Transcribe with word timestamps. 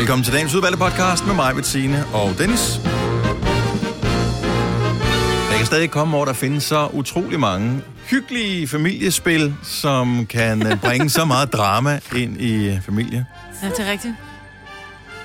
velkommen 0.00 0.24
til 0.24 0.32
dagens 0.34 0.54
udvalgte 0.54 0.78
podcast 0.78 1.26
med 1.26 1.34
mig, 1.34 1.54
Bettine 1.54 2.04
og 2.12 2.38
Dennis. 2.38 2.80
Jeg 5.50 5.56
kan 5.56 5.66
stadig 5.66 5.90
komme 5.90 6.16
over, 6.16 6.26
der 6.26 6.32
findes 6.32 6.62
så 6.62 6.86
utrolig 6.92 7.40
mange 7.40 7.80
hyggelige 8.10 8.68
familiespil, 8.68 9.54
som 9.62 10.26
kan 10.26 10.78
bringe 10.82 11.10
så 11.10 11.24
meget 11.24 11.52
drama 11.52 12.00
ind 12.16 12.40
i 12.40 12.78
familie. 12.82 13.26
Ja, 13.62 13.68
det 13.68 13.80
er 13.86 13.90
rigtigt. 13.90 14.14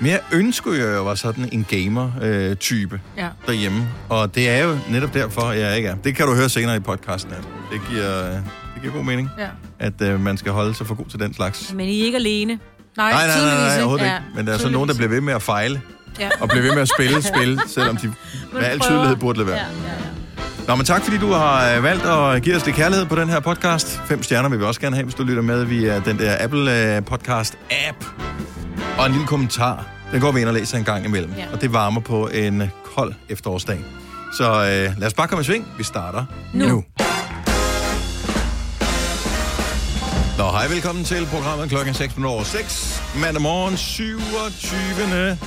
Men 0.00 0.10
jeg 0.10 0.20
ønsker 0.32 0.74
jo, 0.74 0.86
at 0.86 0.92
jeg 0.94 1.04
var 1.04 1.14
sådan 1.14 1.48
en 1.52 1.64
gamer-type 1.70 3.00
Ja. 3.16 3.28
derhjemme. 3.46 3.88
Og 4.08 4.34
det 4.34 4.48
er 4.48 4.64
jo 4.64 4.78
netop 4.90 5.14
derfor, 5.14 5.52
jeg 5.52 5.76
ikke 5.76 5.88
er. 5.88 5.94
Det 5.94 6.16
kan 6.16 6.26
du 6.26 6.34
høre 6.34 6.48
senere 6.48 6.76
i 6.76 6.80
podcasten. 6.80 7.32
At 7.32 7.44
det, 7.72 7.80
giver, 7.90 8.30
det 8.30 8.42
giver 8.82 8.94
god 8.94 9.04
mening, 9.04 9.30
Ja. 9.38 9.48
at 9.78 10.00
øh, 10.02 10.20
man 10.20 10.36
skal 10.36 10.52
holde 10.52 10.74
sig 10.74 10.86
for 10.86 10.94
god 10.94 11.06
til 11.06 11.20
den 11.20 11.34
slags. 11.34 11.72
Men 11.74 11.88
I 11.88 12.00
er 12.00 12.04
ikke 12.04 12.18
alene. 12.18 12.58
Nej, 12.96 13.12
Nej, 13.12 13.26
nej, 13.26 13.44
nej, 13.44 13.54
nej, 13.54 13.76
overhovedet 13.78 14.04
Ja, 14.06 14.14
ikke. 14.16 14.26
Men 14.34 14.46
der 14.46 14.52
er 14.54 14.58
så 14.58 14.68
nogen, 14.68 14.88
der 14.88 14.94
bliver 14.94 15.08
ved 15.08 15.20
med 15.20 15.34
at 15.34 15.42
fejle. 15.42 15.80
Ja. 16.20 16.28
Og 16.40 16.48
bliver 16.48 16.62
ved 16.62 16.72
med 16.72 16.82
at 16.82 16.88
spille 16.88 17.22
spil, 17.34 17.60
selvom 17.66 17.96
de 17.96 18.12
med 18.52 18.62
al 18.62 18.80
tydelighed 18.80 19.16
burde 19.16 19.38
lade 19.38 19.48
være. 19.48 19.56
Ja, 19.56 19.62
ja, 19.62 19.92
ja. 19.92 19.94
Nå, 20.68 20.74
men 20.74 20.86
tak 20.86 21.02
fordi 21.04 21.18
du 21.18 21.32
har 21.32 21.76
øh, 21.76 21.82
valgt 21.82 22.04
at 22.06 22.42
give 22.42 22.56
os 22.56 22.66
lidt 22.66 22.76
kærlighed 22.76 23.06
på 23.06 23.16
den 23.16 23.28
her 23.28 23.40
podcast. 23.40 24.00
Fem 24.06 24.22
stjerner 24.22 24.48
vil 24.48 24.58
vi 24.60 24.64
også 24.64 24.80
gerne 24.80 24.96
have, 24.96 25.04
hvis 25.04 25.14
du 25.14 25.22
lytter 25.22 25.42
med 25.42 25.64
via 25.64 26.00
den 26.04 26.18
der 26.18 26.36
Apple 26.40 26.96
øh, 26.96 27.02
Podcast 27.04 27.58
app. 27.88 28.04
Og 28.98 29.06
en 29.06 29.12
lille 29.12 29.26
kommentar. 29.26 29.86
Den 30.12 30.20
går 30.20 30.32
vi 30.32 30.40
ind 30.40 30.48
og 30.48 30.54
læser 30.54 30.78
en 30.78 30.84
gang 30.84 31.04
imellem. 31.04 31.32
Ja. 31.38 31.44
Og 31.52 31.60
det 31.60 31.72
varmer 31.72 32.00
på 32.00 32.28
en 32.28 32.70
kold 32.96 33.14
efterårsdag. 33.28 33.84
Så 34.36 34.44
øh, 34.52 34.98
lad 34.98 35.06
os 35.06 35.14
bare 35.14 35.28
komme 35.28 35.42
i 35.42 35.44
sving. 35.44 35.66
Vi 35.78 35.84
starter 35.84 36.24
nu. 36.54 36.68
Nu. 36.68 36.84
Nå, 40.38 40.50
hej, 40.50 40.68
velkommen 40.68 41.04
til 41.04 41.26
programmet 41.26 41.68
klokken 41.68 41.94
6 41.94 42.14
over 42.24 42.44
6. 42.44 43.02
Mandag 43.20 43.42
morgen, 43.42 43.76
27. 43.76 45.38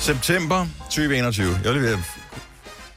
september 0.00 0.66
2021. 0.80 1.60
Jeg 1.64 1.74
vil 1.74 1.82
lige 1.82 1.98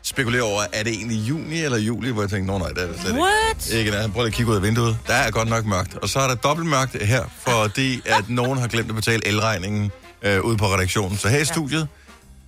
spekulere 0.04 0.42
over, 0.42 0.62
er 0.74 0.84
det 0.84 0.94
egentlig 0.94 1.18
juni 1.18 1.64
eller 1.64 1.78
juli, 1.78 2.12
hvor 2.12 2.22
jeg 2.22 2.30
tænkte, 2.30 2.52
nå 2.52 2.58
nej, 2.58 2.70
det 2.70 2.84
er 2.84 2.88
det 2.88 2.96
slet 3.02 3.10
ikke. 3.10 3.22
What? 3.22 3.72
Ikke, 3.72 3.94
jeg 3.96 4.12
prøver 4.14 4.28
at 4.28 4.34
kigge 4.34 4.52
ud 4.52 4.56
af 4.56 4.64
vinduet. 4.64 4.98
Der 5.08 5.14
er 5.14 5.32
godt 5.32 5.50
nok 5.50 5.66
mørkt. 5.66 5.96
Og 5.96 6.10
så 6.10 6.20
er 6.20 6.28
der 6.28 6.36
dobbelt 6.36 6.70
mørkt 6.70 7.04
her, 7.04 7.24
fordi 7.48 8.02
at 8.06 8.30
nogen 8.30 8.58
har 8.58 8.68
glemt 8.68 8.90
at 8.90 8.96
betale 8.96 9.28
elregningen 9.28 9.92
øh, 10.22 10.42
ude 10.42 10.58
på 10.58 10.66
redaktionen. 10.66 11.18
Så 11.18 11.30
her 11.30 11.40
i 11.40 11.46
studiet, 11.46 11.88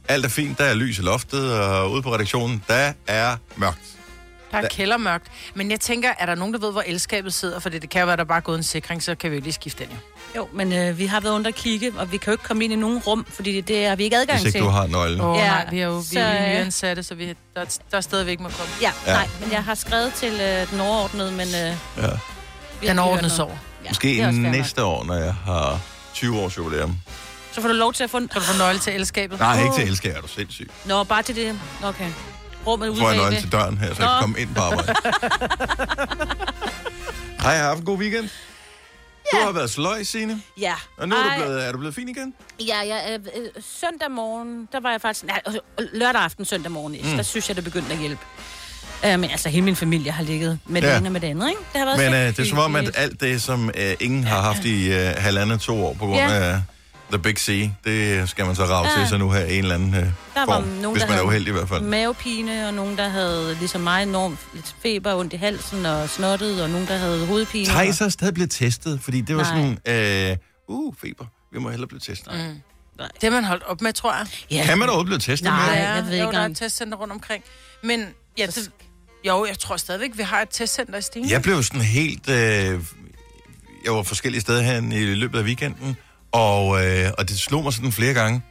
alt 0.07 0.25
er 0.25 0.29
fint. 0.29 0.57
Der 0.57 0.63
er 0.63 0.73
lys 0.73 0.99
i 0.99 1.01
loftet, 1.01 1.53
og 1.53 1.91
ude 1.91 2.01
på 2.01 2.13
redaktionen, 2.13 2.63
der 2.67 2.93
er 3.07 3.35
mørkt. 3.55 3.79
Der 4.51 4.57
er 4.57 4.67
kældermørkt. 4.67 5.27
Men 5.53 5.71
jeg 5.71 5.79
tænker, 5.79 6.09
er 6.19 6.25
der 6.25 6.35
nogen, 6.35 6.53
der 6.53 6.59
ved, 6.59 6.71
hvor 6.71 6.83
elskabet 6.85 7.33
sidder? 7.33 7.59
For 7.59 7.69
det 7.69 7.89
kan 7.89 7.99
jo 8.01 8.05
være, 8.07 8.17
der 8.17 8.23
bare 8.23 8.37
er 8.37 8.41
gået 8.41 8.57
en 8.57 8.63
sikring, 8.63 9.03
så 9.03 9.15
kan 9.15 9.31
vi 9.31 9.35
jo 9.35 9.41
lige 9.41 9.53
skifte 9.53 9.83
den 9.83 9.91
jo. 9.91 9.97
Jo, 10.35 10.47
men 10.53 10.73
øh, 10.73 10.97
vi 10.97 11.05
har 11.05 11.19
været 11.19 11.33
under 11.33 11.47
at 11.47 11.55
kigge, 11.55 11.93
og 11.97 12.11
vi 12.11 12.17
kan 12.17 12.25
jo 12.25 12.31
ikke 12.31 12.43
komme 12.43 12.63
ind 12.63 12.73
i 12.73 12.75
nogen 12.75 12.99
rum, 12.99 13.25
fordi 13.29 13.61
det 13.61 13.87
har 13.87 13.95
vi 13.95 14.03
ikke 14.03 14.17
adgang 14.17 14.39
Hvis 14.39 14.45
ikke 14.47 14.57
til. 14.59 14.65
du 14.65 14.69
har 14.69 14.87
nøglen. 14.87 15.21
Åh 15.21 15.27
oh, 15.29 15.37
Ja, 15.37 15.47
nej, 15.47 15.67
vi 15.71 15.79
er 15.79 15.85
jo, 15.85 15.97
vi 15.97 16.03
så, 16.03 16.19
er 16.19 16.43
jo 16.45 16.51
øh, 16.53 16.63
nyansatte, 16.63 17.03
så 17.03 17.15
vi, 17.15 17.27
der, 17.27 17.35
der 17.91 17.97
er 17.97 18.01
steder, 18.01 18.23
vi 18.23 18.31
ikke 18.31 18.43
må 18.43 18.49
komme. 18.49 18.71
Ja, 18.81 18.91
Ja. 19.07 19.13
nej, 19.13 19.27
men 19.41 19.51
jeg 19.51 19.63
har 19.63 19.75
skrevet 19.75 20.13
til 20.13 20.33
øh, 20.41 20.71
den 20.71 20.79
overordnede, 20.79 21.31
men... 21.31 21.47
Øh, 21.47 21.53
Ja. 21.53 21.67
Den 22.87 22.97
hørt 22.99 22.99
ordnes 23.07 23.37
noget. 23.37 23.39
over. 23.39 23.57
Ja, 23.83 23.89
Måske 23.89 24.31
næste 24.31 24.83
år, 24.83 25.03
når 25.03 25.13
jeg 25.15 25.33
har 25.33 25.79
20 26.13 26.39
års 26.39 26.57
jubilæum. 26.57 26.97
Så 27.51 27.61
får 27.61 27.67
du 27.67 27.73
lov 27.73 27.93
til 27.93 28.03
at 28.03 28.09
få 28.09 28.17
en... 28.17 28.27
Kan 28.27 28.41
du 28.41 28.47
få 28.47 28.57
nøgle 28.57 28.79
til 28.79 28.93
elskabet? 28.93 29.39
Nej, 29.39 29.63
ikke 29.63 29.75
til 29.75 29.87
elsker, 29.87 30.11
er 30.17 30.21
du 30.21 30.27
sindssyg. 30.27 30.71
Nå, 30.85 31.03
bare 31.03 31.23
til 31.23 31.35
det. 31.35 31.59
Okay. 31.83 32.07
Rummet 32.67 32.85
jeg 32.87 32.95
nøgle 32.95 33.21
bagved. 33.21 33.41
til 33.41 33.51
døren 33.51 33.77
her, 33.77 33.87
så 33.95 34.01
jeg 34.01 34.09
kan 34.09 34.17
komme 34.21 34.39
ind 34.39 34.55
på 34.55 34.61
arbejde. 34.61 34.93
Hej, 37.41 37.51
jeg 37.51 37.61
har 37.61 37.67
haft 37.67 37.79
en 37.79 37.85
god 37.85 37.97
weekend. 37.97 38.29
Du 39.33 39.37
har 39.45 39.51
været 39.51 39.69
sløj, 39.69 40.03
Signe. 40.03 40.41
Ja. 40.59 40.73
Og 40.97 41.09
nu 41.09 41.15
er 41.15 41.19
Ej, 41.29 41.37
du, 41.37 41.43
blevet, 41.43 41.67
er 41.67 41.71
du 41.71 41.77
blevet 41.77 41.95
fin 41.95 42.09
igen? 42.09 42.33
Ja, 42.59 42.81
ja 42.85 43.13
øh, 43.13 43.19
øh, 43.35 43.47
søndag 43.79 44.11
morgen, 44.11 44.67
der 44.71 44.79
var 44.79 44.91
jeg 44.91 45.01
faktisk... 45.01 45.25
Nej, 45.25 45.41
øh, 45.47 45.85
lørdag 45.93 46.21
aften, 46.21 46.45
søndag 46.45 46.71
morgen, 46.71 46.95
mm. 47.03 47.15
der 47.15 47.23
synes 47.23 47.47
jeg, 47.49 47.55
det 47.55 47.63
begyndte 47.63 47.91
at 47.93 47.97
hjælpe. 47.99 48.21
Øh, 49.05 49.19
men 49.19 49.29
altså, 49.29 49.49
hele 49.49 49.61
min 49.65 49.75
familie 49.75 50.11
har 50.11 50.23
ligget 50.23 50.59
med 50.65 50.81
det 50.81 50.87
Ja. 50.87 50.97
ene 50.97 51.07
og 51.07 51.11
med 51.11 51.21
det 51.21 51.27
andet, 51.27 51.49
ikke? 51.49 51.61
Det 51.73 51.79
har 51.79 51.85
været 51.85 51.97
Men 52.11 52.13
øh, 52.13 52.27
det 52.37 52.39
er 52.39 52.45
som 52.49 52.57
om, 52.57 52.75
at 52.75 52.91
alt 52.95 53.21
det, 53.21 53.41
som 53.41 53.71
øh, 53.77 53.93
ingen 53.99 54.23
har 54.23 54.41
haft 54.41 54.65
i 54.65 54.91
øh, 54.93 55.13
halvandet 55.17 55.61
to 55.61 55.85
år 55.85 55.93
på 55.93 56.05
grund 56.05 56.17
Ja. 56.19 56.33
af 56.33 56.61
The 57.11 57.19
Big 57.19 57.37
C, 57.39 57.69
det 57.83 58.29
skal 58.29 58.45
man 58.45 58.55
så 58.55 58.63
rave 58.63 58.87
Ja. 58.87 58.99
til 58.99 59.09
sig 59.09 59.19
nu 59.19 59.31
her 59.31 59.39
i 59.45 59.53
en 59.57 59.63
eller 59.63 59.75
anden 59.75 59.93
øh, 59.95 59.99
Der 60.01 60.09
var 60.35 60.45
form. 60.45 60.63
nogen, 60.63 60.91
hvis 60.91 61.01
der 61.03 61.09
man 61.09 61.17
er 61.17 61.23
uheldig 61.23 61.47
i 61.47 61.51
hvert 61.51 61.69
fald. 61.69 61.81
Mavepine, 61.81 62.67
og 62.67 62.73
nogen, 62.73 62.97
der 62.97 63.09
havde 63.09 63.55
ligesom 63.59 63.81
mig 63.81 64.03
enormt 64.03 64.37
lidt 64.53 64.75
feber, 64.81 65.15
ondt 65.15 65.33
i 65.33 65.35
halsen 65.35 65.85
og 65.85 66.09
snottet, 66.09 66.63
og 66.63 66.69
nogen, 66.69 66.87
der 66.87 66.97
havde 66.97 67.25
hovedpine. 67.25 67.65
Thijs 67.65 68.01
er 68.01 68.09
stadig 68.09 68.33
blevet 68.33 68.51
testet, 68.51 68.99
fordi 69.01 69.21
det 69.21 69.35
var 69.35 69.43
Nej. 69.55 69.77
sådan, 69.85 70.29
øh, 70.31 70.37
uh, 70.67 70.93
feber, 71.01 71.25
vi 71.53 71.59
må 71.59 71.69
hellere 71.69 71.87
blive 71.87 71.99
testet. 71.99 72.33
Mm. 72.33 72.61
Det 72.99 73.23
har 73.23 73.29
man 73.29 73.43
holdt 73.43 73.63
op 73.63 73.81
med, 73.81 73.93
tror 73.93 74.13
jeg. 74.13 74.27
Ja. 74.51 74.63
Kan 74.65 74.77
man 74.79 74.87
da 74.87 74.91
overhovedet 74.91 75.07
blive 75.07 75.19
testet 75.33 75.45
Nej. 75.49 75.69
med? 75.75 75.81
jeg 75.83 76.03
ved 76.05 76.17
jo, 76.17 76.23
ikke 76.25 76.35
der 76.37 76.41
er 76.41 76.49
et 76.49 76.57
testcenter 76.57 76.97
rundt 76.97 77.13
omkring. 77.13 77.43
Men 77.83 78.05
ja, 78.37 78.45
det, 78.45 78.71
jo, 79.27 79.45
jeg 79.45 79.59
tror 79.59 79.77
stadigvæk, 79.77 80.09
vi 80.15 80.23
har 80.23 80.41
et 80.41 80.47
testcenter 80.51 80.97
i 80.97 81.01
Stine. 81.01 81.29
Jeg 81.29 81.41
blev 81.41 81.63
sådan 81.63 81.81
helt... 81.81 82.29
Øh, 82.29 82.79
jeg 83.85 83.93
var 83.93 84.03
forskellige 84.03 84.41
steder 84.41 84.61
her 84.61 84.77
i 84.77 85.15
løbet 85.15 85.39
af 85.39 85.43
weekenden, 85.43 85.97
og, 86.31 86.85
øh, 86.85 87.11
og 87.17 87.29
det 87.29 87.39
slog 87.39 87.63
mig 87.63 87.73
sådan 87.73 87.91
flere 87.91 88.13
gange, 88.13 88.41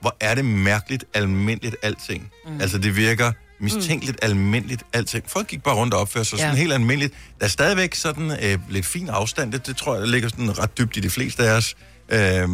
hvor 0.00 0.16
er 0.20 0.34
det 0.34 0.44
mærkeligt 0.44 1.04
almindeligt 1.14 1.76
alting. 1.82 2.30
Mm. 2.46 2.60
Altså 2.60 2.78
det 2.78 2.96
virker 2.96 3.32
mistænkeligt 3.60 4.18
mm. 4.22 4.28
almindeligt 4.30 4.82
alting. 4.92 5.24
Folk 5.26 5.46
gik 5.46 5.62
bare 5.62 5.74
rundt 5.74 5.94
og 5.94 6.00
opførte 6.00 6.24
sig 6.28 6.38
sådan 6.38 6.54
Ja. 6.54 6.58
helt 6.60 6.72
almindeligt. 6.72 7.14
Der 7.38 7.44
er 7.44 7.48
stadigvæk 7.50 7.94
sådan 7.94 8.30
øh, 8.42 8.58
lidt 8.68 8.86
fin 8.86 9.08
afstand. 9.08 9.52
Det, 9.52 9.66
det 9.66 9.76
tror 9.76 9.94
jeg, 9.94 10.02
der 10.02 10.08
ligger 10.08 10.28
sådan 10.28 10.58
ret 10.58 10.78
dybt 10.78 10.96
i 10.96 11.00
de 11.00 11.10
fleste 11.10 11.48
af 11.48 11.56
os. 11.56 11.74
Øh, 12.08 12.48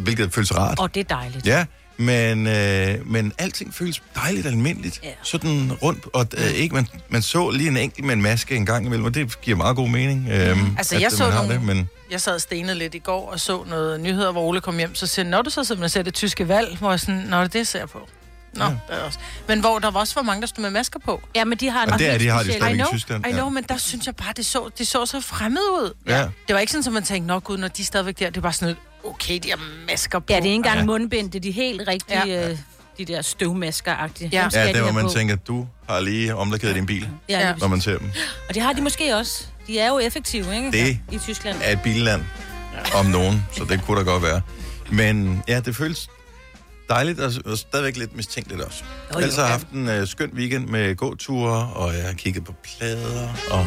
hvilket 0.00 0.34
føles 0.34 0.56
rart. 0.56 0.78
Og 0.78 0.94
det 0.94 1.00
er 1.00 1.14
dejligt. 1.14 1.46
Ja, 1.46 1.64
men, 1.98 2.46
øh, 2.46 3.10
men 3.10 3.32
alting 3.38 3.74
føles 3.74 4.02
dejligt 4.14 4.46
almindeligt. 4.46 5.00
Ja. 5.02 5.08
Sådan 5.22 5.72
rundt, 5.82 6.06
og 6.12 6.26
øh, 6.36 6.44
ikke, 6.50 6.74
man, 6.74 6.86
man 7.08 7.22
så 7.22 7.50
lige 7.50 7.68
en 7.68 7.76
enkelt 7.76 8.06
med 8.06 8.14
en 8.14 8.22
maske 8.22 8.56
en 8.56 8.66
gang 8.66 8.86
imellem, 8.86 9.04
og 9.06 9.14
det 9.14 9.40
giver 9.40 9.56
meget 9.56 9.76
god 9.76 9.88
mening. 9.88 10.28
Øh, 10.30 10.58
Altså, 10.78 10.94
at 10.94 11.00
jeg 11.02 11.10
det, 11.10 11.18
så 11.18 11.30
nogle- 11.30 11.54
det, 11.54 11.62
men 11.62 11.88
Jeg 12.10 12.20
sad 12.20 12.38
stenet 12.38 12.76
lidt 12.76 12.94
i 12.94 12.98
går 12.98 13.30
og 13.32 13.40
så 13.40 13.64
noget 13.68 14.00
nyheder, 14.00 14.32
hvor 14.32 14.42
Ole 14.42 14.60
kom 14.60 14.78
hjem, 14.78 14.94
så 14.94 15.06
siger 15.06 15.26
når 15.26 15.42
du 15.42 15.50
så 15.50 15.76
og 15.82 15.90
ser 15.90 16.02
det 16.02 16.14
tyske 16.14 16.48
valg, 16.48 16.78
hvor 16.78 16.90
jeg 16.90 17.00
sådan, 17.00 17.14
nå, 17.28 17.46
det 17.46 17.66
ser 17.68 17.78
jeg 17.78 17.88
på. 17.88 18.08
Nå, 18.54 18.64
Ja. 18.64 18.70
ja. 18.70 18.76
der 18.88 18.94
er 18.94 19.04
også. 19.04 19.18
Men 19.48 19.60
hvor 19.60 19.78
der 19.78 19.90
var 19.90 20.00
også 20.00 20.14
for 20.14 20.22
mange, 20.22 20.40
der 20.40 20.46
stod 20.46 20.62
med 20.62 20.70
masker 20.70 20.98
på. 21.04 21.20
Ja, 21.36 21.44
men 21.44 21.58
de 21.58 21.70
har 21.70 21.84
en 21.84 21.90
Og 21.92 21.98
det 21.98 22.08
er 22.14 22.18
de, 22.18 22.28
har 22.28 22.38
de 22.38 22.44
stadigvæk 22.44 22.70
I 22.70 22.74
i 22.74 22.76
know, 22.76 22.90
Tyskland, 22.92 23.26
I 23.26 23.28
ja. 23.28 23.34
know, 23.34 23.48
men 23.48 23.64
der 23.68 23.76
synes 23.76 24.06
jeg 24.06 24.16
bare, 24.16 24.32
det 24.36 24.46
så, 24.46 24.70
det 24.78 24.88
så 24.88 25.06
så 25.06 25.20
fremmed 25.20 25.60
ud. 25.60 25.94
Ja. 26.06 26.28
Det 26.48 26.54
var 26.54 26.58
ikke 26.58 26.72
sådan, 26.72 26.86
at 26.86 26.92
man 26.92 27.02
tænkte, 27.02 27.26
nok 27.26 27.44
gud, 27.44 27.58
når 27.58 27.68
de 27.68 27.82
er 27.82 27.86
stadigvæk 27.86 28.18
der, 28.18 28.30
det 28.30 28.42
var 28.42 28.50
sådan 28.50 28.68
lidt, 28.68 28.78
okay, 29.04 29.38
de 29.42 29.50
har 29.50 29.60
masker 29.90 30.18
på. 30.18 30.24
Ja, 30.30 30.34
det 30.36 30.40
er 30.40 30.44
ikke 30.44 30.54
engang 30.54 30.78
Ja. 30.78 30.84
mundbind, 30.84 31.30
det 31.30 31.38
er 31.38 31.42
de 31.42 31.50
helt 31.50 31.88
rigtige, 31.88 32.26
Ja. 32.26 32.50
øh, 32.50 32.58
de 32.98 33.04
der 33.04 33.22
støvmasker-agtige. 33.22 34.28
Ja. 34.32 34.48
Ja, 34.52 34.68
de 34.68 34.72
der 34.72 34.82
hvor 34.82 34.92
man 34.92 35.04
på. 35.04 35.10
tænker, 35.12 35.34
at 35.34 35.46
du 35.46 35.66
har 35.88 36.00
lige 36.00 36.34
omlakeret 36.36 36.74
din 36.74 36.86
bil, 36.86 37.08
Ja, 37.28 37.54
når 37.60 37.68
man 37.68 37.80
ser 37.80 37.98
dem. 37.98 38.10
Og 38.48 38.54
det 38.54 38.62
har 38.62 38.72
de 38.72 38.82
måske 38.82 39.16
også. 39.16 39.46
De 39.66 39.78
er 39.78 39.88
jo 39.88 39.98
effektive, 39.98 40.56
ikke? 40.56 40.72
Det 40.72 40.98
I 41.12 41.18
Tyskland. 41.18 41.56
Er 41.62 41.72
et 41.72 41.80
billand 41.82 42.22
om 42.94 43.06
nogen, 43.06 43.46
så 43.52 43.64
det 43.64 43.80
kunne 43.86 43.98
da 43.98 44.04
godt 44.04 44.22
være. 44.22 44.40
Men 44.90 45.42
ja, 45.48 45.60
det 45.60 45.76
føles 45.76 46.08
dejligt, 46.88 47.20
og, 47.20 47.32
og 47.46 47.58
stadigvæk 47.58 47.96
lidt 47.96 48.16
mistænkeligt 48.16 48.60
også. 48.62 48.84
Jo, 49.14 49.18
jo, 49.20 49.26
jeg 49.26 49.32
ja. 49.36 49.44
haft 49.44 49.68
en 49.68 49.88
uh, 49.88 50.06
skøn 50.08 50.30
weekend 50.34 50.66
med 50.66 50.96
gåture, 50.96 51.68
og 51.74 51.94
jeg 51.94 52.02
har 52.04 52.12
kigget 52.12 52.44
på 52.44 52.54
plader, 52.64 53.28
og 53.50 53.66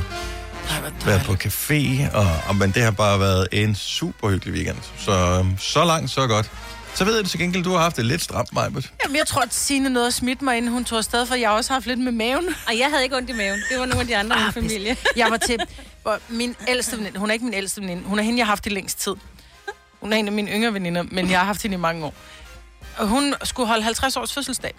været 1.06 1.22
på 1.26 1.32
café, 1.34 2.16
og, 2.18 2.28
og 2.48 2.56
men 2.56 2.72
det 2.72 2.84
har 2.84 2.92
bare 2.92 3.20
været 3.20 3.48
en 3.52 3.76
super 3.76 4.30
hyggelig 4.30 4.54
weekend. 4.54 4.78
Så 5.00 5.12
øhm, 5.12 5.58
så 5.58 5.86
langt, 5.86 6.12
så 6.12 6.28
godt. 6.28 6.52
Så 6.96 7.06
ved 7.06 7.16
jeg 7.16 7.26
til 7.26 7.40
gengæld, 7.40 7.64
du 7.64 7.72
har 7.72 7.80
haft 7.80 7.98
det 7.98 8.06
lidt 8.06 8.22
stramt, 8.22 8.54
Majbet. 8.54 8.92
Jamen, 9.04 9.18
jeg 9.18 9.28
tror, 9.28 9.42
at 9.42 9.54
Signe 9.54 9.90
nåede 9.90 10.08
at 10.08 10.14
smitte 10.14 10.44
mig, 10.44 10.58
inden 10.58 10.72
hun 10.72 10.86
tog 10.86 10.98
afsted, 10.98 11.26
for 11.26 11.36
jeg 11.36 11.50
har 11.50 11.56
også 11.56 11.74
haft 11.74 11.86
lidt 11.86 12.00
med 12.00 12.12
maven. 12.12 12.46
Og 12.68 12.78
jeg 12.80 12.90
havde 12.90 13.04
ikke 13.04 13.16
ondt 13.18 13.30
i 13.30 13.34
maven. 13.34 13.60
Det 13.72 13.80
var 13.80 13.86
nogle 13.86 14.02
af 14.02 14.08
de 14.08 14.18
andre 14.18 14.36
i 14.36 14.40
min 14.40 14.48
Ah, 14.48 14.54
familie. 14.54 14.98
Jeg 15.16 15.28
var 15.32 15.38
til... 15.38 15.58
Min 16.30 16.56
ældste 16.68 16.98
veninde, 16.98 17.20
hun 17.20 17.30
er 17.30 17.34
ikke 17.34 17.46
min 17.46 17.54
ældste 17.54 17.82
veninde, 17.82 18.04
hun 18.06 18.20
er 18.20 18.24
hende, 18.24 18.38
jeg 18.40 18.46
har 18.46 18.52
haft 18.52 18.66
i 18.66 18.70
længst 18.70 19.00
tid. 19.00 19.14
Hun 20.02 20.14
er 20.14 20.18
en 20.18 20.28
af 20.28 20.34
mine 20.34 20.52
yngre 20.52 20.74
veninder, 20.74 21.04
men 21.12 21.30
jeg 21.32 21.40
har 21.40 21.46
haft 21.46 21.62
hende 21.62 21.76
i 21.76 21.78
mange 21.80 22.06
år. 22.06 22.14
Og 22.98 23.08
hun 23.08 23.34
skulle 23.44 23.68
holde 23.68 23.84
50 23.84 24.18
års 24.18 24.34
fødselsdag. 24.34 24.74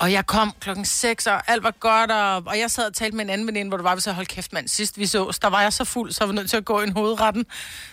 Og 0.00 0.12
jeg 0.12 0.26
kom 0.26 0.54
klokken 0.60 0.84
6, 0.84 1.26
og 1.26 1.42
alt 1.50 1.62
var 1.62 1.70
godt, 1.80 2.10
og, 2.10 2.42
og 2.46 2.58
jeg 2.58 2.70
sad 2.70 2.86
og 2.86 2.94
talte 2.94 3.16
med 3.16 3.24
en 3.24 3.30
anden 3.30 3.46
veninde, 3.46 3.68
hvor 3.68 3.76
det 3.76 3.84
var, 3.84 3.94
vi 3.94 4.00
så 4.00 4.12
hold 4.12 4.26
kæft 4.26 4.52
mand, 4.52 4.68
sidst 4.68 4.98
vi 4.98 5.06
så, 5.06 5.38
der 5.42 5.48
var 5.48 5.62
jeg 5.62 5.72
så 5.72 5.84
fuld, 5.84 6.12
så 6.12 6.26
var 6.26 6.32
nødt 6.32 6.50
til 6.50 6.56
at 6.56 6.64
gå 6.64 6.80
i 6.80 6.84
en 6.84 6.92
hovedretten. 6.92 7.46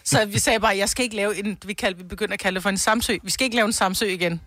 Så 0.03 0.25
vi 0.25 0.39
sagde 0.39 0.59
bare, 0.59 0.77
jeg 0.77 0.89
skal 0.89 1.03
ikke 1.03 1.15
lave 1.15 1.37
en, 1.45 1.57
vi, 1.65 1.73
kaldte, 1.73 1.97
vi 1.97 2.03
begyndte 2.07 2.33
at 2.33 2.39
kalde 2.39 2.55
det 2.55 2.63
for 2.63 2.69
en 2.69 2.77
samsø. 2.77 3.17
Vi 3.23 3.31
skal 3.31 3.45
ikke 3.45 3.55
lave 3.55 3.65
en 3.65 3.73
samsø 3.73 4.05
igen. 4.05 4.41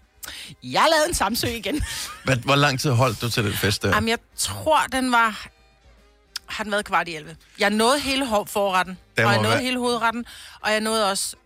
Jeg 0.62 0.86
lavede 0.90 1.08
en 1.08 1.14
samsø 1.14 1.46
igen. 1.48 1.82
Hvad, 2.24 2.36
hvor 2.36 2.56
lang 2.56 2.80
tid 2.80 2.90
holdt 2.90 3.20
du 3.20 3.30
til 3.30 3.44
den 3.44 3.52
fest 3.52 3.82
der? 3.82 3.88
Jamen, 3.94 4.08
jeg 4.08 4.18
tror, 4.36 4.80
den 4.92 5.12
var... 5.12 5.46
Har 6.46 6.64
den 6.64 6.72
været 6.72 6.84
kvart 6.84 7.08
i 7.08 7.14
11? 7.16 7.36
Jeg 7.58 7.70
nåede 7.70 8.00
hele 8.00 8.26
forretten, 8.46 8.98
og 9.18 9.22
jeg 9.22 9.36
nåede 9.36 9.48
være- 9.50 9.62
hele 9.62 9.78
hovedretten, 9.78 10.24
og 10.60 10.72
jeg 10.72 10.80
nåede 10.80 11.10
også... 11.10 11.36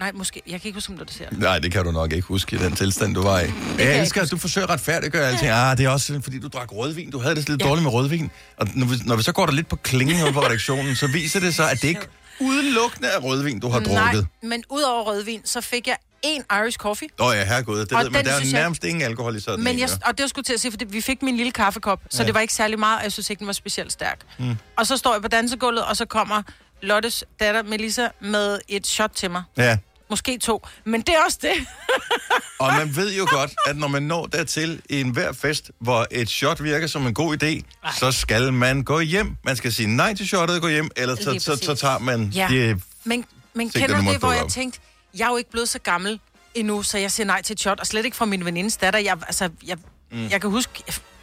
Nej, 0.00 0.12
måske... 0.14 0.42
Jeg 0.46 0.60
kan 0.60 0.68
ikke 0.68 0.76
huske, 0.76 0.92
om 0.92 0.98
det 0.98 1.08
dessert. 1.08 1.38
Nej, 1.38 1.58
det 1.58 1.72
kan 1.72 1.84
du 1.84 1.90
nok 1.90 2.12
ikke 2.12 2.26
huske 2.26 2.56
i 2.56 2.58
den 2.58 2.76
tilstand, 2.76 3.14
du 3.14 3.22
var 3.22 3.40
i. 3.40 3.42
Jeg 3.44 3.52
jeg 3.78 4.00
elsker, 4.00 4.22
at 4.22 4.30
du 4.30 4.36
forsøger 4.38 4.66
at 4.66 4.72
retfærdiggøre 4.72 5.28
alting. 5.28 5.50
Ah, 5.50 5.78
det 5.78 5.84
er 5.86 5.90
også 5.90 6.20
fordi, 6.24 6.38
du 6.38 6.48
drak 6.48 6.72
rødvin. 6.72 7.10
Du 7.10 7.18
havde 7.18 7.34
det 7.34 7.48
lidt 7.48 7.62
dårligt 7.64 7.82
med 7.82 7.92
rødvin. 7.92 8.30
Og 8.56 8.68
når 8.74 8.86
vi, 8.86 8.94
når 9.04 9.16
vi 9.16 9.22
så 9.22 9.32
går 9.32 9.46
der 9.46 9.52
lidt 9.52 9.68
på 9.68 9.76
klingen 9.76 10.32
på 10.34 10.40
redaktionen, 10.40 10.96
så 10.96 11.06
viser 11.06 11.40
det 11.40 11.54
sig, 11.54 11.70
at 11.70 11.82
det 11.82 11.88
ikke 11.88 12.00
udelukkende 12.40 13.08
er 13.08 13.18
rødvin, 13.18 13.60
du 13.60 13.68
har 13.68 13.78
drukket. 13.80 13.94
Nej, 14.42 14.48
men 14.50 14.64
udover 14.70 15.02
rødvin, 15.12 15.40
så 15.44 15.60
fik 15.60 15.86
jeg 15.86 15.96
en 16.22 16.42
Irish 16.52 16.78
coffee. 16.78 17.08
Åh 17.18 17.26
oh, 17.26 17.34
ja, 17.36 17.44
herregud, 17.44 17.78
det 17.80 17.92
Og 17.92 18.02
ved 18.04 18.10
man. 18.10 18.18
den 18.18 18.26
Der 18.26 18.32
er 18.32 18.40
jo 18.40 18.44
jeg- 18.44 18.52
nærmest 18.52 18.84
ingen 18.84 19.02
alkohol 19.02 19.36
i 19.36 19.40
sådan 19.40 19.64
Men 19.64 19.74
en, 19.74 19.80
jeg, 19.80 19.88
og 20.06 20.18
det 20.18 20.22
var 20.24 20.28
skulle 20.28 20.44
til 20.44 20.52
at 20.54 20.60
sige, 20.60 20.72
for 20.72 20.78
vi 20.86 21.00
fik 21.00 21.22
min 21.22 21.36
lille 21.36 21.52
kaffekop, 21.52 22.00
så 22.10 22.16
Ja. 22.18 22.22
ja. 22.22 22.26
det 22.26 22.34
var 22.34 22.40
ikke 22.40 22.54
særlig 22.54 22.78
meget, 22.78 22.98
og 22.98 23.02
jeg 23.04 23.12
synes 23.12 23.30
ikke, 23.30 23.40
den 23.40 23.46
var 23.46 23.52
specielt 23.52 23.92
stærk. 23.92 24.18
Mm. 24.38 24.56
Og 24.76 24.86
så 24.86 24.96
står 24.96 25.12
jeg 25.14 25.22
på 25.22 25.28
dansegulvet, 25.28 25.84
og 25.84 25.96
så 25.96 26.04
kommer 26.04 26.42
Lottes 26.82 27.24
datter 27.40 27.62
Melissa 27.62 28.08
med 28.20 28.58
et 28.68 28.86
shot 28.86 29.10
til 29.14 29.30
mig. 29.30 29.42
Ja. 29.56 29.76
Måske 30.10 30.38
to. 30.38 30.66
Men 30.84 31.00
det 31.00 31.08
er 31.08 31.24
også 31.26 31.38
det. 31.42 31.66
Og 32.60 32.72
man 32.72 32.96
ved 32.96 33.14
jo 33.14 33.26
godt, 33.30 33.50
at 33.66 33.76
når 33.76 33.88
man 33.88 34.02
når 34.02 34.26
dertil 34.26 34.82
i 34.90 35.00
enhver 35.00 35.32
fest, 35.32 35.70
hvor 35.78 36.06
et 36.10 36.28
shot 36.30 36.62
virker 36.62 36.86
som 36.86 37.06
en 37.06 37.14
god 37.14 37.42
idé, 37.42 37.46
Ej. 37.84 37.92
så 37.98 38.12
skal 38.12 38.52
man 38.52 38.82
gå 38.84 39.00
hjem. 39.00 39.36
Man 39.44 39.56
skal 39.56 39.72
sige 39.72 39.96
nej 39.96 40.14
til 40.14 40.28
shottet 40.28 40.56
og 40.56 40.62
gå 40.62 40.68
hjem, 40.68 40.90
ellers 40.96 41.18
så, 41.18 41.36
så, 41.38 41.56
så 41.64 41.74
tager 41.74 41.98
man 41.98 42.24
Ja. 42.34 42.46
det. 42.50 42.82
Men, 43.04 43.24
men 43.54 43.70
kender 43.70 44.00
du 44.00 44.10
det, 44.10 44.18
hvor 44.18 44.32
jeg 44.32 44.46
tænkte, 44.50 44.80
jeg 45.18 45.24
er 45.26 45.30
jo 45.30 45.36
ikke 45.36 45.50
blevet 45.50 45.68
så 45.68 45.78
gammel 45.78 46.20
endnu, 46.54 46.82
så 46.82 46.98
jeg 46.98 47.10
siger 47.12 47.26
nej 47.26 47.42
til 47.42 47.54
et 47.54 47.60
shot, 47.60 47.80
og 47.80 47.86
slet 47.86 48.04
ikke 48.04 48.16
fra 48.16 48.24
min 48.24 48.44
venindes 48.44 48.76
datter. 48.76 48.98
Jeg, 49.00 49.16
altså, 49.26 49.48
jeg, 49.66 49.76
mm. 50.12 50.28
jeg 50.30 50.40
kan 50.40 50.50
huske, 50.50 50.82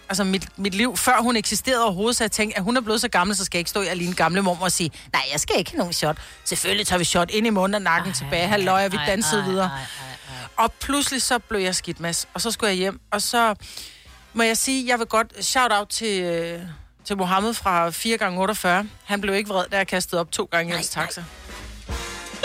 altså 0.09 0.24
mit, 0.24 0.48
mit 0.57 0.75
liv, 0.75 0.98
før 0.98 1.21
hun 1.21 1.36
eksisterede 1.36 1.83
overhovedet, 1.83 2.15
så 2.18 2.24
jeg 2.24 2.31
tænkte, 2.31 2.57
at 2.57 2.63
hun 2.63 2.77
er 2.77 2.81
blevet 2.81 3.01
så 3.01 3.07
gammel, 3.07 3.36
så 3.36 3.45
skal 3.45 3.57
jeg 3.57 3.59
ikke 3.59 3.69
stå 3.69 3.81
i 3.81 3.88
alene 3.88 4.13
gamle 4.15 4.42
mor 4.42 4.57
og 4.62 4.71
sige, 4.71 4.92
nej, 5.13 5.21
jeg 5.31 5.39
skal 5.39 5.56
ikke 5.57 5.71
have 5.71 5.77
nogen 5.77 5.94
shot. 5.94 6.18
Selvfølgelig 6.45 6.88
tager 6.88 6.98
vi 6.98 7.04
shot 7.04 7.31
ind 7.31 7.48
i 7.48 7.50
munden 7.50 7.75
og 7.75 7.81
nakken 7.81 8.13
tilbage, 8.13 8.48
halløj, 8.48 8.86
og 8.86 8.92
vi 8.92 8.98
Ej, 8.98 9.06
dansede 9.06 9.42
ej, 9.42 9.48
videre. 9.48 9.65
ej, 9.65 9.71
ej, 9.71 9.80
ej. 9.81 10.48
Og 10.57 10.71
pludselig 10.71 11.21
så 11.21 11.39
blev 11.39 11.59
jeg 11.62 11.75
skidt, 11.75 12.00
Mads. 12.00 12.27
Og 12.33 12.42
så 12.42 12.51
skulle 12.51 12.69
jeg 12.69 12.77
hjem, 12.77 13.00
og 13.12 13.21
så 13.21 13.56
må 14.33 14.44
jeg 14.44 14.57
sige, 14.57 14.88
jeg 14.88 15.00
vil 15.00 15.07
godt 15.07 15.45
shout 15.45 15.71
out 15.71 15.88
til, 15.89 16.21
øh, 16.24 16.59
til 17.06 17.18
Mohammed 17.18 17.54
fra 17.54 17.89
4x48. 17.89 18.88
Han 19.06 19.21
blev 19.21 19.36
ikke 19.36 19.50
vred, 19.50 19.65
da 19.71 19.77
jeg 19.77 19.88
kastede 19.88 20.21
op 20.21 20.31
to 20.31 20.48
gange 20.51 20.71
i 20.74 20.75
hans 20.75 20.89
taxa. 20.89 21.24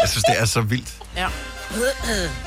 Jeg 0.00 0.08
synes, 0.08 0.24
det 0.24 0.40
er 0.40 0.44
så 0.44 0.60
vildt. 0.60 0.94
Ja. 1.16 1.28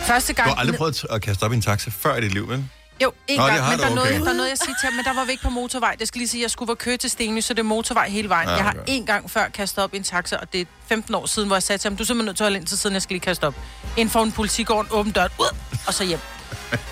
Første 0.08 0.34
Du 0.34 0.36
gang... 0.36 0.50
har 0.50 0.56
aldrig 0.56 0.78
prøvet 0.78 1.06
at 1.10 1.22
kaste 1.22 1.44
op 1.44 1.52
i 1.52 1.56
en 1.56 1.62
taxa 1.62 1.90
før 2.00 2.16
i 2.16 2.22
dit 2.22 2.34
liv, 2.34 2.50
vel? 2.50 2.66
Jo, 3.04 3.14
en 3.28 3.40
Nå, 3.40 3.46
gang, 3.46 3.70
men 3.70 3.80
der, 3.80 3.86
er 3.86 3.96
noget, 3.96 4.10
okay. 4.10 4.22
der 4.24 4.30
er 4.30 4.34
noget, 4.34 4.50
jeg 4.50 4.58
siger 4.58 4.76
til 4.80 4.86
ham, 4.88 4.94
men 4.94 5.06
der 5.06 5.14
var 5.14 5.26
vi 5.26 5.32
ikke 5.32 5.44
på 5.44 5.50
motorvej. 5.50 5.96
Det 6.00 6.08
skal 6.08 6.20
lige 6.20 6.28
sige, 6.30 6.42
at 6.42 6.44
jeg 6.44 6.52
skulle 6.52 6.68
være 6.70 6.76
køre 6.76 6.98
til 6.98 7.10
Stenly, 7.10 7.40
så 7.40 7.54
det 7.54 7.60
er 7.60 7.64
motorvej 7.64 8.10
hele 8.10 8.30
vejen. 8.30 8.50
Ja, 8.50 8.56
Jeg 8.56 8.64
har 8.64 8.72
okay. 8.72 8.84
en 8.88 9.06
gang 9.06 9.32
før 9.32 9.50
kastet 9.50 9.84
op 9.84 9.94
i 9.94 9.98
en 9.98 10.04
taxa, 10.04 10.38
og 10.38 10.54
det 10.54 10.62
er 10.62 10.66
15 10.90 11.16
år 11.16 11.26
siden, 11.26 11.48
hvor 11.48 11.56
jeg 11.56 11.64
sagde 11.64 11.78
til 11.82 11.90
ham, 11.90 11.98
du 11.98 12.04
er 12.04 12.06
simpelthen 12.06 12.26
nødt 12.26 12.38
til 12.38 12.44
at 12.44 12.46
holde 12.46 12.58
ind 12.58 12.68
til 12.68 12.78
siden, 12.78 12.94
jeg 12.94 13.02
skal 13.02 13.14
lige 13.14 13.22
kaste 13.22 13.48
op. 13.48 13.56
Ind 13.98 14.10
for 14.10 14.24
en 14.24 14.32
politigården, 14.32 14.88
åbn 14.92 15.12
døren, 15.12 15.32
ud, 15.40 15.56
og 15.88 15.94
så 15.94 16.04
hjem. 16.04 16.20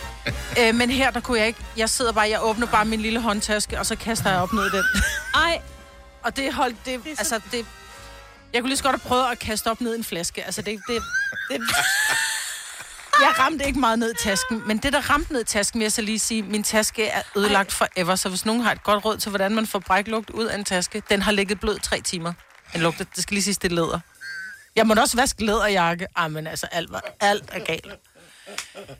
øh, 0.59 0.75
men 0.75 0.89
her, 0.89 1.11
der 1.11 1.19
kunne 1.19 1.39
jeg 1.39 1.47
ikke. 1.47 1.59
Jeg 1.77 1.89
sidder 1.89 2.11
bare, 2.11 2.29
jeg 2.29 2.39
åbner 2.44 2.67
bare 2.67 2.85
min 2.85 3.01
lille 3.01 3.19
håndtaske, 3.21 3.79
og 3.79 3.85
så 3.85 3.95
kaster 3.95 4.29
jeg 4.31 4.39
op 4.39 4.53
ned 4.53 4.65
i 4.65 4.69
den. 4.69 4.83
Ej, 5.45 5.61
Og 6.23 6.35
det 6.38 6.53
holdt, 6.53 6.75
det, 6.85 7.03
det 7.03 7.09
altså 7.09 7.39
det... 7.51 7.65
Jeg 8.53 8.61
kunne 8.61 8.69
lige 8.69 8.77
så 8.77 8.83
godt 8.83 9.01
have 9.01 9.07
prøvet 9.09 9.25
at 9.31 9.39
kaste 9.39 9.71
op 9.71 9.81
ned 9.81 9.94
i 9.95 9.97
en 9.97 10.03
flaske. 10.03 10.44
Altså 10.45 10.61
det, 10.61 10.79
det, 10.88 11.01
det, 11.51 11.61
jeg 13.21 13.39
ramte 13.39 13.65
ikke 13.65 13.80
meget 13.80 14.00
ned 14.00 14.12
i 14.12 14.18
tasken, 14.24 14.62
men 14.68 14.77
det, 14.77 14.94
der 14.94 15.10
ramte 15.10 15.33
ned 15.33 15.42
i 15.42 15.45
tasken, 15.45 15.80
vil 15.80 15.86
jeg 15.86 15.92
så 15.92 16.01
lige 16.01 16.19
sige, 16.19 16.44
min 16.44 16.63
taske 16.63 17.07
er 17.07 17.21
ødelagt 17.36 17.71
forever, 17.71 18.15
så 18.15 18.30
hvis 18.30 18.45
nogen 18.45 18.62
har 18.62 18.71
et 18.71 18.83
godt 18.83 19.06
råd 19.06 19.18
til, 19.18 19.30
hvordan 19.30 19.56
man 19.56 19.68
får 19.68 19.80
bræklugt 19.80 20.30
ud 20.30 20.45
af 20.45 20.56
en 20.56 20.63
taske, 20.63 21.04
den 21.10 21.21
har 21.21 21.31
ligget 21.31 21.60
blød 21.60 21.80
tre 21.80 22.01
timer. 22.01 22.33
Den 22.74 22.81
lugter, 22.81 23.06
det 23.15 23.24
skal 23.24 23.36
lige 23.36 23.44
sige, 23.44 23.57
det 23.62 23.71
er 23.71 23.75
læder. 23.75 24.00
Jeg 24.75 24.88
må 24.88 24.94
også 24.94 25.18
vaske 25.18 25.45
læderjakke. 25.45 26.07
Ej, 26.18 26.27
men 26.27 26.48
altså, 26.48 26.68
alt, 26.71 26.92
var, 26.92 27.04
alt 27.19 27.50
er 27.51 27.60
galt. 27.60 27.94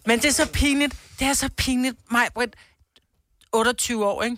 Men 0.06 0.20
det 0.20 0.26
er 0.26 0.34
så 0.34 0.46
pinligt. 0.46 0.96
Det 1.20 1.28
er 1.28 1.34
så 1.34 1.50
pinligt. 1.58 1.96
Mig, 2.12 2.28
Britt, 2.34 2.56
28 3.52 4.06
år, 4.06 4.24
ikke? 4.24 4.38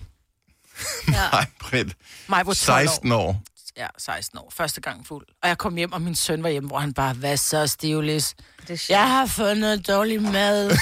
Nej, 1.08 1.46
Britt. 1.60 1.96
Mig, 2.28 2.56
16 2.56 3.12
år. 3.12 3.42
Ja, 3.78 3.88
16 3.98 4.40
år, 4.40 4.50
første 4.54 4.82
gang 4.82 5.08
fuld. 5.08 5.28
Og 5.44 5.50
jeg 5.50 5.58
kom 5.58 5.76
hjem, 5.76 5.92
og 5.94 6.02
min 6.02 6.16
søn 6.16 6.44
var 6.44 6.50
hjemme, 6.50 6.68
hvor 6.68 6.80
han 6.80 6.94
bare, 6.94 7.14
hvad 7.14 7.38
så, 7.38 7.68
Stivlis? 7.68 8.36
Jeg 8.90 9.10
har 9.10 9.26
fundet 9.26 9.88
dårlig 9.88 10.22
mad. 10.22 10.70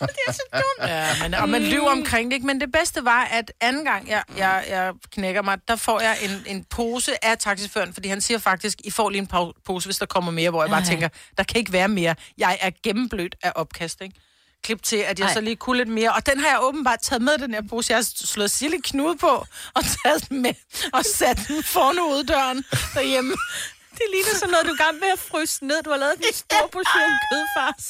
det 0.00 0.18
er 0.26 0.32
så 0.32 0.42
dumt. 0.52 0.90
Ja, 0.90 1.06
men, 1.22 1.34
og 1.34 1.48
man 1.48 1.62
lyver 1.62 1.90
omkring 1.90 2.30
det, 2.30 2.34
ikke? 2.34 2.46
Men 2.46 2.60
det 2.60 2.72
bedste 2.72 3.04
var, 3.04 3.24
at 3.24 3.52
anden 3.60 3.84
gang, 3.84 4.08
jeg, 4.08 4.22
jeg, 4.36 4.64
jeg 4.68 4.92
knækker 5.12 5.42
mig, 5.42 5.58
der 5.68 5.76
får 5.76 6.00
jeg 6.00 6.16
en, 6.22 6.56
en 6.56 6.64
pose 6.64 7.24
af 7.24 7.38
taxiføren, 7.38 7.94
fordi 7.94 8.08
han 8.08 8.20
siger 8.20 8.38
faktisk, 8.38 8.78
I 8.84 8.90
får 8.90 9.10
lige 9.10 9.20
en 9.20 9.52
pose, 9.64 9.86
hvis 9.86 9.98
der 9.98 10.06
kommer 10.06 10.32
mere, 10.32 10.50
hvor 10.50 10.62
jeg 10.62 10.70
bare 10.70 10.84
tænker, 10.84 11.08
der 11.36 11.42
kan 11.42 11.58
ikke 11.58 11.72
være 11.72 11.88
mere. 11.88 12.14
Jeg 12.38 12.58
er 12.60 12.70
gennemblødt 12.82 13.34
af 13.42 13.52
opkast, 13.54 14.00
ikke? 14.00 14.14
Klip 14.64 14.82
til, 14.82 14.96
at 14.96 15.18
jeg 15.18 15.26
Ej. 15.26 15.34
så 15.34 15.40
lige 15.40 15.56
kunne 15.56 15.76
lidt 15.76 15.88
mere. 15.88 16.12
Og 16.12 16.26
den 16.26 16.40
har 16.40 16.48
jeg 16.48 16.58
åbenbart 16.62 16.98
taget 17.02 17.22
med, 17.22 17.38
den 17.38 17.54
her 17.54 17.62
pose. 17.70 17.92
Jeg 17.92 17.98
har 17.98 18.06
slået 18.26 18.50
sille 18.50 18.82
knude 18.84 19.16
på, 19.18 19.46
og 19.74 19.82
taget 20.04 20.28
den 20.28 20.42
med, 20.42 20.54
og 20.92 21.04
sat 21.04 21.40
den 21.48 21.62
foran 21.62 21.98
uddøren 22.00 22.64
derhjemme. 22.94 23.34
Det 23.90 24.04
ligner 24.14 24.34
sådan 24.38 24.50
noget, 24.50 24.66
du 24.66 24.72
er 24.72 24.76
gang 24.84 24.98
med 24.98 25.08
at 25.12 25.18
fryse 25.18 25.66
ned. 25.66 25.82
Du 25.82 25.90
har 25.90 25.96
lavet 25.96 26.14
en 26.18 26.34
stor 26.34 26.68
portion 26.72 27.10
kødfars. 27.30 27.84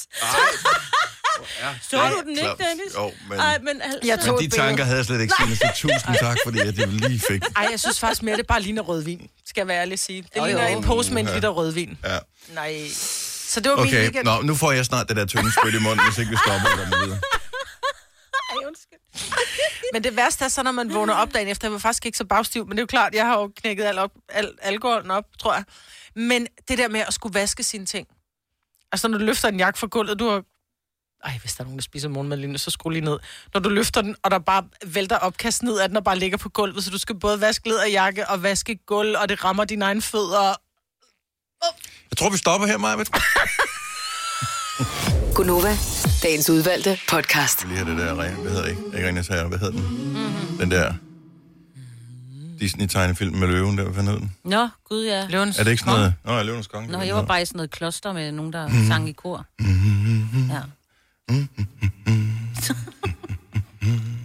Så 1.89 2.09
du 2.09 2.21
den 2.21 2.37
ikke. 2.37 2.63
Dennis? 2.69 2.93
Jo, 2.95 3.11
men, 3.29 3.39
Ej, 3.39 3.57
men 3.59 3.81
altså... 3.81 3.99
Jeg 4.03 4.19
tog 4.19 4.35
men 4.41 4.51
de 4.51 4.55
tanker 4.55 4.83
havde 4.83 4.97
jeg 4.97 5.05
slet 5.05 5.21
ikke 5.21 5.33
sine. 5.39 5.55
Så 5.55 5.71
tusind 5.75 6.15
tak, 6.19 6.37
fordi 6.45 6.59
at 6.59 6.77
jeg 6.77 6.87
lige 6.87 7.21
fik. 7.29 7.41
Ej, 7.55 7.67
jeg 7.71 7.79
synes 7.79 7.99
faktisk 7.99 8.23
mere, 8.23 8.37
det 8.37 8.47
bare 8.47 8.61
ligner 8.61 8.81
rødvin, 8.81 9.29
skal 9.45 9.61
jeg 9.61 9.67
være 9.67 9.81
ærlig 9.81 9.93
at 9.93 9.99
sige. 9.99 10.21
Det 10.21 10.29
Jo, 10.37 10.45
ligner 10.45 10.69
jo. 10.69 10.77
en 10.77 10.83
pose 10.83 11.13
med 11.13 11.21
en 11.27 11.33
liter 11.33 11.49
rødvin. 11.49 11.97
Ja. 12.05 12.17
Nej. 12.53 12.87
Så 13.47 13.59
det 13.59 13.71
var 13.71 13.77
min 13.77 13.87
Okay, 13.87 14.03
weekend. 14.03 14.25
Nå, 14.25 14.41
nu 14.41 14.55
får 14.55 14.71
jeg 14.71 14.85
snart 14.85 15.07
det 15.09 15.17
der 15.17 15.25
tynde 15.25 15.51
spyt 15.51 15.73
i 15.73 15.79
munden, 15.83 16.05
hvis 16.07 16.17
ikke 16.17 16.31
vi 16.31 16.37
stopper 16.45 16.69
og 16.71 16.77
kommer 16.79 16.97
videre. 17.05 17.19
Ej, 18.51 18.67
undskyld. 18.67 18.99
Men 19.93 20.03
det 20.03 20.15
værste 20.15 20.45
er 20.45 20.49
så, 20.49 20.63
når 20.63 20.71
man 20.71 20.93
vågner 20.93 21.13
op 21.13 21.33
dagen 21.33 21.47
efter. 21.47 21.67
Jeg 21.67 21.73
var 21.73 21.79
faktisk 21.79 22.05
ikke 22.05 22.17
så 22.17 22.25
bagstiv, 22.25 22.67
men 22.67 22.71
det 22.71 22.77
er 22.77 22.83
jo 22.83 22.87
klart, 22.87 23.15
jeg 23.15 23.25
har 23.25 23.39
jo 23.39 23.51
knækket 23.57 23.83
al 23.83 23.97
op, 23.97 24.11
al, 24.29 24.51
alkoholen 24.61 25.11
op, 25.11 25.23
tror 25.39 25.53
jeg. 25.53 25.63
Men 26.15 26.47
det 26.67 26.77
der 26.77 26.87
med 26.87 26.99
at 26.99 27.13
skulle 27.13 27.33
vaske 27.33 27.63
sine 27.63 27.85
ting. 27.85 28.07
Altså, 28.91 29.07
når 29.07 29.17
du 29.17 29.25
løfter 29.25 29.47
en 29.49 29.57
jakke 29.57 29.79
fra 29.79 29.87
gulvet, 29.87 30.19
du 30.19 30.29
har... 30.29 30.43
Ej, 31.23 31.37
hvis 31.41 31.53
der 31.53 31.61
er 31.61 31.65
nogen, 31.65 31.77
der 31.77 31.83
spiser 31.83 32.09
morgenmad 32.09 32.37
lige 32.37 32.51
nu, 32.51 32.57
så 32.57 32.71
skru 32.71 32.89
lige 32.89 33.05
ned. 33.05 33.19
Når 33.53 33.59
du 33.59 33.69
løfter 33.69 34.01
den, 34.01 34.15
og 34.23 34.31
der 34.31 34.39
bare 34.39 34.63
vælter 34.85 35.17
opkast 35.17 35.63
ned 35.63 35.79
af 35.79 35.87
den, 35.89 35.97
og 35.97 36.03
bare 36.03 36.17
ligger 36.17 36.37
på 36.37 36.49
gulvet, 36.49 36.83
så 36.83 36.89
du 36.89 36.97
skal 36.97 37.19
både 37.19 37.41
vaske 37.41 37.71
jakke 37.91 38.27
og 38.27 38.43
vaske 38.43 38.75
gulv, 38.75 39.15
og 39.17 39.29
det 39.29 39.43
rammer 39.43 39.65
dine 39.65 39.85
egne 39.85 40.01
fødder. 40.01 40.55
Jeg 42.11 42.17
tror, 42.17 42.29
vi 42.29 42.37
stopper 42.37 42.67
her, 42.67 42.77
Maja. 42.77 42.95
Gunova, 45.35 45.77
dagens 46.23 46.49
udvalgte 46.49 46.99
podcast. 47.09 47.65
Lige 47.67 47.77
have 47.77 47.89
det 47.89 47.97
der, 47.97 48.13
hvad 48.13 48.29
hedder 48.29 48.61
det 48.61 48.69
ikke? 48.69 48.81
Ikke 48.95 49.07
Herre, 49.29 49.47
hvad 49.47 49.59
hedder 49.59 49.73
den? 49.81 49.81
Mm-hmm. 50.13 50.57
Den 50.59 50.71
der 50.71 50.93
Disney-tegnefilm 52.59 53.35
med 53.35 53.47
løven, 53.47 53.77
der, 53.77 53.83
hvad 53.83 54.03
hed 54.03 54.13
den? 54.17 54.35
Nå, 54.43 54.69
gud 54.89 55.05
ja. 55.05 55.27
Løvens 55.29 55.59
Er 55.59 55.63
det 55.63 55.71
ikke 55.71 55.83
sådan 55.83 55.93
noget? 55.99 56.13
Nå, 56.25 56.33
ja, 56.37 56.43
løvens 56.43 56.67
konge. 56.67 56.87
Nå, 56.91 56.99
det 56.99 57.05
jeg 57.05 57.11
er 57.11 57.15
var 57.15 57.21
bare 57.25 57.41
i 57.41 57.45
sådan 57.45 57.57
noget 57.57 57.71
kloster 57.71 58.13
med 58.13 58.31
nogen, 58.31 58.53
der 58.53 58.67
Mhm. 58.67 58.87
sang 58.87 59.09
i 59.09 59.11
kor. 59.11 59.45
Ja. 59.59 59.65
hedder. 61.29 61.47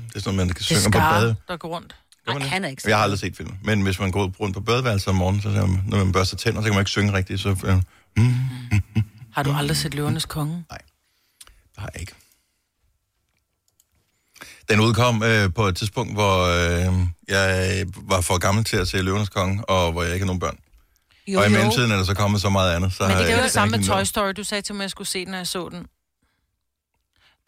Det 0.09 0.19
er 0.19 0.21
sådan 0.21 0.35
noget, 0.35 0.37
man 0.37 0.49
kan 0.49 0.63
synge 0.65 0.81
på 0.93 0.99
bade. 0.99 1.37
der 1.49 1.57
går 1.57 1.69
rundt. 1.69 1.97
Nej, 2.27 2.39
det? 2.39 2.49
han 2.49 2.65
er 2.65 2.69
ikke 2.69 2.83
Jeg 2.87 2.97
har 2.97 3.03
aldrig 3.03 3.19
set 3.19 3.37
film. 3.37 3.55
Men 3.65 3.83
hvis 3.83 4.01
man 4.01 4.11
går 4.11 4.33
rundt 4.41 4.55
på 4.55 4.61
badeværelset 4.61 5.09
om 5.09 5.15
morgenen, 5.15 5.43
så 5.43 5.51
siger 5.51 5.67
man, 5.67 5.83
når 5.87 5.97
man 6.05 6.13
børster 6.13 6.37
tænder, 6.37 6.61
så 6.61 6.65
kan 6.65 6.75
man 6.75 6.81
ikke 6.81 6.91
synge 6.91 7.13
rigtigt. 7.13 7.41
Så 7.41 7.49
øh, 7.65 7.77
mm, 8.17 8.35
Har 9.35 9.43
du 9.43 9.53
aldrig 9.53 9.77
set 9.77 9.95
Løvernes 9.95 10.25
Konge? 10.25 10.65
det 10.71 10.79
har 11.79 11.91
jeg 11.95 12.01
ikke. 12.01 12.13
Den 14.69 14.81
udkom 14.81 15.23
øh, 15.23 15.55
på 15.55 15.67
et 15.67 15.77
tidspunkt, 15.77 16.13
hvor 16.13 16.37
øh, 16.45 16.95
jeg 17.29 17.87
var 17.97 18.21
for 18.21 18.39
gammel 18.39 18.65
til 18.65 18.77
at 18.77 18.89
se 18.89 19.03
Løvenes 19.03 19.29
Konge, 19.29 19.65
og 19.65 19.93
hvor 19.93 20.03
jeg 20.03 20.13
ikke 20.13 20.25
har 20.25 20.27
nogen 20.27 20.41
børn. 20.41 20.59
Jo, 21.27 21.39
og 21.39 21.47
i 21.47 21.51
mellemtiden 21.51 21.91
er 21.91 21.97
der 21.97 22.05
så 22.05 22.15
kommet 22.15 22.41
så 22.41 22.49
meget 22.51 22.77
andet. 22.77 22.93
Så 22.93 23.09
Men 23.09 23.17
det 23.17 23.31
er 23.31 23.37
jo 23.37 23.43
det 23.43 23.51
samme 23.51 23.77
med 23.77 23.87
Toy 23.87 24.05
Story. 24.05 24.33
Du 24.37 24.45
sagde 24.45 24.63
til 24.63 24.75
mig, 24.75 24.81
at 24.81 24.83
jeg 24.83 24.91
skulle 24.91 25.09
se 25.09 25.25
den, 25.25 25.31
når 25.31 25.39
jeg 25.39 25.47
så 25.47 25.69
den. 25.69 25.87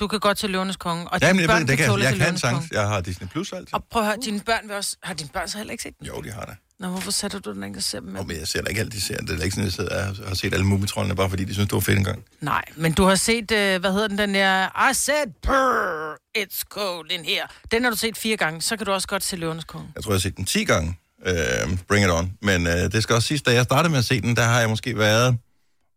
Du 0.01 0.07
kan 0.07 0.21
godt 0.21 0.39
til 0.39 0.51
Løvernes 0.51 0.77
Konge. 0.77 1.09
Og 1.09 1.21
Ja, 1.21 1.27
men 1.27 1.37
dine 1.37 1.41
jeg, 1.41 1.49
børn 1.49 1.61
ved, 1.61 1.69
det 1.69 1.79
kan, 1.79 2.01
jeg 2.01 2.13
til 2.13 2.21
kan 2.21 2.39
sagtens. 2.39 2.71
Jeg 2.73 2.89
har 2.89 3.01
Disney 3.01 3.29
Plus 3.29 3.53
altid. 3.53 3.75
Og 3.75 3.85
prøv 3.91 4.03
at 4.03 4.09
høre, 4.09 4.17
dine 4.25 4.41
børn 4.41 4.69
vil 4.69 4.77
også... 4.77 4.97
Har 5.03 5.15
dine 5.15 5.31
børn 5.33 5.49
så 5.49 5.59
heller 5.59 5.73
ikke 5.73 5.83
set 5.83 5.99
den? 5.99 6.07
Jo, 6.07 6.23
de 6.23 6.31
har 6.31 6.45
det. 6.45 6.57
Nå, 6.79 6.89
hvorfor 6.89 7.11
sætter 7.11 7.39
du 7.39 7.53
den 7.53 7.65
ikke 7.65 7.79
og 7.79 7.83
ser 7.83 8.01
dem 8.01 8.09
med? 8.09 8.25
Men 8.25 8.37
jeg 8.39 8.49
ser 8.49 8.63
da 8.63 8.69
ikke 8.69 8.81
altid 8.81 9.01
ser. 9.01 9.17
Det 9.17 9.41
er 9.41 9.45
ikke 9.45 9.55
sådan, 9.55 9.67
at 9.67 9.79
jeg 9.79 10.17
sidder 10.17 10.29
har 10.29 10.35
set 10.35 10.55
alle 10.55 10.67
mumitrollene, 10.67 11.17
bare 11.17 11.31
fordi 11.31 11.45
de 11.45 11.55
synes, 11.55 11.69
det 11.69 11.75
var 11.75 11.81
fedt 11.81 11.99
engang. 11.99 12.25
Nej, 12.41 12.65
men 12.77 12.93
du 12.93 13.05
har 13.05 13.15
set, 13.15 13.51
uh, 13.51 13.57
hvad 13.57 13.93
hedder 13.93 14.09
den, 14.09 14.19
den 14.19 14.35
der... 14.35 14.91
I 14.91 14.95
said, 14.95 15.27
purr, 15.43 16.15
it's 16.39 16.63
cold 16.71 17.11
in 17.11 17.25
here. 17.25 17.47
Den 17.71 17.85
har 17.85 17.91
du 17.91 17.97
set 17.97 18.17
fire 18.17 18.37
gange, 18.37 18.63
så 18.63 18.77
kan 18.77 18.87
du 18.87 18.93
også 18.93 19.09
godt 19.09 19.25
se 19.25 19.37
Løvernes 19.37 19.65
Konge. 19.65 19.89
Jeg 19.95 20.05
tror, 20.05 20.13
jeg 20.13 20.15
har 20.15 20.21
set 20.21 20.37
den 20.37 20.45
10 20.45 20.65
gange. 20.65 20.99
Uh, 21.27 21.79
bring 21.89 22.05
it 22.05 22.11
on. 22.11 22.33
Men 22.43 22.67
uh, 22.67 22.73
det 22.73 23.03
skal 23.03 23.15
også 23.15 23.29
siges, 23.29 23.43
da 23.43 23.53
jeg 23.53 23.65
startede 23.65 23.91
med 23.91 23.99
at 23.99 24.05
se 24.05 24.21
den, 24.21 24.37
der 24.37 24.43
har 24.45 24.61
jeg 24.61 24.69
måske 24.69 24.99
været, 24.99 25.39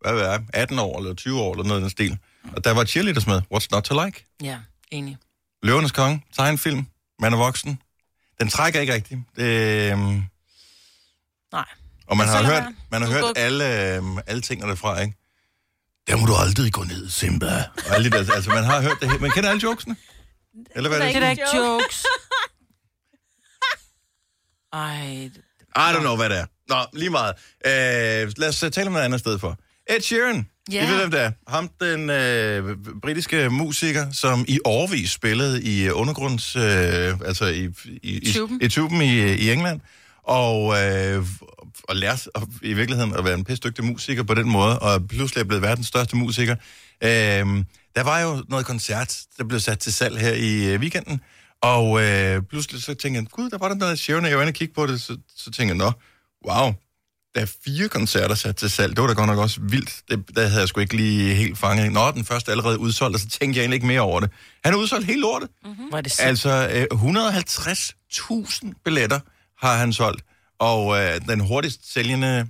hvad 0.02 0.14
ved 0.14 0.22
jeg, 0.22 0.44
18 0.54 0.80
år 0.80 1.00
eller 1.00 1.14
20 1.14 1.40
år 1.42 1.54
eller 1.54 1.64
noget 1.64 1.80
i 1.80 1.84
den 1.84 1.90
stil. 1.90 2.18
Og 2.56 2.64
der 2.64 2.72
var 2.72 2.86
cheerleaders 2.86 3.28
med. 3.28 3.42
What's 3.54 3.68
not 3.72 3.84
to 3.84 4.06
like? 4.06 4.26
Ja, 4.44 4.60
enig. 4.92 5.18
Løvernes 5.64 5.92
Konge, 5.92 6.24
tegnefilm, 6.38 6.86
man 7.20 7.34
er 7.34 7.38
voksen. 7.38 7.82
Den 8.40 8.50
trækker 8.50 8.80
ikke 8.82 8.94
rigtigt. 8.94 9.20
Det, 9.36 9.94
um, 9.94 10.24
Nej. 11.52 11.66
og 12.08 12.18
man 12.18 12.28
har 12.28 12.44
hørt, 12.44 12.64
man 12.92 13.02
har 13.02 13.08
Du 13.08 13.14
hørt 13.14 13.22
går- 13.22 13.34
alle, 13.36 14.00
um, 14.00 14.20
alle 14.28 14.42
tingene 14.42 14.70
derfra, 14.70 15.00
ikke? 15.02 15.14
Der 16.08 16.16
må 16.18 16.26
du 16.26 16.36
aldrig 16.36 16.74
gå 16.74 16.84
ned, 16.84 17.10
Simba. 17.10 17.64
Og 17.88 17.96
alle 17.96 18.12
de 18.12 18.18
der, 18.26 18.34
altså, 18.34 18.50
man 18.50 18.64
har 18.64 18.82
hørt 18.82 18.98
det 19.02 19.10
hele. 19.10 19.22
Man 19.22 19.32
kender 19.32 19.50
alle 19.50 19.64
jokesene? 19.64 19.96
Eller 20.76 20.90
hvad 20.90 21.00
er 21.00 21.06
det? 21.06 21.16
Det 21.16 21.24
er 21.24 21.30
ikke 21.30 21.42
ikke 21.42 21.58
joke. 21.58 21.68
jokes. 21.84 22.06
Ej, 24.74 25.30
I 25.76 25.94
don't 25.96 26.00
know, 26.00 26.16
hvad 26.16 26.30
det 26.30 26.38
er. 26.38 26.46
Nå, 26.70 26.86
lige 26.94 27.10
meget. 27.10 27.36
Øh, 27.66 28.32
lad 28.38 28.50
os 28.50 28.64
øh, 28.64 28.72
tale 28.72 28.88
om 28.88 28.94
noget 28.94 29.06
andet 29.06 29.20
sted 29.20 29.40
for. 29.40 29.58
Ed 29.90 30.02
Sheeran, 30.02 30.50
Ja. 30.72 30.88
I 30.88 30.92
ved, 30.92 30.98
hvem 31.00 31.12
det 31.12 31.22
er. 31.22 31.32
Ham, 31.48 31.70
den 31.82 32.10
øh, 32.10 32.78
britiske 33.02 33.50
musiker, 33.50 34.12
som 34.12 34.46
i 34.48 34.60
årvis 34.66 35.12
spillede 35.12 35.64
i 35.64 35.86
øh, 35.86 35.92
undergrunds... 35.94 36.56
Øh, 36.56 36.64
altså 37.26 37.46
i, 37.46 37.66
i, 38.04 38.18
i, 38.18 38.34
Tuben. 38.34 38.62
i 38.62 38.68
tuben 38.68 39.02
i, 39.02 39.34
i 39.34 39.52
England. 39.52 39.80
Og, 40.24 40.84
øh, 40.84 41.26
og 41.84 41.96
lærte 41.96 42.30
at- 42.36 42.44
i 42.62 42.74
virkeligheden 42.74 43.14
at 43.16 43.26
være 43.26 43.34
en 43.34 43.44
pisse 43.44 43.62
dygtig 43.70 43.86
musiker 43.86 44.24
på 44.24 44.34
den 44.34 44.50
måde, 44.50 44.80
og 44.80 45.08
pludselig 45.08 45.42
er 45.42 45.46
blevet 45.46 45.62
verdens 45.62 45.88
største 45.88 46.16
musiker. 46.16 46.56
Øh, 47.04 47.10
der 47.96 48.04
var 48.04 48.20
jo 48.20 48.44
noget 48.50 48.66
koncert, 48.66 49.18
der 49.38 49.44
blev 49.44 49.60
sat 49.60 49.80
til 49.80 49.94
salg 49.94 50.18
her 50.20 50.34
i 50.34 50.74
øh, 50.74 50.80
weekenden, 50.80 51.22
og 51.62 52.04
øh, 52.04 52.42
pludselig 52.50 52.84
så 52.84 52.94
tænkte 52.94 53.22
jeg, 53.22 53.28
gud, 53.32 53.50
der 53.50 53.58
var 53.58 53.68
der 53.68 53.76
noget 53.76 54.00
Sharon, 54.00 54.24
og 54.24 54.30
jeg 54.30 54.38
var 54.38 54.44
inde 54.44 54.52
og 54.52 54.54
kigge 54.56 54.74
på 54.74 54.88
det, 54.88 55.02
så, 55.02 55.18
så 55.38 55.52
tænkte 55.52 55.66
jeg, 55.68 55.76
nå, 55.76 55.92
wow, 56.50 56.74
der 57.38 57.44
er 57.44 57.52
fire 57.66 57.90
koncerter 57.90 58.36
sat 58.36 58.56
til 58.56 58.70
salg. 58.70 58.96
Det 58.96 59.02
var 59.02 59.08
da 59.08 59.14
godt 59.14 59.28
nok 59.28 59.40
også 59.40 59.60
vildt. 59.62 60.02
Det, 60.10 60.36
der 60.36 60.48
havde 60.48 60.60
jeg 60.60 60.68
sgu 60.68 60.80
ikke 60.80 60.96
lige 60.96 61.36
helt 61.36 61.58
fanget. 61.58 61.92
Nå, 61.92 62.12
den 62.12 62.26
første 62.26 62.50
er 62.50 62.54
allerede 62.54 62.80
udsolgt, 62.80 63.16
og 63.16 63.20
så 63.20 63.30
tænkte 63.30 63.58
jeg 63.58 63.64
egentlig 63.64 63.76
ikke 63.76 63.88
mere 63.88 64.02
over 64.02 64.20
det. 64.20 64.30
Han 64.64 64.74
er 64.74 64.78
udsolgt 64.78 65.06
helt 65.06 65.20
lortet. 65.20 65.50
Mm-hmm. 65.66 65.92
Var 65.92 66.02
det. 66.02 66.20
Altså, 66.20 66.70
øh, 66.74 66.86
150.000 66.92 68.82
billetter 68.86 69.20
har 69.66 69.78
han 69.78 69.94
solgt. 69.94 70.24
Og 70.60 70.98
øh, 70.98 71.22
den 71.28 71.40
hurtigst 71.40 71.94
sælgende 71.94 72.48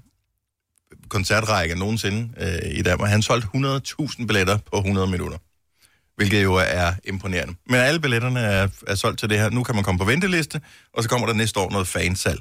koncertrække 1.09 1.75
nogensinde 1.75 2.29
øh, 2.37 2.79
i 2.79 2.81
Danmark, 2.81 3.09
han 3.09 3.21
solgt 3.21 3.45
100.000 3.45 4.25
billetter 4.25 4.57
på 4.71 4.77
100 4.77 5.07
minutter. 5.07 5.37
Hvilket 6.15 6.43
jo 6.43 6.55
er 6.55 6.93
imponerende. 7.03 7.55
Men 7.65 7.75
alle 7.75 7.99
billetterne 7.99 8.39
er, 8.39 8.67
er 8.87 8.95
solgt 8.95 9.19
til 9.19 9.29
det 9.29 9.39
her. 9.39 9.49
Nu 9.49 9.63
kan 9.63 9.75
man 9.75 9.83
komme 9.83 9.99
på 9.99 10.05
venteliste, 10.05 10.61
og 10.93 11.03
så 11.03 11.09
kommer 11.09 11.27
der 11.27 11.33
næste 11.33 11.59
år 11.59 11.71
noget 11.71 11.87
fansalg. 11.87 12.39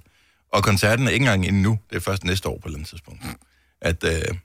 Og 0.52 0.64
koncerten 0.64 1.06
er 1.06 1.10
ikke 1.10 1.24
engang 1.24 1.46
endnu. 1.46 1.78
Det 1.90 1.96
er 1.96 2.00
først 2.00 2.24
næste 2.24 2.48
år 2.48 2.52
på 2.58 2.58
et 2.58 2.64
eller 2.64 2.76
andet 2.76 2.88
tidspunkt. 2.88 3.22
At, 3.80 4.04
øh, 4.04 4.38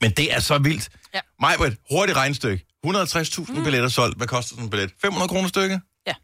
men 0.00 0.10
det 0.10 0.34
er 0.34 0.40
så 0.40 0.58
vildt. 0.58 0.88
Ja. 1.14 1.20
Majbrit, 1.40 1.76
hurtigt 1.90 2.16
regnstykke. 2.18 2.64
160.000 2.86 3.52
mm. 3.52 3.64
billetter 3.64 3.88
solgt. 3.88 4.16
Hvad 4.16 4.26
koster 4.26 4.48
sådan 4.50 4.64
en 4.64 4.70
billet? 4.70 4.92
500 5.02 5.28
kroner 5.28 5.48
stykket? 5.48 5.80
Ja. 6.06 6.14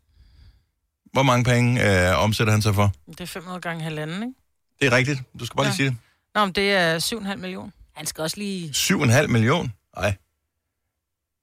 Hvor 1.12 1.23
mange 1.23 1.44
penge 1.44 2.09
øh, 2.11 2.18
omsætter 2.18 2.52
han 2.52 2.62
sig 2.62 2.75
for? 2.75 2.92
Det 3.09 3.20
er 3.20 3.26
500 3.26 3.61
gange 3.61 3.82
halvanden, 3.85 4.23
ikke? 4.23 4.35
Det 4.80 4.87
er 4.87 4.92
rigtigt. 4.97 5.20
Du 5.40 5.47
skal 5.47 5.56
bare 5.56 5.66
lige 5.66 5.73
Ja. 5.73 5.76
sige 5.76 5.90
det. 5.90 5.97
Nå, 6.35 6.44
men 6.44 6.54
det 6.54 6.73
er 6.73 6.99
7,5 7.35 7.37
millioner. 7.37 7.70
Han 7.94 8.06
skal 8.06 8.23
også 8.23 8.37
lige... 8.37 8.70
7,5 8.70 9.26
million? 9.26 9.73
Nej. 9.97 10.16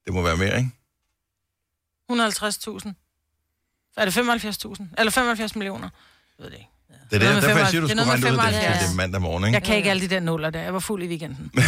Det 0.06 0.14
må 0.14 0.22
være 0.22 0.38
mere, 0.38 0.58
ikke? 0.58 0.72
150.000. 2.12 2.94
Er 3.98 4.06
det 4.06 4.18
75.000? 4.18 4.84
Eller 4.98 5.12
75 5.12 5.56
millioner? 5.56 5.90
Jeg 6.38 6.44
ved 6.44 6.52
det 6.52 6.58
ikke. 6.58 6.70
Det 7.12 7.24
er 7.24 7.34
det, 7.34 7.44
derfor 7.44 7.60
jeg 7.60 7.68
siger, 7.68 7.82
du 7.82 7.88
75. 7.88 8.22
skulle 8.22 8.32
regne 8.32 8.32
ud, 8.32 8.38
med 8.38 8.48
det, 8.48 8.54
75. 8.54 8.84
det 8.84 8.92
er 8.92 8.96
mandag 8.96 9.22
morgen, 9.22 9.44
ikke? 9.46 9.54
Jeg 9.56 9.64
kan 9.64 9.76
ikke 9.76 9.90
alle 9.90 10.02
de 10.02 10.08
der 10.16 10.20
nuller 10.20 10.50
der. 10.50 10.62
Jeg 10.62 10.74
var 10.74 10.80
fuld 10.80 11.04
i 11.04 11.08
weekenden. 11.08 11.52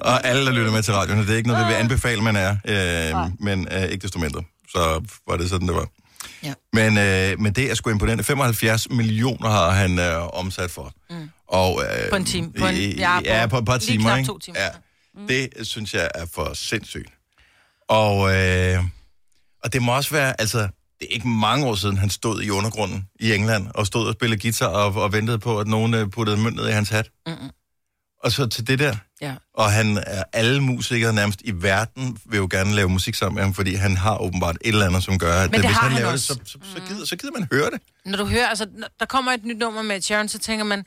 Og 0.00 0.26
alle, 0.26 0.46
der 0.46 0.52
lytter 0.52 0.72
med 0.72 0.82
til 0.82 0.94
radioen, 0.94 1.20
det 1.20 1.30
er 1.30 1.36
ikke 1.36 1.48
noget, 1.48 1.66
vi 1.66 1.72
vil 1.72 1.78
anbefale, 1.80 2.22
man 2.22 2.36
er. 2.36 2.56
Øh, 2.64 3.30
men 3.40 3.68
øh, 3.72 3.82
ikke 3.82 4.02
desto 4.02 4.18
mindre. 4.18 4.42
Så 4.68 5.02
var 5.28 5.36
det 5.36 5.50
sådan, 5.50 5.68
det 5.68 5.76
var. 5.76 5.86
Ja. 6.42 6.52
Men, 6.72 6.98
øh, 6.98 7.40
men 7.40 7.52
det 7.52 7.70
er 7.70 7.74
sgu 7.74 7.90
imponerende. 7.90 8.24
75 8.24 8.90
millioner 8.90 9.48
har 9.50 9.70
han 9.70 9.98
øh, 9.98 10.38
omsat 10.38 10.70
for. 10.70 10.92
Mm. 11.10 11.30
Og, 11.48 11.82
øh, 11.84 12.10
På 12.10 12.16
en 12.16 12.24
time. 12.24 12.52
På 12.58 12.66
en- 12.66 12.74
ja, 12.98 13.18
på 13.20 13.24
ja, 13.26 13.46
på 13.46 13.58
et 13.58 13.64
par 13.64 13.78
lige 13.78 13.98
timer, 13.98 14.16
ikke? 14.16 14.26
to 14.28 14.38
timer. 14.38 14.60
Ja. 14.60 14.68
Det 15.28 15.48
synes 15.62 15.94
jeg 15.94 16.08
er 16.14 16.26
for 16.34 16.50
sindssygt. 16.54 17.08
Og, 17.88 18.34
øh, 18.36 18.84
og 19.64 19.72
det 19.72 19.82
må 19.82 19.96
også 19.96 20.10
være, 20.10 20.40
altså, 20.40 20.68
det 21.00 21.08
er 21.10 21.14
ikke 21.14 21.28
mange 21.28 21.66
år 21.66 21.74
siden, 21.74 21.98
han 21.98 22.10
stod 22.10 22.42
i 22.42 22.50
undergrunden 22.50 23.04
i 23.20 23.32
England, 23.32 23.66
og 23.74 23.86
stod 23.86 24.06
og 24.06 24.12
spillede 24.12 24.40
guitar 24.40 24.66
og, 24.66 25.02
og 25.02 25.12
ventede 25.12 25.38
på, 25.38 25.58
at 25.58 25.66
nogen 25.66 25.94
øh, 25.94 26.10
puttede 26.10 26.36
mønt 26.36 26.56
ned 26.56 26.68
i 26.68 26.72
hans 26.72 26.88
hat. 26.88 27.10
Mm-mm. 27.26 27.50
Og 28.24 28.32
så 28.32 28.46
til 28.46 28.66
det 28.66 28.78
der. 28.78 28.96
Ja. 29.20 29.34
Og 29.54 29.72
han 29.72 29.98
er 30.06 30.22
alle 30.32 30.60
musikere 30.60 31.12
nærmest 31.12 31.40
i 31.44 31.52
verden 31.54 32.18
vil 32.24 32.38
jo 32.38 32.48
gerne 32.50 32.74
lave 32.74 32.88
musik 32.88 33.14
sammen 33.14 33.34
med 33.34 33.42
ham, 33.42 33.54
fordi 33.54 33.74
han 33.74 33.96
har 33.96 34.18
åbenbart 34.18 34.56
et 34.60 34.68
eller 34.68 34.86
andet, 34.86 35.04
som 35.04 35.18
gør, 35.18 35.40
at 35.40 35.50
det 35.50 35.58
hvis 35.58 35.70
har 35.70 35.82
han, 35.82 35.92
han 35.92 36.00
laver 36.00 36.12
også. 36.12 36.34
det, 36.34 36.48
så, 36.48 36.58
så, 36.62 36.70
så, 36.74 36.80
gider, 36.88 37.06
så 37.06 37.16
gider 37.16 37.32
man 37.38 37.48
høre 37.52 37.70
det. 37.70 37.80
Når 38.04 38.18
du 38.18 38.24
hører, 38.24 38.46
altså, 38.46 38.66
der 39.00 39.06
kommer 39.06 39.32
et 39.32 39.44
nyt 39.44 39.58
nummer 39.58 39.82
med 39.82 40.00
Sharon, 40.00 40.28
så 40.28 40.38
tænker 40.38 40.64
man, 40.64 40.84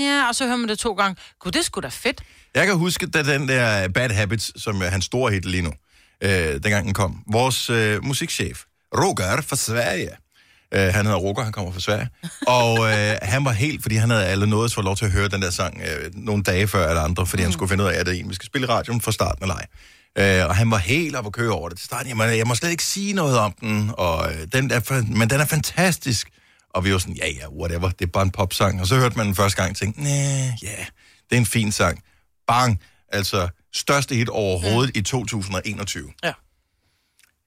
ja, 0.00 0.28
og 0.28 0.34
så 0.34 0.44
hører 0.46 0.56
man 0.56 0.68
det 0.68 0.78
to 0.78 0.92
gange. 0.92 1.16
Gud, 1.40 1.52
det 1.52 1.58
er 1.58 1.62
sgu 1.62 1.80
da 1.80 1.88
fedt. 1.88 2.22
Jeg 2.54 2.66
kan 2.66 2.76
huske, 2.76 3.06
da 3.06 3.22
den 3.22 3.48
der 3.48 3.88
Bad 3.88 4.10
Habits, 4.10 4.62
som 4.62 4.82
er 4.82 4.86
hans 4.86 5.04
store 5.04 5.32
hit 5.32 5.44
lige 5.44 5.62
nu, 5.62 5.72
øh, 6.20 6.30
dengang 6.30 6.84
den 6.84 6.94
kom, 6.94 7.22
vores 7.32 7.70
øh, 7.70 8.04
musikchef, 8.04 8.62
Roger 8.94 9.40
fra 9.40 9.56
Sverige, 9.56 10.10
øh, 10.74 10.94
han 10.94 11.06
hedder 11.06 11.18
Roger, 11.18 11.42
han 11.42 11.52
kommer 11.52 11.72
fra 11.72 11.80
Sverige, 11.80 12.08
og 12.46 12.78
øh, 12.78 13.18
han 13.22 13.44
var 13.44 13.52
helt, 13.52 13.82
fordi 13.82 13.96
han 13.96 14.10
havde 14.10 14.24
alle 14.24 14.46
noget 14.46 14.74
for 14.74 14.82
lov 14.82 14.96
til 14.96 15.04
at 15.04 15.10
høre 15.10 15.28
den 15.28 15.42
der 15.42 15.50
sang 15.50 15.80
øh, 15.80 16.10
nogle 16.14 16.42
dage 16.42 16.68
før 16.68 16.88
eller 16.88 17.02
andre, 17.02 17.26
fordi 17.26 17.42
mm. 17.42 17.44
han 17.44 17.52
skulle 17.52 17.68
finde 17.68 17.84
ud 17.84 17.88
af, 17.88 18.00
at 18.00 18.06
det 18.06 18.18
en, 18.18 18.28
vi 18.28 18.34
skal 18.34 18.46
spille 18.46 18.68
radioen 18.68 19.00
fra 19.00 19.12
starten 19.12 19.42
af 19.42 19.48
leg. 19.48 19.66
Øh, 20.18 20.48
og 20.48 20.56
han 20.56 20.70
var 20.70 20.78
helt 20.78 21.16
op 21.16 21.26
at 21.26 21.32
køre 21.32 21.52
over 21.52 21.68
det. 21.68 21.78
Til 21.78 21.86
starten, 21.86 22.08
jeg 22.08 22.16
må, 22.16 22.22
jeg 22.22 22.46
må 22.46 22.54
slet 22.54 22.70
ikke 22.70 22.84
sige 22.84 23.12
noget 23.12 23.38
om 23.38 23.54
den, 23.60 23.90
og, 23.98 24.32
øh, 24.32 24.46
den 24.52 24.70
er, 24.70 25.02
men 25.16 25.30
den 25.30 25.40
er 25.40 25.44
fantastisk. 25.44 26.28
Og 26.74 26.84
vi 26.84 26.92
var 26.92 26.98
sådan, 26.98 27.16
ja, 27.16 27.28
ja, 27.28 27.48
whatever, 27.60 27.88
det 27.88 28.06
er 28.06 28.10
bare 28.10 28.22
en 28.22 28.30
popsang. 28.30 28.80
Og 28.80 28.86
så 28.86 28.96
hørte 28.96 29.16
man 29.16 29.26
den 29.26 29.34
første 29.34 29.62
gang 29.62 29.70
og 29.70 29.76
tænkte, 29.76 30.02
nej, 30.02 30.52
ja, 30.62 30.84
det 31.30 31.32
er 31.32 31.36
en 31.36 31.46
fin 31.46 31.72
sang. 31.72 32.02
Bang! 32.46 32.80
Altså, 33.08 33.48
største 33.74 34.14
hit 34.14 34.28
overhovedet 34.28 34.94
mm. 34.94 34.98
i 34.98 35.02
2021. 35.02 36.12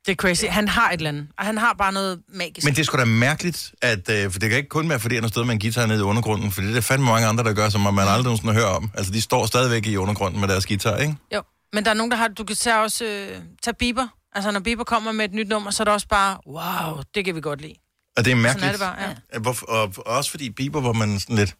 Det 0.10 0.16
er 0.16 0.28
crazy. 0.28 0.46
Han 0.46 0.68
har 0.68 0.89
et 0.92 0.98
eller 0.98 1.10
andet. 1.10 1.28
Og 1.38 1.46
han 1.46 1.58
har 1.58 1.74
bare 1.74 1.92
noget 1.92 2.20
magisk. 2.34 2.66
Men 2.66 2.74
det 2.74 2.80
er 2.82 2.86
sgu 2.86 2.98
da 2.98 3.06
mærkeligt, 3.06 3.74
at, 3.82 4.10
øh, 4.10 4.32
for 4.32 4.39
det 4.39 4.50
kan 4.50 4.58
ikke 4.58 4.70
kun 4.70 4.89
være, 4.89 5.00
fordi 5.00 5.16
han 5.16 5.24
har 5.24 5.30
stået 5.30 5.48
med 5.48 5.54
en 5.54 5.60
guitar 5.60 5.86
nede 5.86 6.00
i 6.00 6.01
undergrunden, 6.01 6.51
for 6.51 6.62
det 6.62 6.70
er 6.70 6.74
der 6.74 6.82
fandme 6.82 7.06
mange 7.06 7.28
andre, 7.28 7.44
der 7.44 7.54
gør, 7.54 7.70
som 7.70 7.82
man 7.82 8.00
aldrig 8.00 8.24
nogensinde 8.24 8.54
hører 8.54 8.66
om. 8.68 8.92
Altså, 8.94 9.12
de 9.13 9.22
står 9.22 9.46
stadigvæk 9.46 9.88
i 9.88 9.96
undergrunden 9.98 10.39
med 10.39 10.48
deres 10.48 10.66
guitar, 10.66 10.98
ikke? 10.98 11.16
Jo, 11.36 11.42
men 11.74 11.86
der 11.86 11.89
er 11.92 11.96
nogen, 11.96 12.12
der 12.12 12.18
har... 12.18 12.28
Du 12.28 12.44
kan 12.44 12.56
tage 12.56 12.80
også... 12.80 13.06
Øh, 13.06 13.42
tage 13.63 13.74
Bieber. 13.80 14.08
Altså, 14.36 14.51
når 14.51 14.60
Bieber 14.60 14.84
kommer 14.84 15.12
med 15.12 15.25
et 15.25 15.34
nyt 15.34 15.48
nummer, 15.48 15.72
så 15.72 15.84
er 15.84 15.86
det 15.86 15.94
også 15.94 16.08
bare, 16.08 16.38
wow, 16.48 17.04
det 17.16 17.25
kan 17.25 17.36
vi 17.36 17.42
godt 17.42 17.62
lide. 17.62 17.74
Og 18.18 18.25
det 18.25 18.32
er 18.32 18.36
Sådan 18.36 18.42
mærkeligt. 18.42 18.68
er 18.68 18.72
det 18.72 18.80
bare, 18.80 18.96
ja. 19.34 19.39
Hvorfor, 19.39 19.66
og, 19.66 19.94
og 19.98 20.18
også 20.18 20.32
fordi 20.32 20.50
Bieber, 20.50 20.82
hvor 20.82 20.94
man 20.94 21.20
sådan 21.20 21.36
lidt... 21.36 21.56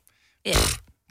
Ja. 0.46 0.53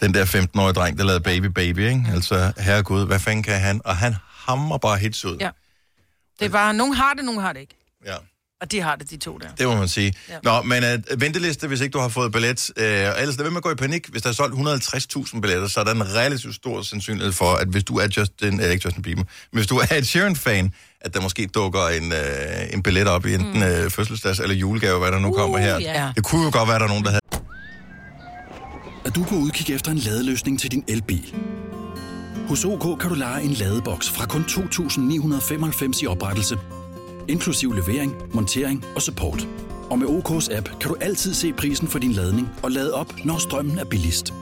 Den 0.00 0.14
der 0.14 0.24
15-årige 0.24 0.72
dreng, 0.72 0.98
der 0.98 1.04
lavede 1.04 1.20
Baby 1.20 1.46
Baby, 1.46 1.78
ikke? 1.78 2.04
Altså, 2.14 2.52
herregud, 2.58 3.06
hvad 3.06 3.18
fanden 3.18 3.42
kan 3.42 3.60
han? 3.60 3.80
Og 3.84 3.96
han 3.96 4.14
hammer 4.30 4.78
bare 4.78 4.98
hits 4.98 5.24
ud. 5.24 5.36
Ja. 5.40 5.50
Det 6.38 6.44
er 6.44 6.48
bare, 6.48 6.74
nogen 6.74 6.94
har 6.94 7.14
det, 7.14 7.24
nogen 7.24 7.40
har 7.40 7.52
det 7.52 7.60
ikke. 7.60 7.76
ja. 8.06 8.14
Og 8.60 8.72
de 8.72 8.80
har 8.80 8.96
det, 8.96 9.10
de 9.10 9.16
to 9.16 9.38
der. 9.38 9.48
Det 9.58 9.66
må 9.66 9.76
man 9.76 9.88
sige. 9.88 10.14
Ja. 10.28 10.34
Nå, 10.42 10.62
men 10.62 10.84
uh, 10.84 11.20
venteliste, 11.20 11.66
hvis 11.66 11.80
ikke 11.80 11.92
du 11.92 11.98
har 11.98 12.08
fået 12.08 12.32
billet. 12.32 12.70
Uh, 12.76 12.82
ellers 12.84 13.18
lad 13.18 13.36
være 13.36 13.50
med 13.50 13.56
at 13.56 13.62
gå 13.62 13.70
i 13.70 13.74
panik. 13.74 14.08
Hvis 14.08 14.22
der 14.22 14.28
er 14.28 14.32
solgt 14.32 14.54
150.000 14.54 15.40
billetter, 15.40 15.68
så 15.68 15.80
er 15.80 15.84
der 15.84 15.94
en 15.94 16.14
relativt 16.14 16.54
stor 16.54 16.82
sandsynlighed 16.82 17.32
for, 17.32 17.54
at 17.54 17.68
hvis 17.68 17.84
du 17.84 17.96
er 17.98 18.08
Justin, 18.16 18.60
uh, 18.60 18.66
ikke 18.66 18.82
Justin 18.84 19.02
Bieber, 19.02 19.22
men 19.22 19.58
hvis 19.58 19.66
du 19.66 19.76
er 19.76 19.94
et 19.94 20.06
Sharon-fan, 20.06 20.74
at 21.00 21.14
der 21.14 21.20
måske 21.20 21.46
dukker 21.46 21.88
en, 21.88 22.12
uh, 22.12 22.74
en 22.74 22.82
billet 22.82 23.08
op 23.08 23.26
i 23.26 23.34
enten 23.34 23.60
mm. 23.60 23.84
uh, 23.84 23.90
fødselsdags 23.90 24.40
eller 24.40 24.54
julegave, 24.54 24.98
hvad 24.98 25.12
der 25.12 25.18
nu 25.18 25.28
uh, 25.28 25.34
kommer 25.34 25.58
her. 25.58 25.78
ja. 25.78 26.12
Det 26.16 26.24
kunne 26.24 26.44
jo 26.44 26.50
godt 26.52 26.68
være, 26.68 26.76
at 26.76 26.80
der 26.80 26.86
er 26.86 26.90
nogen, 26.90 27.04
der 27.04 27.10
havde 27.10 27.20
at 29.04 29.14
du 29.14 29.22
er 29.22 29.26
på 29.26 29.34
udkig 29.34 29.74
efter 29.74 29.90
en 29.90 29.98
ladeløsning 29.98 30.60
til 30.60 30.70
din 30.70 30.84
elbil. 30.88 31.34
Hos 32.48 32.64
OK 32.64 32.98
kan 33.00 33.10
du 33.10 33.14
lege 33.14 33.42
en 33.42 33.52
ladeboks 33.52 34.10
fra 34.10 34.26
kun 34.26 34.42
2.995 34.42 36.02
i 36.02 36.06
oprettelse, 36.06 36.58
inklusiv 37.28 37.72
levering, 37.72 38.14
montering 38.34 38.84
og 38.94 39.02
support. 39.02 39.48
Og 39.90 39.98
med 39.98 40.06
OK's 40.06 40.56
app 40.56 40.68
kan 40.80 40.88
du 40.88 40.96
altid 41.00 41.34
se 41.34 41.52
prisen 41.52 41.88
for 41.88 41.98
din 41.98 42.12
ladning 42.12 42.48
og 42.62 42.70
lade 42.70 42.94
op, 42.94 43.14
når 43.24 43.38
strømmen 43.38 43.78
er 43.78 43.84
billigst. 43.84 44.34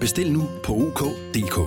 Bestil 0.00 0.32
nu 0.32 0.48
på 0.64 0.72
OK.dk. 0.72 1.60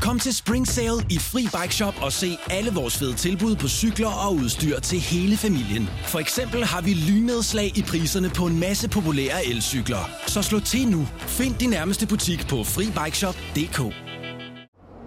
Kom 0.00 0.18
til 0.18 0.34
Spring 0.34 0.68
Sale 0.68 1.06
i 1.10 1.18
Fri 1.18 1.42
Bike 1.42 1.74
Shop 1.74 1.94
og 2.02 2.12
se 2.12 2.38
alle 2.50 2.70
vores 2.72 2.98
fede 2.98 3.14
tilbud 3.14 3.56
på 3.56 3.68
cykler 3.68 4.26
og 4.26 4.34
udstyr 4.34 4.80
til 4.80 5.00
hele 5.00 5.36
familien. 5.36 5.88
For 6.06 6.18
eksempel 6.18 6.64
har 6.64 6.80
vi 6.80 6.94
lynedslag 6.94 7.78
i 7.78 7.82
priserne 7.82 8.30
på 8.30 8.46
en 8.46 8.60
masse 8.60 8.88
populære 8.88 9.46
elcykler. 9.46 10.10
Så 10.26 10.42
slå 10.42 10.60
til 10.60 10.88
nu. 10.88 11.08
Find 11.18 11.54
din 11.54 11.70
nærmeste 11.70 12.06
butik 12.06 12.46
på 12.48 12.64
FriBikeShop.dk 12.64 14.01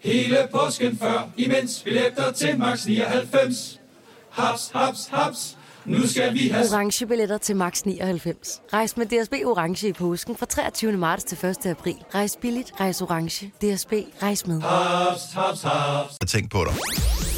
Hele 0.00 0.48
påsken 0.52 0.98
før, 0.98 1.28
imens 1.36 1.80
billetter 1.84 2.32
til 2.32 2.58
max 2.58 2.86
99. 2.86 3.80
Haps, 4.30 4.70
haps, 4.74 5.08
haps. 5.12 5.56
Nu 5.84 6.06
skal 6.06 6.34
vi 6.34 6.48
have 6.48 6.66
orange 6.72 7.06
billetter 7.06 7.38
til 7.38 7.56
max 7.56 7.82
99. 7.82 8.60
Rejs 8.72 8.96
med 8.96 9.06
DSB 9.06 9.32
orange 9.44 9.88
i 9.88 9.92
påsken 9.92 10.36
fra 10.36 10.46
23. 10.46 10.92
marts 10.92 11.24
til 11.24 11.38
1. 11.46 11.66
april. 11.66 11.94
Rejs 12.14 12.38
billigt, 12.42 12.72
rejs 12.80 13.02
orange. 13.02 13.46
DSB 13.46 13.92
rejs 14.22 14.46
med. 14.46 14.60
haps, 14.60 15.22
haps, 15.34 15.62
haps. 15.62 16.14
Jeg 16.20 16.28
tænk 16.28 16.50
på 16.50 16.64
dig. 16.64 16.74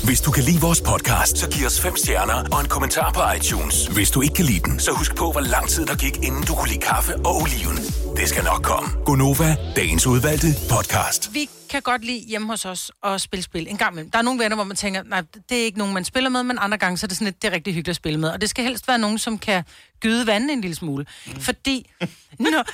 Hvis 0.05 0.21
du 0.21 0.31
kan 0.31 0.45
lide 0.45 0.61
vores 0.61 0.81
podcast, 0.81 1.39
så 1.39 1.51
giv 1.51 1.67
os 1.67 1.81
fem 1.81 1.97
stjerner 1.97 2.45
og 2.53 2.61
en 2.61 2.69
kommentar 2.69 3.13
på 3.13 3.21
iTunes. 3.37 3.87
Hvis 3.87 4.11
du 4.11 4.21
ikke 4.23 4.35
kan 4.35 4.45
lide 4.45 4.61
den, 4.61 4.81
så 4.81 4.91
husk 4.93 5.17
på, 5.17 5.33
hvor 5.33 5.41
lang 5.41 5.69
tid 5.69 5.87
der 5.87 5.97
gik, 5.97 6.17
inden 6.17 6.43
du 6.43 6.55
kunne 6.55 6.69
lide 6.69 6.81
kaffe 6.81 7.17
og 7.17 7.37
oliven. 7.43 7.77
Det 8.17 8.29
skal 8.29 8.45
nok 8.45 8.63
komme. 8.63 8.89
Gonova, 9.05 9.57
dagens 9.77 10.07
udvalgte 10.07 10.47
podcast. 10.71 11.35
Vi 11.35 11.49
kan 11.71 11.83
godt 11.83 12.05
lide 12.05 12.19
hjemme 12.19 12.47
hos 12.47 12.65
os 12.65 12.91
at 13.05 13.21
spille 13.21 13.43
spil 13.43 13.67
en 13.69 13.77
gang 13.77 13.93
imellem. 13.93 14.11
Der 14.11 14.19
er 14.19 14.23
nogle 14.23 14.43
venner, 14.43 14.57
hvor 14.57 14.65
man 14.65 14.77
tænker, 14.77 15.03
nej, 15.03 15.23
det 15.49 15.61
er 15.61 15.65
ikke 15.65 15.79
nogen, 15.79 15.95
man 15.95 16.05
spiller 16.05 16.31
med, 16.31 16.43
men 16.43 16.59
andre 16.61 16.79
gange 16.79 16.99
så 16.99 17.07
er 17.07 17.09
det 17.09 17.17
sådan 17.17 17.25
lidt, 17.25 17.43
det 17.43 17.49
er 17.49 17.53
rigtig 17.53 17.75
hyggeligt 17.75 17.89
at 17.89 17.97
spille 17.97 18.21
med. 18.21 18.29
Og 18.29 18.41
det 18.41 18.51
skal 18.51 18.65
helst 18.65 18.89
være 18.89 18.99
nogen, 18.99 19.19
som 19.19 19.39
kan 19.39 19.65
gyde 20.01 20.27
vandet 20.27 20.53
en 20.53 20.61
lille 20.61 20.75
smule. 20.75 21.07
Mm. 21.27 21.41
Fordi 21.41 21.91
når, 22.39 22.65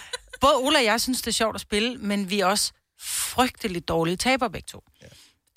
både 0.40 0.54
Ola 0.56 0.78
og 0.78 0.84
jeg 0.84 1.00
synes, 1.00 1.22
det 1.22 1.26
er 1.26 1.32
sjovt 1.32 1.54
at 1.54 1.60
spille, 1.60 1.96
men 1.96 2.30
vi 2.30 2.40
er 2.40 2.46
også 2.46 2.72
frygteligt 3.00 3.88
dårlige 3.88 4.16
taber 4.16 4.48
begge 4.48 4.66
to. 4.70 4.82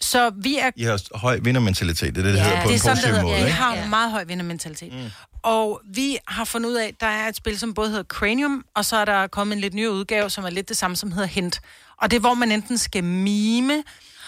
Så 0.01 0.31
vi 0.41 0.57
er 0.57 0.71
I 0.75 0.83
har 0.83 1.17
høj 1.17 1.39
vindermentalitet, 1.43 2.15
det 2.15 2.21
er 2.21 2.25
det, 2.25 2.33
det 2.33 2.41
hedder 2.41 2.61
på 2.61 2.67
det 2.67 2.69
er 2.69 2.73
en 2.73 2.79
sådan, 2.79 2.95
positiv 2.95 3.13
det 3.13 3.23
måde. 3.23 3.35
Vi 3.35 3.41
ikke? 3.41 3.51
har 3.51 3.83
en 3.83 3.89
meget 3.89 4.11
høj 4.11 4.23
vindermentalitet. 4.23 4.93
Mm. 4.93 5.11
Og 5.43 5.81
vi 5.93 6.17
har 6.27 6.45
fundet 6.45 6.69
ud 6.69 6.75
af, 6.75 6.87
at 6.87 6.93
der 6.99 7.07
er 7.07 7.27
et 7.27 7.35
spil, 7.35 7.59
som 7.59 7.73
både 7.73 7.89
hedder 7.89 8.03
Cranium, 8.03 8.65
og 8.75 8.85
så 8.85 8.97
er 8.97 9.05
der 9.05 9.27
kommet 9.27 9.55
en 9.55 9.61
lidt 9.61 9.73
ny 9.73 9.87
udgave, 9.87 10.29
som 10.29 10.45
er 10.45 10.49
lidt 10.49 10.69
det 10.69 10.77
samme, 10.77 10.95
som 10.95 11.11
hedder 11.11 11.27
Hint. 11.27 11.61
Og 12.01 12.11
det 12.11 12.17
er, 12.17 12.21
hvor 12.21 12.33
man 12.33 12.51
enten 12.51 12.77
skal 12.77 13.03
mime, 13.03 13.83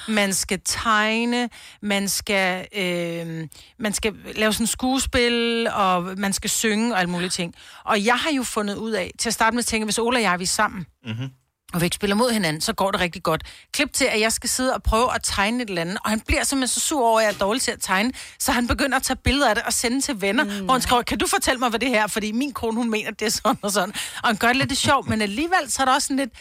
man 0.08 0.34
skal 0.34 0.60
tegne, 0.66 1.50
man 1.82 2.10
skal, 2.10 2.68
øh, 2.78 3.48
man 3.80 3.94
skal 3.94 4.14
lave 4.36 4.54
sådan 4.54 4.68
skuespil, 4.68 5.68
og 5.74 6.04
man 6.18 6.34
skal 6.34 6.50
synge 6.50 6.94
og 6.94 7.00
alle 7.00 7.10
mulige 7.12 7.30
ting. 7.30 7.56
Og 7.86 8.06
jeg 8.06 8.16
har 8.16 8.32
jo 8.32 8.44
fundet 8.44 8.76
ud 8.76 8.92
af, 8.92 9.12
til 9.20 9.30
at 9.30 9.34
starte 9.34 9.56
med 9.56 9.60
at 9.64 9.66
tænke, 9.66 9.86
hvis 9.86 9.98
Ola 10.00 10.18
og 10.18 10.24
jeg 10.24 10.40
vi 10.40 10.44
er 10.44 10.48
sammen, 10.48 10.86
Mm-hmm. 11.06 11.30
og 11.74 11.82
vi 11.82 11.86
ikke 11.86 11.96
spiller 11.96 12.16
mod 12.16 12.32
hinanden, 12.32 12.62
så 12.62 12.74
går 12.74 12.92
det 12.92 13.00
rigtig 13.02 13.24
godt. 13.24 13.44
Klip 13.74 13.94
til, 13.94 14.06
at 14.06 14.20
jeg 14.20 14.32
skal 14.32 14.50
sidde 14.50 14.74
og 14.74 14.84
prøve 14.84 15.16
at 15.16 15.22
tegne 15.24 15.64
et 15.64 15.70
eller 15.70 15.82
andet, 15.82 15.98
og 16.04 16.10
han 16.10 16.20
bliver 16.20 16.44
simpelthen 16.44 16.68
så 16.82 16.88
sur 16.88 17.08
over, 17.08 17.20
at 17.20 17.26
jeg 17.26 17.34
er 17.34 17.38
dårlig 17.38 17.62
til 17.62 17.72
at 17.72 17.82
tegne, 17.82 18.12
så 18.40 18.52
han 18.52 18.68
begynder 18.68 18.98
at 18.98 19.04
tage 19.04 19.18
billeder 19.24 19.50
af 19.50 19.56
det 19.56 19.64
og 19.64 19.74
sende 19.74 20.02
til 20.02 20.22
venner, 20.22 20.44
mm. 20.44 20.66
hvor 20.66 20.74
han 20.74 20.82
skriver, 20.82 21.02
kan 21.02 21.18
du 21.18 21.28
fortælle 21.28 21.60
mig, 21.60 21.70
hvad 21.70 21.80
det 21.80 21.90
her 21.90 22.04
er, 22.04 22.08
fordi 22.08 22.32
min 22.32 22.54
kone, 22.54 22.78
hun 22.78 22.90
mener, 22.90 23.12
det 23.12 23.26
er 23.26 23.30
sådan 23.30 23.58
og 23.62 23.72
sådan. 23.72 23.94
Og 24.24 24.30
han 24.30 24.36
gør 24.38 24.48
det 24.48 24.56
lidt 24.56 24.78
sjovt, 24.78 25.10
men 25.10 25.22
alligevel, 25.22 25.72
så 25.72 25.82
er 25.82 25.86
der 25.86 25.94
også 25.94 26.08
sådan 26.08 26.18
lidt, 26.18 26.34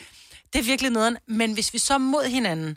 det 0.52 0.58
er 0.58 0.62
virkelig 0.62 0.90
nederen. 0.90 1.16
Men 1.28 1.52
hvis 1.54 1.72
vi 1.72 1.78
så 1.78 1.94
er 1.94 1.98
mod 1.98 2.24
hinanden, 2.24 2.76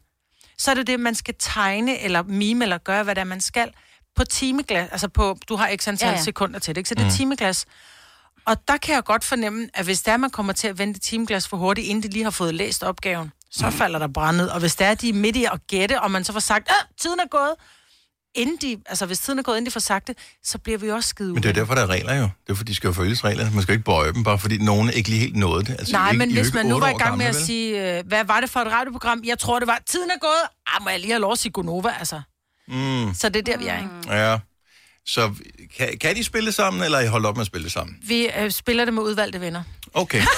så 0.57 0.71
er 0.71 0.75
det 0.75 0.87
det, 0.87 0.99
man 0.99 1.15
skal 1.15 1.35
tegne, 1.39 1.99
eller 1.99 2.23
mime, 2.23 2.65
eller 2.65 2.77
gøre, 2.77 3.03
hvad 3.03 3.15
det 3.15 3.21
er, 3.21 3.25
man 3.25 3.41
skal, 3.41 3.71
på 4.15 4.23
timeglas, 4.23 4.89
altså 4.91 5.07
på, 5.07 5.37
du 5.49 5.55
har 5.55 5.69
x 5.75 5.87
antal 5.87 6.07
Ja, 6.07 6.13
ja, 6.15 6.21
sekunder 6.21 6.59
til 6.59 6.75
det, 6.75 6.79
ikke? 6.79 6.89
Så 6.89 6.95
det 6.95 7.01
er 7.01 7.05
Mm. 7.05 7.11
timeglas. 7.11 7.65
Og 8.45 8.67
der 8.67 8.77
kan 8.77 8.95
jeg 8.95 9.03
godt 9.03 9.23
fornemme, 9.23 9.69
at 9.73 9.85
hvis 9.85 10.01
der 10.01 10.17
man 10.17 10.29
kommer 10.29 10.53
til 10.53 10.67
at 10.67 10.77
vente 10.77 10.99
timeglas 10.99 11.47
for 11.47 11.57
hurtigt, 11.57 11.87
inden 11.87 12.03
de 12.03 12.07
lige 12.07 12.23
har 12.23 12.31
fået 12.31 12.53
læst 12.55 12.83
opgaven, 12.83 13.31
så 13.51 13.69
falder 13.69 13.99
der 13.99 14.07
brændet. 14.07 14.51
Og 14.51 14.59
hvis 14.59 14.75
der 14.75 14.85
er 14.85 14.95
de 14.95 15.09
er 15.09 15.13
midt 15.13 15.35
i 15.35 15.45
at 15.45 15.67
gætte, 15.67 16.01
og 16.01 16.11
man 16.11 16.23
så 16.23 16.33
får 16.33 16.39
sagt, 16.39 16.69
at 16.69 16.75
tiden 17.01 17.19
er 17.19 17.27
gået, 17.27 17.53
inden 18.35 18.57
de, 18.61 18.81
altså 18.85 19.05
hvis 19.05 19.19
tiden 19.19 19.39
er 19.39 19.43
gået, 19.43 19.55
inden 19.57 19.65
de 19.65 19.71
får 19.71 19.79
sagt 19.79 20.07
det, 20.07 20.17
så 20.43 20.57
bliver 20.57 20.77
vi 20.77 20.91
også 20.91 21.09
skide 21.09 21.33
Men 21.33 21.43
det 21.43 21.49
er 21.49 21.53
derfor, 21.53 21.75
der 21.75 21.81
er 21.81 21.87
regler 21.87 22.13
jo. 22.15 22.21
Det 22.23 22.51
er 22.51 22.55
fordi, 22.55 22.71
de 22.71 22.75
skal 22.75 22.87
jo 22.87 22.93
følges 22.93 23.23
reglerne. 23.23 23.51
Man 23.53 23.61
skal 23.63 23.73
ikke 23.73 23.85
bøje 23.85 24.13
dem, 24.13 24.23
bare 24.23 24.39
fordi 24.39 24.57
nogen 24.57 24.89
ikke 24.89 25.09
lige 25.09 25.19
helt 25.19 25.35
nåede 25.35 25.65
det. 25.65 25.69
Altså, 25.79 25.91
Nej, 25.93 26.09
ikke, 26.11 26.19
men 26.19 26.29
I 26.29 26.33
hvis 26.33 26.53
man 26.53 26.65
nu 26.65 26.79
var 26.79 26.89
i 26.89 26.93
gang 26.93 27.17
med 27.17 27.25
at 27.25 27.35
vel? 27.35 27.45
sige, 27.45 27.97
øh, 27.97 28.07
hvad 28.07 28.23
var 28.25 28.39
det 28.41 28.49
for 28.49 28.59
et 28.59 28.71
radioprogram? 28.71 29.21
Jeg 29.25 29.39
tror, 29.39 29.59
det 29.59 29.67
var, 29.67 29.79
tiden 29.85 30.09
er 30.11 30.19
gået. 30.21 30.43
Ah, 30.67 30.83
må 30.83 30.89
jeg 30.89 30.99
lige 30.99 31.11
have 31.11 31.21
lov 31.21 31.31
at 31.31 31.39
sige 31.39 31.51
Gonova, 31.51 31.95
altså. 31.99 32.21
Mm, 32.67 33.13
Så 33.13 33.29
det 33.29 33.35
er 33.39 33.51
der, 33.51 33.57
vi 33.57 33.67
er, 33.67 33.77
ikke? 33.77 33.89
ja. 34.29 34.37
Så 35.05 35.33
kan, 35.77 35.97
kan 36.01 36.15
de 36.15 36.23
spille 36.23 36.51
sammen, 36.51 36.83
eller 36.83 36.97
er 36.97 37.01
I 37.01 37.07
holdt 37.07 37.25
op 37.25 37.35
med 37.35 37.41
at 37.41 37.47
spille 37.47 37.69
sammen? 37.69 37.95
Vi 38.07 38.29
øh, 38.39 38.51
spiller 38.51 38.85
det 38.85 38.93
med 38.93 39.03
udvalgte 39.03 39.41
venner. 39.41 39.63
Okay. 39.93 40.21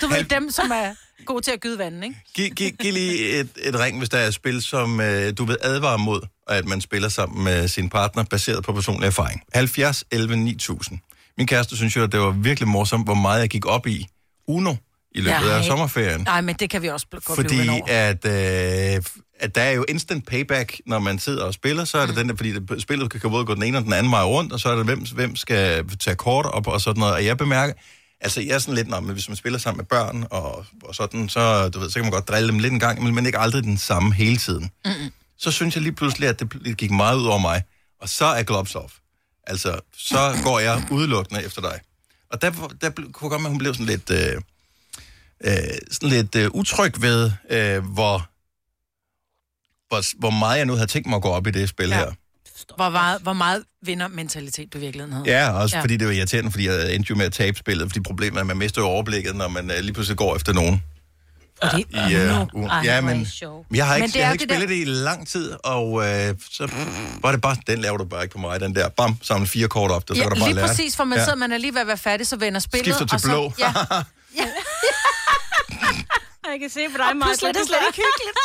Du 0.00 0.06
ved, 0.08 0.24
dem, 0.24 0.50
som 0.50 0.70
er 0.70 0.94
gode 1.26 1.42
til 1.42 1.50
at 1.50 1.60
gyde 1.60 1.78
vandet, 1.78 2.04
ikke? 2.04 2.16
Giv, 2.34 2.50
giv, 2.50 2.70
giv 2.70 2.92
lige 2.92 3.40
et, 3.40 3.48
et 3.56 3.80
ring, 3.80 3.98
hvis 3.98 4.08
der 4.08 4.18
er 4.18 4.26
et 4.26 4.34
spil, 4.34 4.62
som 4.62 5.00
øh, 5.00 5.32
du 5.38 5.44
vil 5.44 5.56
advare 5.62 5.98
mod, 5.98 6.20
at 6.48 6.66
man 6.66 6.80
spiller 6.80 7.08
sammen 7.08 7.44
med 7.44 7.68
sin 7.68 7.88
partner, 7.88 8.24
baseret 8.24 8.64
på 8.64 8.72
personlig 8.72 9.06
erfaring. 9.06 9.42
70 9.54 10.04
11 10.10 10.36
9000. 10.36 10.98
Min 11.38 11.46
kæreste 11.46 11.76
synes 11.76 11.96
jo, 11.96 12.02
at 12.02 12.12
det 12.12 12.20
var 12.20 12.30
virkelig 12.30 12.68
morsomt, 12.68 13.06
hvor 13.06 13.14
meget 13.14 13.40
jeg 13.40 13.48
gik 13.48 13.66
op 13.66 13.86
i 13.86 14.06
Uno 14.48 14.74
i 15.14 15.20
løbet 15.20 15.30
Ja, 15.30 15.58
af 15.58 15.64
sommerferien. 15.64 16.20
Nej, 16.20 16.40
men 16.40 16.54
det 16.54 16.70
kan 16.70 16.82
vi 16.82 16.88
også 16.88 17.06
godt 17.10 17.36
Fordi 17.36 17.68
at, 17.88 18.24
øh, 18.24 19.02
at 19.40 19.54
der 19.54 19.62
er 19.62 19.70
jo 19.70 19.84
instant 19.88 20.26
payback, 20.26 20.80
når 20.86 20.98
man 20.98 21.18
sidder 21.18 21.44
og 21.44 21.54
spiller, 21.54 21.84
så 21.84 21.98
er 21.98 22.06
det 22.06 22.16
den 22.16 22.28
der, 22.28 22.36
fordi 22.36 22.52
det, 22.52 22.82
spillet 22.82 23.10
kan 23.10 23.30
både 23.30 23.44
gå 23.44 23.54
den 23.54 23.62
ene 23.62 23.78
og 23.78 23.84
den 23.84 23.92
anden 23.92 24.12
vej 24.12 24.22
rundt, 24.22 24.52
og 24.52 24.60
så 24.60 24.68
er 24.68 24.76
det, 24.76 24.84
hvem, 24.84 25.06
hvem 25.14 25.36
skal 25.36 25.84
tage 25.98 26.16
kort 26.16 26.46
op 26.46 26.66
og 26.66 26.80
sådan 26.80 27.00
noget. 27.00 27.14
Og 27.14 27.24
jeg 27.24 27.36
bemærker, 27.36 27.74
altså 28.20 28.40
jeg 28.40 28.54
er 28.54 28.58
sådan 28.58 28.74
lidt, 28.74 28.88
man, 28.88 29.04
hvis 29.04 29.28
man 29.28 29.36
spiller 29.36 29.58
sammen 29.58 29.76
med 29.76 29.84
børn 29.84 30.26
og, 30.30 30.66
og 30.82 30.94
sådan, 30.94 31.28
så, 31.28 31.68
du 31.68 31.78
ved, 31.78 31.90
så 31.90 31.94
kan 31.94 32.04
man 32.04 32.12
godt 32.12 32.28
drille 32.28 32.48
dem 32.48 32.58
lidt 32.58 32.72
en 32.72 32.80
gang, 32.80 33.02
men, 33.02 33.14
men 33.14 33.26
ikke 33.26 33.38
aldrig 33.38 33.62
den 33.62 33.78
samme 33.78 34.14
hele 34.14 34.36
tiden. 34.36 34.70
Mm-mm. 34.84 35.12
Så 35.38 35.50
synes 35.50 35.74
jeg 35.74 35.82
lige 35.82 35.92
pludselig, 35.92 36.28
at 36.28 36.40
det, 36.40 36.52
det 36.64 36.76
gik 36.76 36.90
meget 36.90 37.16
ud 37.16 37.26
over 37.26 37.38
mig, 37.38 37.62
og 38.00 38.08
så 38.08 38.24
er 38.24 38.42
gloves 38.42 38.74
off. 38.74 38.94
Altså, 39.46 39.80
så 39.96 40.40
går 40.44 40.58
jeg 40.58 40.86
udelukkende 40.90 41.42
efter 41.44 41.60
dig. 41.60 41.80
Og 42.30 42.42
der, 42.42 42.50
der 42.80 42.90
kunne 43.12 43.30
godt 43.30 43.42
med, 43.42 43.46
at 43.46 43.52
hun 43.52 43.58
blev 43.58 43.74
sådan 43.74 43.86
lidt... 43.86 44.10
Øh, 44.10 44.40
øh, 45.44 45.52
sådan 45.90 46.08
lidt 46.08 46.34
øh, 46.34 46.50
utryg 46.50 47.00
ved, 47.00 47.30
øh, 47.50 47.84
hvor, 47.84 48.28
hvor, 49.88 50.18
hvor 50.18 50.30
meget 50.30 50.58
jeg 50.58 50.66
nu 50.66 50.72
havde 50.72 50.86
tænkt 50.86 51.08
mig 51.08 51.16
at 51.16 51.22
gå 51.22 51.28
op 51.28 51.46
i 51.46 51.50
det 51.50 51.68
spil 51.68 51.88
ja. 51.88 51.96
her. 51.96 52.12
Hvor 52.76 52.88
meget, 52.90 53.20
hvor 53.22 53.32
meget 53.32 53.64
vinder 53.82 54.08
mentalitet 54.08 54.72
du 54.72 54.78
i 54.78 54.80
virkeligheden 54.80 55.12
havde. 55.12 55.28
Ja, 55.38 55.50
også 55.52 55.76
ja. 55.76 55.82
fordi 55.82 55.96
det 55.96 56.06
var 56.06 56.12
irriterende, 56.14 56.50
fordi 56.50 56.68
jeg 56.68 56.94
endte 56.94 57.10
jo 57.10 57.16
med 57.16 57.26
at 57.26 57.32
tabe 57.32 57.58
spillet, 57.58 57.88
fordi 57.88 58.00
problemet 58.00 58.36
er, 58.36 58.40
at 58.40 58.46
man 58.46 58.56
mister 58.56 58.80
jo 58.82 58.86
overblikket, 58.88 59.36
når 59.36 59.48
man 59.48 59.70
øh, 59.70 59.78
lige 59.80 59.92
pludselig 59.92 60.16
går 60.18 60.36
efter 60.36 60.52
nogen. 60.52 60.82
Fordi, 61.62 61.80
I, 61.90 62.14
øh, 62.14 62.42
u- 62.42 62.84
ja, 62.84 63.00
men, 63.00 63.16
men 63.18 63.26
jeg 63.76 63.86
har 63.86 63.94
Men 63.94 64.02
ikke, 64.04 64.12
det 64.12 64.18
jeg 64.18 64.26
har 64.26 64.32
ikke 64.32 64.42
det 64.42 64.48
der- 64.48 64.54
spillet 64.56 64.68
det 64.68 64.76
i 64.76 64.84
lang 64.84 65.28
tid, 65.28 65.52
og 65.64 66.06
øh, 66.08 66.34
så 66.50 66.68
var 67.22 67.32
det 67.32 67.40
bare, 67.40 67.56
den 67.66 67.78
laver 67.78 67.96
du 67.96 68.04
bare 68.04 68.22
ikke 68.22 68.32
på 68.32 68.38
mig, 68.38 68.60
den 68.60 68.74
der, 68.74 68.88
bam, 68.88 69.16
samle 69.22 69.46
fire 69.46 69.68
kort 69.68 69.90
op, 69.90 70.08
der, 70.08 70.14
så 70.14 70.18
Ja, 70.20 70.24
kan 70.28 70.30
du 70.30 70.38
bare 70.40 70.48
lige 70.48 70.56
lære 70.56 70.66
præcis, 70.68 70.96
for 70.96 71.04
man 71.04 71.16
ja. 71.16 71.20
ja. 71.20 71.24
sidder, 71.24 71.38
man 71.38 71.52
er 71.52 71.58
lige 71.58 71.74
ved 71.74 71.80
at 71.80 71.86
være 71.86 71.98
færdig, 71.98 72.26
så 72.26 72.36
vender 72.36 72.60
spillet. 72.60 72.84
Skifter 72.94 73.06
til 73.06 73.14
og 73.14 73.20
så, 73.20 73.26
blå. 73.28 73.52
Ja. 73.58 73.72
Jeg 76.52 76.60
kan 76.60 76.70
se 76.70 76.80
på 76.92 76.96
dig, 76.96 77.06
Og 77.06 77.14
pludselig 77.22 77.48
er 77.48 77.52
det 77.52 77.66
slet 77.66 77.78
ikke 77.88 78.02
hyggeligt. 78.06 78.38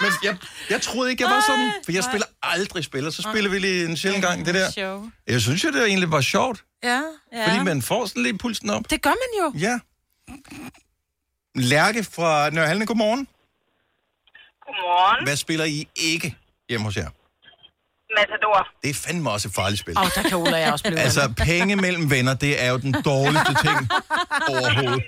Men 0.00 0.10
jeg, 0.26 0.36
jeg 0.70 0.82
troede 0.82 1.10
ikke, 1.10 1.22
jeg 1.24 1.30
var 1.30 1.42
sådan, 1.50 1.72
for 1.84 1.92
jeg 1.92 2.04
spiller 2.04 2.26
aldrig 2.60 2.84
spiller, 2.84 3.10
så 3.10 3.22
spiller 3.22 3.50
vi 3.50 3.58
lige 3.58 3.84
en 3.84 3.96
sjældent 3.96 4.24
gang 4.24 4.46
det 4.46 4.54
der. 4.54 4.70
Show. 4.70 5.10
Jeg 5.26 5.40
synes 5.40 5.64
jo, 5.64 5.70
det 5.70 5.86
egentlig 5.86 6.10
var 6.10 6.20
sjovt, 6.20 6.64
Ja. 6.82 7.02
ja. 7.32 7.48
fordi 7.48 7.64
man 7.64 7.82
får 7.82 8.06
sådan 8.06 8.22
lidt 8.22 8.40
pulsen 8.40 8.70
op. 8.70 8.90
Det 8.90 9.02
gør 9.02 9.10
man 9.10 9.30
jo. 9.40 9.58
Ja. 9.68 9.78
Lærke 11.54 12.04
fra 12.04 12.50
Nørhalne, 12.50 12.86
godmorgen. 12.86 13.28
Godmorgen. 14.66 15.24
Hvad 15.26 15.36
spiller 15.36 15.64
I 15.64 15.88
ikke 15.96 16.36
hjemme 16.68 16.84
hos 16.84 16.96
jer? 16.96 17.08
Matador. 18.18 18.68
Det 18.82 18.90
er 18.90 18.94
fandme 18.94 19.30
også 19.30 19.48
et 19.48 19.54
farligt 19.54 19.80
spil. 19.80 19.98
Åh, 19.98 20.02
oh, 20.04 20.10
der 20.14 20.22
kan 20.22 20.34
og 20.54 20.60
jeg 20.60 20.72
også 20.72 20.84
blive 20.84 20.98
Altså, 21.00 21.34
penge 21.36 21.76
mellem 21.76 22.10
venner, 22.10 22.34
det 22.34 22.62
er 22.64 22.70
jo 22.70 22.76
den 22.76 22.92
dårligste 22.92 23.54
ting 23.64 23.78
overhovedet. 24.52 25.04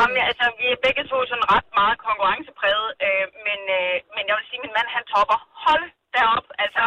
Om, 0.00 0.10
ja, 0.18 0.24
altså, 0.30 0.46
vi 0.60 0.66
er 0.74 0.82
begge 0.86 1.04
to 1.10 1.18
sådan 1.30 1.48
ret 1.54 1.68
meget 1.80 1.96
konkurrencepræget, 2.06 2.88
øh, 3.06 3.26
men, 3.46 3.60
øh, 3.78 3.94
men 4.14 4.22
jeg 4.28 4.34
vil 4.36 4.46
sige, 4.48 4.60
at 4.60 4.64
min 4.66 4.76
mand, 4.78 4.88
han 4.96 5.04
topper. 5.12 5.38
Hold 5.64 5.86
derop. 6.16 6.46
Altså, 6.64 6.84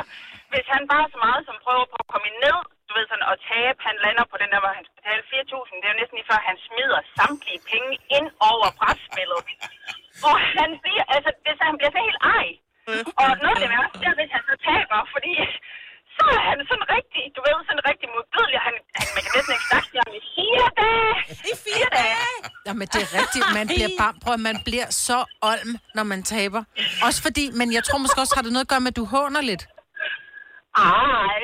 hvis 0.52 0.68
han 0.74 0.84
bare 0.94 1.06
så 1.14 1.18
meget 1.26 1.42
som 1.48 1.58
prøver 1.66 1.86
på 1.92 1.98
at 2.04 2.10
komme 2.14 2.30
ned, 2.46 2.58
du 2.88 2.92
ved 2.98 3.06
sådan, 3.08 3.30
og 3.32 3.36
tabe, 3.50 3.80
han 3.88 3.96
lander 4.06 4.26
på 4.32 4.36
den 4.42 4.50
der, 4.54 4.60
hvor 4.64 4.74
han 4.78 4.86
skal 4.86 4.98
betale 5.00 5.24
4.000, 5.32 5.76
det 5.80 5.86
er 5.88 5.94
jo 5.94 6.00
næsten 6.00 6.18
lige 6.18 6.30
før, 6.32 6.40
han 6.50 6.58
smider 6.68 7.00
samtlige 7.18 7.62
penge 7.72 7.92
ind 8.18 8.28
over 8.52 8.68
brætspillet. 8.80 9.42
Og 10.30 10.36
han 10.56 10.70
bliver, 10.84 11.06
altså, 11.16 11.30
det, 11.44 11.52
så 11.58 11.64
han 11.70 11.78
bliver 11.80 11.94
så 11.96 12.02
helt 12.08 12.22
ej. 12.38 12.48
Og 13.22 13.30
noget 13.44 13.56
af 13.58 13.62
det 13.64 13.72
værste, 13.76 13.98
det 14.02 14.08
er, 14.12 14.18
hvis 14.20 14.34
han 14.36 14.44
så 14.50 14.56
taber, 14.70 15.00
fordi 15.16 15.34
så 16.20 16.26
er 16.38 16.42
han 16.50 16.58
sådan 16.72 16.88
rigtig, 16.96 17.24
du 17.36 17.40
ved, 17.48 17.56
sådan 17.70 17.84
rigtig 17.90 18.08
modbydelig. 18.16 18.60
Han, 18.68 18.74
han, 18.98 19.06
man 19.16 19.22
kan 19.26 19.32
næsten 19.38 19.54
ikke 19.58 19.68
snakke 19.72 19.88
til 19.92 20.00
ham 20.04 20.12
i 20.20 20.22
fire 20.36 20.66
dage. 20.82 21.14
I 21.52 21.54
fire 21.68 21.88
dage. 22.00 22.28
Jamen, 22.68 22.86
det 22.94 23.00
er 23.06 23.10
rigtigt. 23.22 23.46
Man 23.60 23.66
bliver 23.76 23.92
bare, 24.02 24.14
prøv, 24.24 24.34
at 24.40 24.44
man 24.50 24.58
bliver 24.68 24.88
så 25.08 25.20
olm, 25.52 25.72
når 25.98 26.04
man 26.12 26.20
taber. 26.36 26.62
Også 27.08 27.20
fordi, 27.28 27.46
men 27.60 27.68
jeg 27.78 27.84
tror 27.88 27.98
måske 28.04 28.20
også, 28.24 28.36
har 28.38 28.44
det 28.48 28.52
noget 28.56 28.66
at 28.68 28.72
gøre 28.74 28.84
med, 28.86 28.92
at 28.94 28.98
du 29.02 29.06
håner 29.16 29.42
lidt. 29.52 29.64
Ej. 30.78 31.44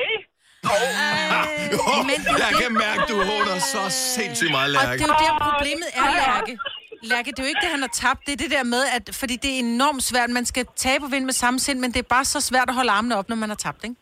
Men 2.10 2.18
det 2.24 2.30
er 2.30 2.38
jeg 2.44 2.48
det- 2.50 2.62
kan 2.62 2.72
mærke, 2.84 3.02
du 3.12 3.16
håner 3.32 3.58
så 3.74 3.82
sindssygt 4.14 4.50
meget, 4.50 4.76
Og 4.76 4.82
Lærke. 4.84 4.98
det 4.98 5.10
er 5.10 5.14
jo 5.14 5.24
der, 5.26 5.50
problemet 5.50 5.88
er, 5.94 6.10
Lærke. 6.22 6.58
Lærke, 7.02 7.30
det 7.30 7.38
er 7.38 7.42
jo 7.42 7.48
ikke 7.48 7.60
det, 7.60 7.70
han 7.70 7.80
har 7.80 7.88
tabt. 7.94 8.20
Det 8.26 8.32
er 8.32 8.36
det 8.36 8.50
der 8.50 8.62
med, 8.62 8.82
at 8.96 9.14
fordi 9.14 9.36
det 9.36 9.50
er 9.54 9.58
enormt 9.58 10.02
svært. 10.04 10.30
Man 10.30 10.44
skal 10.46 10.66
tabe 10.76 11.04
og 11.04 11.10
vinde 11.10 11.24
med 11.26 11.32
samme 11.34 11.58
sind, 11.60 11.80
men 11.80 11.92
det 11.92 11.98
er 11.98 12.02
bare 12.16 12.24
så 12.24 12.40
svært 12.40 12.68
at 12.68 12.74
holde 12.74 12.90
armene 12.90 13.16
op, 13.16 13.28
når 13.28 13.36
man 13.36 13.48
har 13.48 13.56
tabt, 13.56 13.84
ikke? 13.84 13.96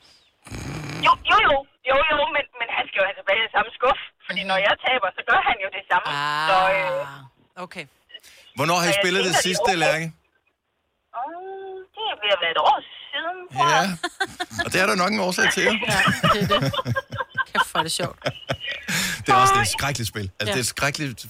Jo, 1.06 1.12
jo, 1.30 1.36
jo, 1.50 1.56
jo, 1.90 1.96
jo 2.12 2.18
men, 2.36 2.44
men 2.60 2.68
han 2.76 2.84
skal 2.88 2.98
jo 3.00 3.04
have 3.10 3.18
tilbage 3.20 3.40
i 3.48 3.50
samme 3.56 3.70
skuff. 3.78 4.00
Fordi 4.26 4.42
når 4.50 4.58
jeg 4.66 4.74
taber, 4.86 5.08
så 5.18 5.22
gør 5.30 5.40
han 5.48 5.56
jo 5.64 5.68
det 5.76 5.82
samme. 5.90 6.06
Ah. 6.08 6.48
Så, 6.50 6.56
øh, 6.78 7.64
Okay. 7.66 7.84
Hvornår 8.58 8.76
har 8.82 8.88
I 8.92 8.94
spillet 9.02 9.20
det 9.26 9.32
er 9.36 9.40
sidste, 9.48 9.70
okay. 9.72 9.82
Lærke? 9.84 10.06
åh, 11.18 11.76
det 11.94 12.04
er 12.12 12.16
ved 12.22 12.30
at 12.36 12.40
være 12.44 12.52
et 12.56 12.62
år 12.70 12.78
siden. 13.10 13.38
Ja, 13.72 13.80
og 14.64 14.68
det 14.72 14.78
er 14.82 14.86
der 14.90 14.96
nok 15.02 15.10
en 15.16 15.20
årsag 15.28 15.46
til. 15.56 15.64
Ja, 15.92 16.00
det 16.34 16.40
er 16.44 16.48
det. 16.52 16.60
Kæft, 17.50 17.72
er 17.78 17.82
det 17.88 17.92
sjovt. 18.00 18.18
Det 19.24 19.28
er 19.34 19.38
også 19.42 19.52
det 19.56 19.60
er 19.64 19.68
et 19.70 19.74
skrækkeligt 19.78 20.08
spil. 20.12 20.26
Altså, 20.38 20.50
Ja. 20.50 20.54
det 20.56 20.62
er 20.66 20.70
skrækkeligt, 20.74 21.20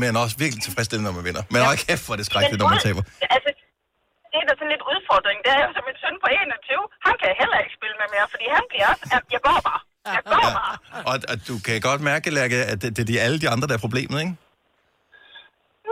men 0.00 0.10
også 0.22 0.34
virkelig 0.44 0.62
tilfredsstillende, 0.66 1.06
når 1.08 1.14
man 1.18 1.24
vinder. 1.28 1.42
Men 1.52 1.58
hold 1.68 1.78
kæft, 1.86 2.04
er 2.12 2.16
det 2.20 2.26
skrækkeligt, 2.30 2.60
når 2.62 2.68
man 2.74 2.80
taber. 2.88 3.02
Altså, 3.36 3.48
det 4.32 4.36
er 4.42 4.46
da 4.50 4.52
sådan 4.58 4.72
lidt 4.74 4.84
udfordring. 4.92 5.36
Det 5.44 5.50
er 5.56 5.60
jo 5.66 5.70
som 5.76 5.82
min 5.88 5.96
søn 6.02 6.14
på 6.24 6.28
21. 6.28 6.82
Han 7.06 7.14
kan 7.22 7.28
heller 7.42 7.58
ikke 7.64 7.74
spille 7.78 7.96
med 8.00 8.01
mere, 8.14 8.26
fordi 8.32 8.44
han 8.56 8.64
bliver 8.70 8.86
også... 8.92 9.04
Jeg 9.36 9.40
går 9.48 9.58
bare. 9.68 9.80
Jeg 10.16 10.22
går 10.30 10.40
bare. 10.58 11.04
Og 11.08 11.14
at 11.32 11.40
du 11.48 11.54
kan 11.66 11.80
godt 11.80 12.00
mærke, 12.00 12.30
Lærke, 12.30 12.56
at 12.72 12.82
det, 12.82 12.96
det 12.96 13.02
er 13.02 13.06
de, 13.06 13.20
alle 13.20 13.38
de 13.40 13.48
andre, 13.48 13.68
der 13.68 13.74
er 13.74 13.78
problemet, 13.86 14.20
ikke? 14.20 14.34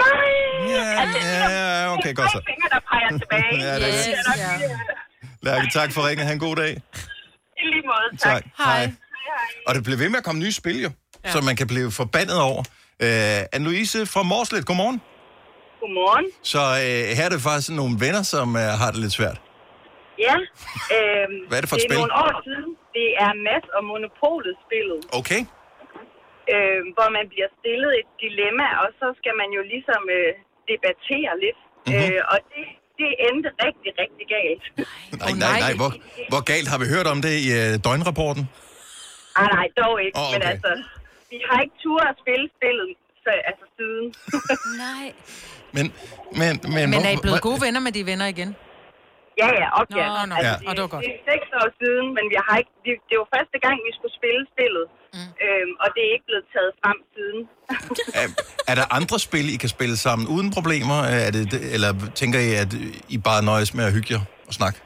Nej! 0.03 0.71
Ja, 0.75 0.85
ja, 1.31 1.93
okay, 1.95 2.15
godt 2.15 2.31
så. 2.31 2.41
fingre, 2.51 2.69
der 2.75 2.81
peger 2.91 3.11
tilbage. 3.19 3.65
Ja, 3.67 3.75
det 3.75 3.83
er 3.83 3.89
Yes, 3.89 4.05
det. 4.05 4.41
ja. 4.41 4.71
Lærke, 5.43 5.67
tak 5.73 5.93
for 5.93 6.09
ringen. 6.09 6.27
Ha' 6.27 6.33
en 6.33 6.39
god 6.39 6.57
dag. 6.57 6.71
I 6.71 7.65
lige 7.73 7.83
måde, 7.87 8.17
tak. 8.19 8.33
Tak. 8.33 8.45
Hej. 8.59 8.93
Og 9.67 9.75
det 9.75 9.83
bliver 9.85 9.97
ved 9.99 10.09
med 10.09 10.19
at 10.19 10.25
komme 10.25 10.41
nye 10.41 10.53
spil, 10.53 10.83
jo, 10.83 10.91
ja. 11.25 11.33
som 11.33 11.45
man 11.45 11.57
kan 11.57 11.67
blive 11.67 11.93
forbandet 11.93 12.41
over. 12.41 12.59
Uh, 13.03 13.41
Anne-Louise 13.57 14.05
fra 14.05 14.23
Morslet, 14.23 14.67
godmorgen. 14.67 15.01
Godmorgen. 15.81 16.27
Så 16.43 16.59
uh, 16.59 17.17
her 17.17 17.25
er 17.25 17.29
det 17.29 17.41
faktisk 17.43 17.71
nogle 17.71 17.97
venner, 18.01 18.23
som 18.23 18.55
uh, 18.55 18.61
har 18.61 18.91
det 18.91 19.01
lidt 19.01 19.13
svært. 19.13 19.41
Ja, 20.27 20.37
øhm, 20.97 21.37
Hvad 21.49 21.57
er 21.59 21.63
det 21.65 21.71
for 21.73 21.79
et 21.79 21.83
det 21.83 21.87
er 21.87 21.91
spil? 21.91 22.01
nogle 22.03 22.15
år 22.25 22.33
siden. 22.49 22.71
Det 22.99 23.09
er 23.25 23.31
Mads 23.47 23.67
og 23.77 23.83
Monopolet 23.91 24.55
spillet, 24.67 25.01
Okay. 25.21 25.41
øh, 26.53 26.81
hvor 26.97 27.09
man 27.17 27.25
bliver 27.33 27.51
stillet 27.59 27.91
et 28.01 28.09
dilemma, 28.25 28.67
og 28.83 28.89
så 29.01 29.07
skal 29.21 29.35
man 29.41 29.49
jo 29.57 29.63
ligesom 29.73 30.03
øh, 30.17 30.31
debattere 30.71 31.33
lidt. 31.45 31.61
Mhm. 31.65 31.91
Mm-hmm. 31.91 32.17
Øh, 32.19 32.33
og 32.33 32.39
det, 32.53 32.65
det 33.01 33.11
endte 33.29 33.49
rigtig, 33.67 33.91
rigtig 34.03 34.25
galt. 34.37 34.65
Nej, 35.23 35.33
nej, 35.47 35.57
nej. 35.67 35.73
Hvor, 35.81 35.91
hvor 36.33 36.43
galt 36.53 36.69
har 36.73 36.79
vi 36.83 36.87
hørt 36.95 37.07
om 37.15 37.19
det 37.27 37.35
i 37.47 37.49
uh, 37.59 37.73
døgnrapporten? 37.87 38.45
Ah, 39.41 39.49
nej, 39.57 39.67
dog 39.81 39.95
ikke. 40.05 40.15
Oh, 40.19 40.23
okay. 40.27 40.33
Men 40.35 40.43
altså, 40.53 40.73
vi 41.33 41.39
har 41.49 41.59
ikke 41.65 41.77
tur 41.85 42.01
at 42.11 42.15
spille 42.23 42.47
spillet 42.57 42.89
så, 43.25 43.31
altså 43.51 43.65
siden. 43.77 44.07
Nej. 44.87 45.07
Men, 45.77 45.85
men, 46.41 46.53
men, 46.77 46.85
Men 46.93 47.01
er 47.09 47.13
I 47.19 47.21
blevet 47.27 47.41
gode 47.49 47.61
venner 47.65 47.81
med 47.87 47.93
de 47.99 48.03
venner 48.11 48.27
igen? 48.35 48.51
Ja, 49.43 49.49
ja, 49.63 49.69
op 49.81 49.89
ja. 50.01 50.07
Nå, 50.17 50.23
nå. 50.33 50.37
Ja. 50.49 50.55
det, 50.61 50.67
Og 50.69 50.73
det 50.77 50.81
var 50.85 50.91
godt. 50.95 51.03
det 51.07 51.13
er 51.19 51.23
seks 51.33 51.49
år 51.61 51.69
siden, 51.81 52.07
men 52.17 52.25
vi 52.33 52.37
har 52.47 52.55
ikke, 52.63 52.75
det, 52.85 52.93
det 53.11 53.17
var 53.23 53.29
første 53.37 53.57
gang, 53.65 53.77
vi 53.89 53.93
skulle 53.97 54.15
spille 54.21 54.43
spillet. 54.55 54.87
Mm. 55.17 55.31
Øhm, 55.45 55.73
og 55.83 55.89
det 55.95 56.01
er 56.07 56.11
ikke 56.17 56.27
blevet 56.31 56.47
taget 56.55 56.73
frem 56.83 56.99
siden. 57.15 57.41
Er, 58.23 58.27
er 58.71 58.75
der 58.81 58.87
andre 58.99 59.19
spil, 59.29 59.47
I 59.55 59.57
kan 59.65 59.71
spille 59.77 59.97
sammen 60.07 60.25
uden 60.35 60.49
problemer? 60.59 60.99
Er 61.27 61.31
det, 61.37 61.45
eller 61.75 61.91
tænker 62.21 62.39
I, 62.49 62.51
at 62.65 62.71
I 63.15 63.17
bare 63.29 63.41
nøjes 63.51 63.71
med 63.77 63.85
at 63.89 63.93
hygge 63.97 64.11
jer 64.15 64.23
og 64.49 64.55
snakke? 64.61 64.79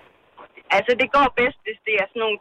Altså, 0.76 0.92
det 1.00 1.08
går 1.16 1.26
bedst, 1.40 1.58
hvis 1.66 1.78
det 1.86 1.94
er 2.02 2.06
sådan 2.10 2.22
nogle 2.26 2.38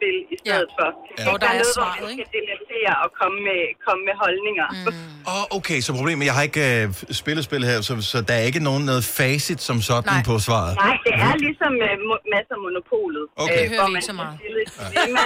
quiz-spil 0.00 0.16
i 0.34 0.36
stedet 0.42 0.68
ja. 0.70 0.78
for. 0.78 0.88
Ja. 1.18 1.24
Hvor 1.28 1.36
der 1.42 1.46
er 1.46 1.52
noget, 1.52 1.74
svaret, 1.74 1.98
hvor 1.98 2.08
man 2.08 2.16
skal 2.18 2.28
debattere 2.38 2.92
og 3.04 3.08
komme 3.20 3.38
med, 3.48 3.60
komme 3.86 4.02
med 4.08 4.14
holdninger. 4.24 4.66
Mm. 4.72 5.30
Åh, 5.30 5.40
oh, 5.40 5.56
okay, 5.58 5.78
så 5.86 5.90
problemet, 5.98 6.24
jeg 6.30 6.34
har 6.38 6.44
ikke 6.50 6.64
øh, 6.82 6.84
spillet 7.22 7.42
spil 7.48 7.62
her, 7.70 7.76
så, 7.88 7.92
så 8.12 8.18
der 8.28 8.34
er 8.40 8.44
ikke 8.50 8.62
nogen 8.68 8.82
noget 8.90 9.04
facit 9.18 9.60
som 9.68 9.76
sådan 9.90 10.12
Nej. 10.12 10.22
på 10.30 10.34
svaret. 10.46 10.72
Nej, 10.86 10.96
det 11.06 11.14
er 11.26 11.34
ligesom 11.46 11.72
uh, 11.88 11.96
mo- 12.08 12.24
masser 12.34 12.54
af 12.58 12.60
monopolet. 12.66 13.24
Okay. 13.36 13.62
Det 13.62 13.68
hører 13.70 13.80
hvor 13.80 13.88
man 13.94 13.96
ikke 14.00 14.06
så 14.12 14.16
meget. 14.22 14.34
dilemma. 14.44 15.24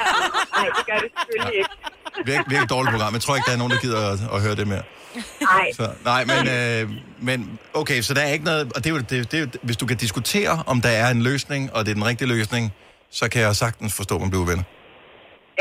Nej, 0.58 0.68
det 0.76 0.84
gør 0.90 0.98
det 1.04 1.10
selvfølgelig 1.18 1.58
ikke. 1.62 1.74
Virkelig, 2.30 2.50
virkelig 2.52 2.70
dårligt 2.70 2.92
program. 2.94 3.12
Jeg 3.14 3.22
tror 3.24 3.34
ikke, 3.37 3.46
der 3.46 3.52
er 3.52 3.60
nogen, 3.62 3.72
der 3.72 3.80
gider 3.87 4.00
at, 4.12 4.18
at 4.34 4.38
høre 4.42 4.56
det 4.60 4.66
mere. 4.68 4.82
Nej, 5.40 5.66
Så, 5.72 5.90
nej, 6.04 6.24
men, 6.24 6.40
øh, 6.56 6.90
men 7.28 7.58
okay, 7.74 8.00
så 8.02 8.14
der 8.14 8.20
er 8.20 8.32
ikke 8.32 8.44
noget... 8.44 8.72
Og 8.76 8.84
det 8.84 8.87
er 8.90 8.94
jo, 8.94 9.00
det, 9.00 9.10
det 9.10 9.34
er 9.34 9.40
jo, 9.40 9.46
hvis 9.62 9.76
du 9.76 9.87
kan 9.87 9.96
diskutere, 9.96 10.62
om 10.66 10.80
der 10.80 10.88
er 10.88 11.08
en 11.10 11.22
løsning, 11.22 11.74
og 11.74 11.84
det 11.84 11.90
er 11.90 11.94
den 11.94 12.04
rigtige 12.06 12.28
løsning, 12.28 12.72
så 13.18 13.24
kan 13.33 13.40
jeg 13.46 13.53
sagtens 13.64 13.92
forstå, 14.00 14.14
at 14.16 14.20
man 14.24 14.31
bliver 14.33 14.44
uvenner. 14.46 14.66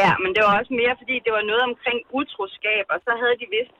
ja, 0.03 0.11
men 0.23 0.29
det 0.35 0.41
var 0.45 0.53
også 0.59 0.73
mere, 0.81 0.93
fordi 1.01 1.15
det 1.25 1.31
var 1.37 1.43
noget 1.51 1.63
omkring 1.69 1.97
utroskab, 2.19 2.85
og 2.93 2.97
så 3.05 3.11
havde 3.21 3.35
de 3.41 3.47
vist 3.57 3.75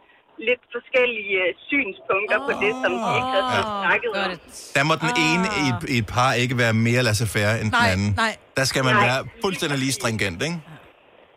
lidt 0.50 0.64
forskellige 0.76 1.36
uh, 1.46 1.52
synspunkter 1.70 2.38
oh, 2.40 2.46
på 2.48 2.52
det, 2.64 2.72
som 2.84 2.92
de 3.04 3.10
ikke 3.18 3.30
havde 3.36 3.48
fået 3.54 3.68
snakket 3.84 4.12
om. 4.24 4.30
Der 4.78 4.84
må 4.90 4.94
den 5.04 5.12
ene 5.30 5.46
i 5.62 5.64
et, 5.72 5.80
i 5.96 5.98
et 6.04 6.08
par 6.16 6.32
ikke 6.44 6.56
være 6.64 6.74
mere 6.88 7.02
laissez-faire 7.08 7.54
end 7.62 7.68
den 7.76 7.80
Nej, 7.84 7.92
anden. 7.94 8.12
nej. 8.26 8.34
Der 8.60 8.66
skal 8.72 8.82
man 8.88 8.96
Nej. 8.96 9.06
være 9.08 9.20
fuldstændig 9.44 9.78
lige 9.84 9.92
stringent, 10.00 10.40
ikke? 10.48 10.58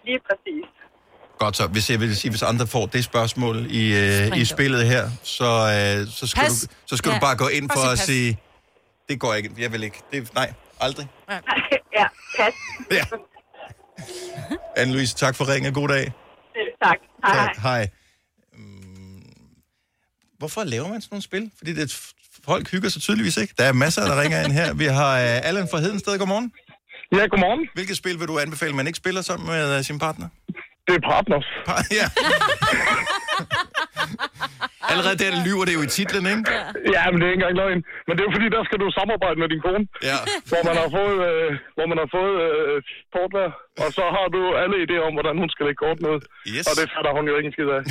Lige 0.09 0.20
præcis. 0.29 0.64
Godt 1.42 1.57
så. 1.57 1.64
Hvis 1.66 1.90
jeg 1.90 2.01
vil 2.01 2.16
sige, 2.16 2.31
hvis 2.31 2.42
andre 2.53 2.66
får 2.66 2.87
det 2.87 3.05
spørgsmål 3.05 3.57
i, 3.81 3.83
øh, 4.03 4.38
i 4.40 4.44
spillet 4.44 4.83
her, 4.92 5.05
så, 5.22 5.44
øh, 5.77 6.07
så 6.18 6.25
skal, 6.27 6.40
Pas. 6.42 6.61
du, 6.61 6.75
så 6.87 6.94
skal 6.96 7.09
Ja. 7.11 7.14
du 7.16 7.20
bare 7.20 7.37
gå 7.37 7.49
ind 7.49 7.70
for 7.70 7.79
sig 7.79 7.92
at 7.92 7.99
pas. 7.99 8.07
sige, 8.11 8.38
det 9.09 9.20
går 9.20 9.35
ikke. 9.35 9.51
Jeg 9.59 9.72
vil 9.72 9.83
ikke. 9.83 9.99
Det, 10.12 10.35
nej, 10.35 10.53
aldrig. 10.80 11.08
ja, 11.98 12.06
pas. 12.38 12.54
Ja. 12.90 13.04
Anne-Louise, 14.76 15.14
tak 15.16 15.34
for 15.36 15.48
ringen. 15.54 15.74
God 15.74 15.88
dag. 15.88 16.12
Tak. 16.84 16.96
Hej. 17.26 17.34
Tak. 17.46 17.56
Hej. 17.62 17.88
Mm, 18.52 19.22
Hvorfor 20.38 20.64
laver 20.64 20.88
man 20.88 21.00
sådan 21.00 21.14
nogle 21.14 21.22
spil? 21.22 21.50
Fordi 21.58 21.72
det, 21.74 22.12
folk 22.44 22.70
hygger 22.70 22.88
sig 22.88 23.02
tydeligvis 23.02 23.36
ikke. 23.36 23.54
Der 23.58 23.64
er 23.64 23.72
masser, 23.72 24.02
der 24.02 24.20
ringer 24.20 24.44
ind 24.44 24.52
her. 24.52 24.74
Vi 24.74 24.84
har 24.84 25.12
uh, 25.14 25.48
Allan 25.48 25.68
fra 25.70 25.78
Hedensted. 25.78 26.18
Godmorgen. 26.18 26.52
Ja, 27.12 27.26
godmorgen. 27.26 27.68
Hvilket 27.74 27.96
spil 27.96 28.20
vil 28.20 28.28
du 28.28 28.38
anbefale, 28.38 28.72
man 28.72 28.86
ikke 28.86 28.96
spiller 28.96 29.22
sammen 29.22 29.46
med 29.48 29.78
uh, 29.78 29.84
sin 29.84 29.98
partner? 29.98 30.28
Det 30.88 30.94
er 30.94 31.08
Partners. 31.10 31.44
Pa- 31.68 31.86
ja. 32.00 32.06
Allerede 34.92 35.18
der 35.22 35.31
lyver 35.46 35.64
det 35.68 35.75
jo 35.79 35.83
i 35.88 35.90
titlen, 35.99 36.25
ikke? 36.33 36.44
Ja, 36.96 37.03
men 37.11 37.16
det 37.18 37.25
er 37.27 37.33
ikke 37.33 37.40
engang 37.42 37.57
løgn. 37.62 37.81
Men 38.07 38.12
det 38.14 38.20
er 38.22 38.29
jo 38.29 38.35
fordi, 38.37 38.49
der 38.57 38.62
skal 38.68 38.79
du 38.83 38.87
samarbejde 39.01 39.37
med 39.42 39.49
din 39.53 39.61
kone. 39.66 39.85
Ja. 40.11 40.18
Hvor 40.51 40.62
man 40.68 40.77
har 40.83 40.88
fået, 40.99 41.16
øh, 41.31 41.51
hvor 41.77 41.87
man 41.90 41.99
har 42.03 42.09
fået 42.16 42.35
øh. 42.46 42.77
Og 43.84 43.88
så 43.98 44.04
har 44.16 44.26
du 44.36 44.40
alle 44.62 44.76
idéer 44.84 45.02
om, 45.08 45.12
hvordan 45.18 45.34
hun 45.42 45.48
skal 45.54 45.62
lægge 45.66 45.80
kort 45.86 45.98
ned. 46.06 46.16
Yes. 46.54 46.64
Og 46.68 46.72
det 46.78 46.86
fatter 46.94 47.12
hun 47.18 47.24
jo 47.30 47.34
ikke 47.38 47.46
en 47.50 47.54
skid 47.56 47.68
af. 47.78 47.82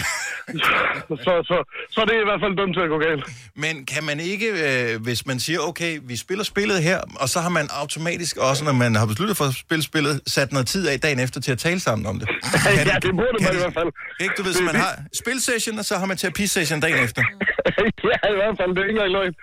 så, 1.26 1.34
så, 1.50 1.58
så 1.95 2.00
det 2.08 2.13
er 2.17 2.21
i 2.26 2.28
hvert 2.30 2.41
fald 2.43 2.54
dømt 2.62 2.74
til 2.78 2.84
at 2.88 2.91
gå 2.95 3.00
galt. 3.08 3.24
Men 3.63 3.74
kan 3.93 4.04
man 4.10 4.17
ikke, 4.32 4.48
øh, 4.65 5.02
hvis 5.08 5.21
man 5.30 5.38
siger, 5.45 5.60
okay, 5.69 5.93
vi 6.10 6.15
spiller 6.26 6.43
spillet 6.54 6.78
her, 6.89 7.00
og 7.21 7.28
så 7.34 7.39
har 7.45 7.50
man 7.60 7.65
automatisk 7.82 8.34
også, 8.50 8.62
når 8.67 8.76
man 8.84 8.91
har 9.00 9.06
besluttet 9.12 9.38
for 9.39 9.45
at 9.52 9.56
spille 9.65 9.84
spillet, 9.91 10.13
sat 10.36 10.50
noget 10.56 10.67
tid 10.74 10.84
af 10.88 11.00
dagen 11.00 11.19
efter 11.26 11.39
til 11.45 11.52
at 11.52 11.60
tale 11.67 11.80
sammen 11.88 12.06
om 12.12 12.15
det? 12.19 12.28
Kan 12.63 12.88
ja, 12.91 12.95
det 13.06 13.12
burde 13.19 13.36
man 13.36 13.41
kan 13.45 13.54
i 13.60 13.62
hvert 13.65 13.78
fald. 13.80 13.89
Ikke, 14.24 14.34
du 14.38 14.43
ved, 14.45 14.54
så 14.54 14.63
man 14.71 14.76
har 14.86 14.93
spilsession, 15.21 15.76
og 15.82 15.86
så 15.89 15.93
har 16.02 16.06
man 16.12 16.17
terapisession 16.17 16.80
dagen 16.86 17.00
efter. 17.08 17.21
ja, 18.12 18.19
i 18.34 18.38
hvert 18.41 18.56
fald. 18.60 18.69
Det 18.76 18.80
er 18.82 18.88
ikke 18.89 18.95
engang 18.98 19.12
løgn. 19.17 19.34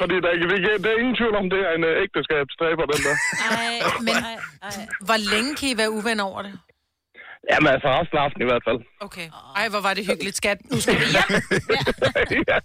Fordi 0.00 0.14
der, 0.24 0.30
er 0.34 0.36
er- 0.74 0.78
der 0.84 0.90
er 0.94 0.98
ingen 1.02 1.16
tvivl 1.20 1.34
om, 1.40 1.46
det 1.54 1.60
er 1.68 1.72
en 1.78 1.84
øh, 1.90 2.02
ægteskabsstræber, 2.04 2.84
den 2.92 3.00
der. 3.06 3.16
Ej, 3.16 3.74
men 4.08 4.16
hvor 5.08 5.18
længe 5.32 5.50
kan 5.60 5.68
I 5.73 5.73
være 5.82 5.90
uvenner 5.98 6.24
over 6.30 6.42
det? 6.46 6.54
Jamen 7.50 7.68
altså, 7.74 7.88
resten 7.98 8.16
af 8.18 8.22
aftenen 8.26 8.42
i 8.46 8.50
hvert 8.50 8.64
fald. 8.68 8.78
Okay. 9.06 9.26
Ej, 9.60 9.66
hvor 9.72 9.80
var 9.86 9.92
det 9.94 10.02
hyggeligt, 10.10 10.36
skat. 10.42 10.58
Nu 10.70 10.76
skal 10.80 10.94
vi 11.02 11.06
hjem. 11.14 11.28
ja. 12.50 12.58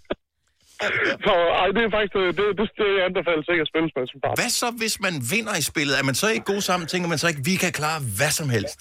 Så 1.25 1.33
ej, 1.61 1.67
det 1.75 1.81
er 1.87 1.91
faktisk, 1.97 2.15
øh, 2.21 2.27
det, 2.37 2.45
det, 2.59 2.65
det 2.79 2.87
jeg 2.97 3.03
anbefaler 3.09 3.43
sikkert 3.49 3.65
at 3.67 3.71
spille 3.71 3.85
med 3.95 4.07
som 4.11 4.19
partner. 4.23 4.37
Hvad 4.41 4.51
så, 4.61 4.67
hvis 4.81 4.95
man 5.05 5.13
vinder 5.33 5.55
i 5.61 5.63
spillet? 5.71 5.93
Er 6.01 6.05
man 6.09 6.15
så 6.21 6.27
ikke 6.35 6.45
god 6.53 6.61
sammen? 6.69 6.85
Tænker 6.93 7.07
man 7.13 7.17
så 7.21 7.27
ikke, 7.31 7.43
vi 7.51 7.55
kan 7.63 7.71
klare 7.81 7.99
hvad 8.17 8.31
som 8.39 8.47
helst? 8.57 8.79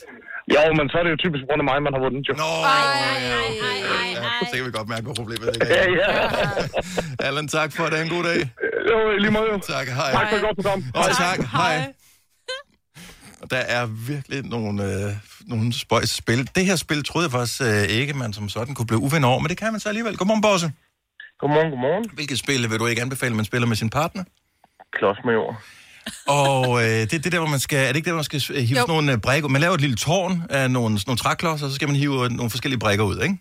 Jo, 0.55 0.63
men 0.79 0.85
så 0.91 0.95
er 1.01 1.03
det 1.07 1.11
jo 1.15 1.19
typisk 1.25 1.41
på 1.45 1.47
grund 1.49 1.61
af 1.65 1.69
mig, 1.71 1.79
man 1.87 1.93
har 1.97 2.01
vundet 2.07 2.23
jo. 2.29 2.33
Nå, 2.45 2.53
ja, 2.67 3.15
ja. 4.21 4.29
Så 4.51 4.55
kan 4.57 4.65
vi 4.69 4.73
godt 4.81 4.89
mærke, 4.95 5.05
hvor 5.09 5.17
problemet 5.23 5.47
ligger. 5.53 5.69
Ja, 5.77 5.85
ja. 6.01 6.13
Allan, 7.27 7.49
tak 7.59 7.71
for 7.77 7.85
det. 7.91 7.97
En 8.07 8.11
god 8.17 8.25
dag. 8.31 8.41
Jo, 8.91 8.97
i 9.17 9.19
lige 9.25 9.35
måde. 9.39 9.53
Tak, 9.75 9.87
hej. 10.01 10.11
Tak 10.19 10.27
for 10.31 10.37
et 10.41 10.45
godt 10.47 10.57
program. 10.61 10.81
Og 11.01 11.05
tak, 11.25 11.39
hej. 11.59 11.75
Og 13.43 13.51
der 13.51 13.57
er 13.57 13.87
virkelig 13.87 14.43
nogle, 14.45 14.85
øh, 14.85 15.13
nogle 15.47 15.73
spøjs 15.73 16.11
spil. 16.11 16.51
Det 16.55 16.67
her 16.67 16.77
spil 16.77 17.05
troede 17.05 17.25
jeg 17.25 17.33
faktisk 17.33 17.61
øh, 17.63 17.83
ikke, 17.83 18.15
man 18.15 18.33
som 18.33 18.49
sådan 18.49 18.75
kunne 18.75 18.87
blive 18.87 19.01
uven 19.01 19.25
over, 19.25 19.39
men 19.39 19.49
det 19.49 19.57
kan 19.57 19.73
man 19.73 19.81
så 19.81 19.89
alligevel. 19.89 20.17
Godmorgen, 20.17 20.43
Bosse. 20.43 20.73
Godmorgen, 21.41 21.71
godmorgen. 21.71 22.05
Hvilket 22.13 22.39
spil 22.39 22.71
vil 22.71 22.79
du 22.79 22.87
ikke 22.87 23.03
anbefale, 23.03 23.35
man 23.35 23.45
spiller 23.45 23.67
med 23.69 23.77
sin 23.77 23.91
partner? 23.91 24.25
Klodsmajor. 24.93 25.63
Og 26.29 26.83
øh, 26.83 26.89
det 26.89 27.15
er 27.15 27.19
det 27.19 27.33
der, 27.33 27.39
hvor 27.39 27.49
man 27.49 27.59
skal... 27.59 27.79
Er 27.79 27.87
det 27.89 27.97
ikke 27.97 28.07
der, 28.07 28.13
hvor 28.13 28.25
man 28.25 28.25
skal 28.25 28.41
hive 28.41 28.79
Jo. 28.79 28.87
sådan 28.87 28.95
nogle 28.95 29.13
øh, 29.13 29.19
brækker? 29.19 29.49
Man 29.49 29.61
laver 29.61 29.75
et 29.75 29.81
lille 29.81 29.97
tårn 29.97 30.43
af 30.51 30.71
nogle, 30.71 30.99
nogle 31.07 31.19
træklodser, 31.19 31.67
og 31.67 31.71
så 31.71 31.75
skal 31.75 31.89
man 31.89 31.97
hive 31.97 32.25
øh, 32.25 32.31
nogle 32.31 32.51
forskellige 32.51 32.79
brækker 32.79 33.05
ud, 33.05 33.21
ikke? 33.23 33.39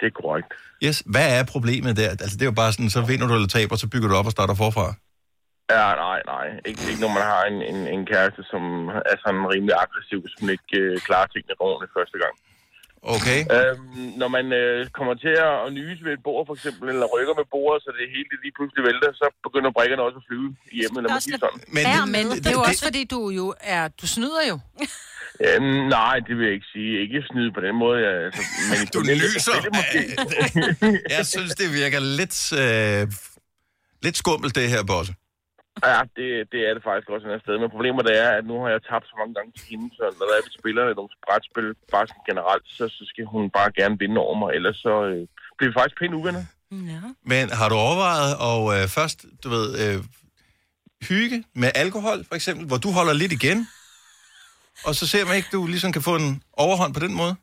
Det 0.00 0.06
er 0.06 0.22
korrekt. 0.22 0.46
Yes. 0.84 1.02
Hvad 1.06 1.38
er 1.38 1.44
problemet 1.44 1.96
der? 1.96 2.08
Altså, 2.10 2.36
det 2.36 2.42
er 2.42 2.46
jo 2.46 2.52
bare 2.52 2.72
sådan, 2.72 2.90
så 2.90 3.00
vinder 3.00 3.26
du 3.26 3.34
eller 3.34 3.48
taber, 3.48 3.76
så 3.76 3.86
bygger 3.86 4.08
du 4.08 4.14
op 4.14 4.26
og 4.26 4.32
starter 4.32 4.54
forfra. 4.54 4.94
Ja, 5.74 5.86
nej, 6.06 6.20
nej. 6.34 6.46
Ikke, 6.68 6.82
ikke 6.90 7.02
når 7.04 7.12
man 7.18 7.24
har 7.32 7.42
en, 7.52 7.58
en, 7.70 7.78
en 7.94 8.02
kæreste, 8.12 8.42
som 8.52 8.62
er 9.12 9.16
sådan 9.24 9.44
rimelig 9.54 9.74
aggressiv, 9.84 10.18
hvis 10.24 10.36
man 10.40 10.50
ikke 10.56 10.72
øh, 10.82 10.92
klarer 11.06 11.28
tingene 11.32 11.54
ordentligt 11.66 11.92
første 11.98 12.18
gang. 12.22 12.34
Okay. 13.16 13.40
Øhm, 13.56 14.12
når 14.20 14.28
man 14.36 14.46
øh, 14.60 14.78
kommer 14.98 15.14
til 15.24 15.34
at 15.46 15.72
nyse 15.78 16.00
ved 16.06 16.12
et 16.18 16.22
bord, 16.28 16.42
for 16.48 16.54
eksempel, 16.58 16.86
eller 16.92 17.06
rykker 17.14 17.34
med 17.40 17.46
bordet, 17.54 17.82
så 17.84 17.90
det 17.98 18.06
hele 18.16 18.32
lige 18.44 18.54
pludselig 18.58 18.82
vælter, 18.88 19.10
så 19.20 19.26
begynder 19.46 19.70
brækkerne 19.76 20.02
også 20.08 20.18
at 20.22 20.26
flyve 20.28 20.48
lad 21.04 21.10
mig 21.16 21.22
sige 21.22 21.38
sådan. 21.44 21.60
Men, 21.76 21.82
Ja, 21.94 22.00
men 22.14 22.24
det 22.42 22.46
er 22.52 22.56
jo 22.60 22.64
også, 22.70 22.84
fordi 22.88 23.02
du 23.14 23.20
jo 23.40 23.46
er... 23.74 23.82
Du 24.00 24.06
snyder 24.14 24.42
jo. 24.50 24.56
Øhm, 25.46 25.88
nej, 25.98 26.16
det 26.26 26.32
vil 26.36 26.44
jeg 26.48 26.54
ikke 26.58 26.70
sige. 26.74 26.90
Ikke 27.04 27.18
snyde 27.30 27.50
på 27.56 27.60
den 27.66 27.74
måde. 27.82 27.98
Jeg, 28.06 28.14
altså, 28.26 28.42
men 28.70 28.78
Du 28.94 29.00
lyser. 29.24 29.56
Jeg 31.16 31.26
synes, 31.26 31.50
det 31.60 31.68
virker 31.80 32.00
lidt, 32.20 32.36
øh, 32.62 33.02
lidt 34.02 34.16
skummelt, 34.16 34.54
det 34.54 34.68
her, 34.68 34.82
Bosse. 34.84 35.14
Ja, 35.88 35.98
det, 36.16 36.28
det 36.52 36.60
er 36.68 36.72
det 36.74 36.82
faktisk 36.88 37.08
også 37.14 37.26
et 37.26 37.30
andet 37.30 37.44
sted. 37.44 37.54
Men 37.62 37.74
problemet 37.76 38.06
er, 38.20 38.28
at 38.38 38.44
nu 38.50 38.54
har 38.62 38.68
jeg 38.74 38.82
tabt 38.90 39.06
så 39.10 39.14
mange 39.20 39.34
gange 39.36 39.50
til 39.56 39.64
hende, 39.70 39.86
så 39.96 40.04
når 40.18 40.24
der 40.28 40.34
er, 40.38 40.46
vi 40.48 40.52
spiller 40.60 40.82
nogle 40.98 41.12
brætspil, 41.26 41.68
bare 41.94 42.06
sådan 42.08 42.28
generelt, 42.30 42.66
så, 42.76 42.84
så 42.96 43.02
skal 43.10 43.24
hun 43.34 43.44
bare 43.58 43.70
gerne 43.80 43.96
vinde 44.02 44.18
over 44.26 44.36
mig, 44.42 44.50
ellers 44.58 44.78
så 44.86 44.94
øh, 45.10 45.22
bliver 45.56 45.70
vi 45.70 45.78
faktisk 45.78 45.98
pænt 46.00 46.14
uvenner. 46.20 46.44
Ja. 46.92 47.02
Men 47.32 47.44
har 47.58 47.68
du 47.72 47.76
overvejet 47.86 48.32
at 48.50 48.58
øh, 48.74 48.82
først, 48.98 49.18
du 49.42 49.48
ved, 49.56 49.66
øh, 49.82 49.98
hygge 51.10 51.38
med 51.62 51.70
alkohol, 51.84 52.18
for 52.28 52.34
eksempel, 52.40 52.64
hvor 52.70 52.80
du 52.84 52.90
holder 52.98 53.14
lidt 53.22 53.32
igen, 53.40 53.58
og 54.86 54.92
så 54.98 55.04
ser 55.12 55.22
man 55.28 55.34
ikke, 55.38 55.50
du 55.56 55.60
ligesom 55.74 55.90
kan 55.96 56.02
få 56.08 56.14
en 56.22 56.30
overhånd 56.64 56.92
på 56.96 57.02
den 57.06 57.14
måde? 57.20 57.34